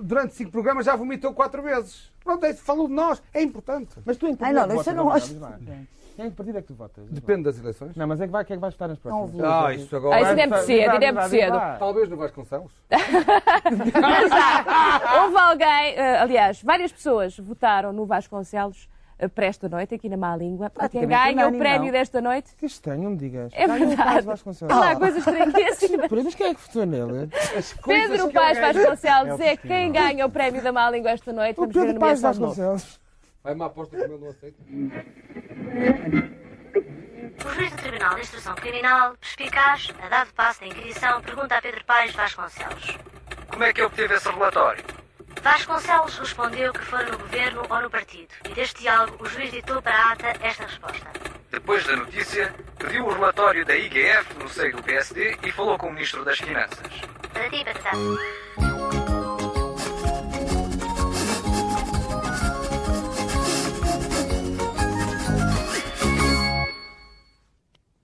[0.02, 2.10] durante cinco programas já vomitou quatro vezes.
[2.22, 3.22] Pronto, é isso, falou de nós.
[3.34, 3.94] É importante.
[4.04, 5.40] Mas tu em que Ai, partido não, é que isso eu votas, não acho.
[5.40, 5.78] Lá.
[6.18, 7.04] Em que partido é que tu votas?
[7.08, 7.96] Depende das eleições.
[7.96, 9.32] Não, mas é que vai, quem é que vai estar nas próximas?
[9.32, 9.50] Não vou.
[9.50, 10.16] Ah, isso agora.
[10.16, 11.58] Ah, isso ainda é muito cedo, ainda é muito cedo.
[11.78, 12.72] Talvez no Vasconcelos.
[14.00, 18.88] Mas já, houve alguém, eh, aliás, várias pessoas votaram no Vasconcelos
[19.28, 20.70] para esta noite, aqui na Má Língua.
[20.70, 21.92] Para quem ganha o prémio não.
[21.92, 22.54] desta noite.
[22.56, 23.52] Que estranho, me digas.
[23.54, 24.26] É verdade.
[24.26, 24.74] Vasconcelos.
[24.74, 26.10] Lá, coisas estranhíssimas.
[26.10, 27.28] Mas quem é que votou nele?
[27.84, 31.58] Pedro Paz Vasconcelos é quem ganha o prémio da Má Língua esta noite.
[31.58, 32.20] O Vamos ver a Pedro Paz.
[32.20, 33.00] Vasconcelos.
[33.42, 34.56] Vai uma aposta que eu não aceito.
[37.44, 41.62] O juiz do Tribunal de Instrução Criminal, perspicaz, a dado passo da Inquisição, pergunta a
[41.62, 42.98] Pedro Paes Vasconcelos.
[43.48, 45.01] Como é que obteve esse relatório?
[45.40, 49.80] Vasconcelos respondeu que fora no governo ou no partido, e deste diálogo o juiz ditou
[49.80, 51.06] para a ata esta resposta.
[51.50, 55.88] Depois da notícia, pediu o relatório da IGF no seio do PSD e falou com
[55.88, 56.86] o Ministro das Finanças.
[57.32, 57.92] Patatá.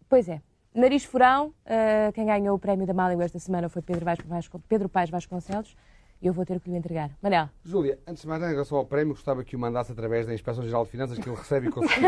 [0.09, 0.41] Pois é.
[0.75, 4.29] Nariz Furão, eh, quem ganhou o prémio da Má Língua esta semana foi Pedro, Vasco-
[4.29, 5.75] Vasco- Pedro Paz Vasconcelos.
[6.21, 7.11] E eu vou ter que lhe entregar.
[7.23, 7.49] Manel.
[7.65, 10.65] Júlia, antes de mais em relação ao prémio, gostava que o mandasse através da Inspeção
[10.65, 12.07] Geral de Finanças que ele recebe e consegue.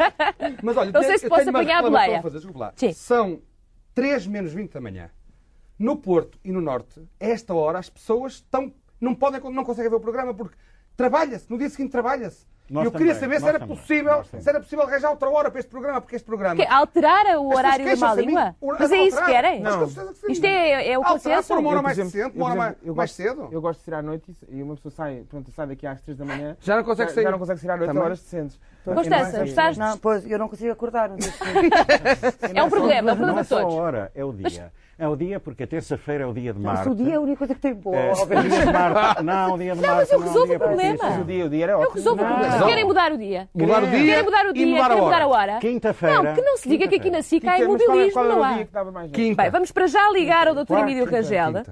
[0.62, 2.18] Mas olha, Não sei se eu posso apanhar a boleia.
[2.18, 2.72] a fazer, desculpa lá.
[2.76, 2.92] Sim.
[2.92, 3.42] São
[3.94, 5.10] 3 menos 20 da manhã.
[5.78, 9.90] No Porto e no Norte, a esta hora, as pessoas estão, não, podem, não conseguem
[9.90, 10.56] ver o programa porque
[10.96, 12.46] trabalha-se, no dia seguinte trabalha-se.
[12.70, 15.28] E Nós eu queria também, saber se era, também, possível, se era possível arranjar outra
[15.28, 16.56] hora para este programa, porque este programa.
[16.56, 18.22] Que, alterar o horário da Má mim.
[18.22, 18.56] Língua?
[18.60, 19.62] O- Mas é isso que querem?
[19.62, 19.70] Que
[20.14, 20.32] sim.
[20.32, 21.48] Isto é, é o Alterar consenso?
[21.48, 23.48] por uma hora mais uma hora por mais, exemplo, eu mais gosto- cedo.
[23.52, 26.16] Eu gosto de tirar à noite e uma pessoa sai, pronto, sai daqui às 3
[26.16, 26.56] da manhã.
[26.60, 27.24] Já não consegue sair.
[27.24, 28.02] Já não consegue sair à noite Também.
[28.04, 28.58] horas decentes.
[28.84, 31.10] Constança, Não é- estás- Não, pois, eu não consigo acordar.
[32.54, 33.74] É um problema, é um Não problema é a todos.
[33.74, 34.72] hora, é o dia.
[35.02, 36.86] É o dia porque a terça-feira é o dia de Marte.
[36.86, 37.96] Mas o dia é a única coisa que tem boa.
[37.96, 39.22] É, o dia de Marte.
[39.24, 40.98] Não, o dia de Não, Marte mas eu não é um resolvo o problema.
[41.02, 42.66] Mas o dia, o dia era Eu resolvo o problema.
[42.66, 43.48] Querem mudar o dia?
[43.52, 45.52] Mudar o dia Querem mudar o dia, mudar querem mudar a hora.
[45.54, 45.58] hora?
[45.60, 46.22] Quinta-feira.
[46.22, 48.24] Não, que não se diga que aqui na SIC há Mas qual é- imobilismo, qual
[48.26, 48.52] era não o há.
[48.52, 49.16] dia que dava mais jeito?
[49.16, 49.42] Quinta.
[49.42, 50.72] Bem, vamos para já ligar ao Dr.
[50.78, 51.52] Emílio Rangel.
[51.56, 51.64] Eu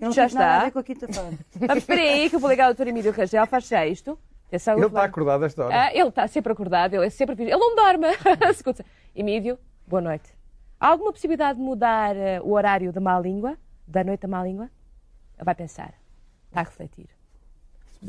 [0.00, 0.70] não Já nada está.
[0.70, 1.30] com a quinta-feira.
[1.56, 2.86] Vamos, espera aí que eu vou ligar ao Dr.
[2.88, 3.46] Emílio Rangel.
[3.46, 4.18] Faz já isto.
[4.46, 5.74] Atenção, Ele eu está acordado a esta hora.
[5.78, 8.06] Ah, ele está sempre acordado, ele é sempre Ele não dorme.
[8.50, 8.82] Escuta.
[9.14, 10.37] Emílio, boa noite.
[10.80, 13.56] Há alguma possibilidade de mudar eh, o horário da má língua?
[13.86, 14.70] Da noite da má língua?
[15.42, 15.94] Vai pensar.
[16.48, 17.06] Está a refletir.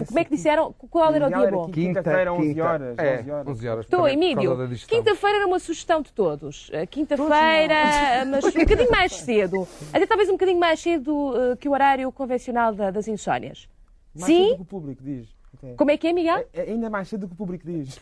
[0.08, 0.72] Como é que disseram?
[0.74, 1.72] Qual era o dia bom?
[1.72, 3.48] Quinta-feira, 11 horas, É, 11 horas.
[3.48, 3.86] 11 horas.
[3.86, 4.56] Estou, Emílio.
[4.88, 6.70] Quinta-feira era uma sugestão de todos.
[6.72, 9.68] Eh, Quinta-feira, mas um bocadinho mais cedo.
[9.91, 13.68] Até talvez um bocadinho mais cedo eh, que o horário convencional da- das insónias.
[14.14, 14.44] Mais Sim?
[14.50, 15.28] cedo que o público diz.
[15.76, 16.46] Como é que é, Miguel?
[16.54, 18.00] É ainda mais cedo do que o público diz.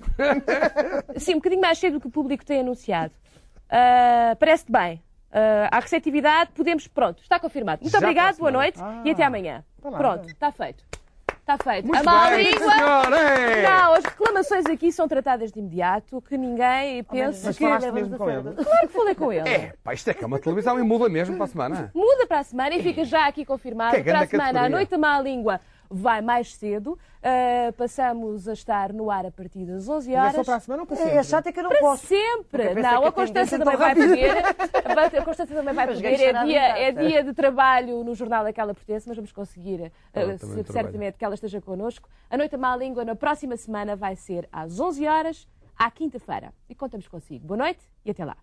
[1.15, 3.13] Sim, um bocadinho mais cedo do que o público tem anunciado.
[3.69, 5.01] Ah, Parece-te bem.
[5.31, 6.87] Ah, a receptividade, podemos.
[6.87, 7.81] Pronto, está confirmado.
[7.81, 9.01] Muito Já a obrigado, boa noite Ah.
[9.03, 9.63] e até amanhã.
[9.81, 10.31] Tá lá, Pronto, tá.
[10.31, 10.83] está feito.
[11.39, 11.87] Está feito.
[11.87, 12.73] Muito a má bem, língua.
[12.75, 17.63] Não, as reclamações aqui são tratadas de imediato, que ninguém pense Mas que.
[17.63, 18.51] falaste mesmo com ele.
[18.53, 19.47] Claro que falei com ele.
[19.47, 21.91] É, pá, isto é que é uma televisão e muda mesmo para a semana.
[21.95, 23.91] Muda para a semana e fica já aqui confirmado.
[23.95, 24.75] Que é para a semana, a categoria.
[24.75, 26.97] Noite da Má Língua vai mais cedo.
[27.23, 30.33] Ah, passamos a estar no ar a partir das 11 Mas horas.
[30.33, 31.17] é só para a semana ou para É, sempre?
[31.17, 32.05] é chato é que eu não Para posso.
[32.07, 32.73] sempre!
[32.75, 35.17] Não, a Constância tendência também é vai poder.
[35.17, 36.19] A Constância também vai Mas poder.
[36.21, 39.91] É dia, é dia de trabalho no jornal a que ela pertence, mas vamos conseguir,
[40.11, 40.37] trabalha.
[40.71, 42.09] certamente, que ela esteja connosco.
[42.29, 45.47] A Noite da Má Língua na próxima semana vai ser às 11 horas,
[45.77, 46.53] à quinta-feira.
[46.69, 47.45] E contamos consigo.
[47.47, 48.37] Boa noite e até lá.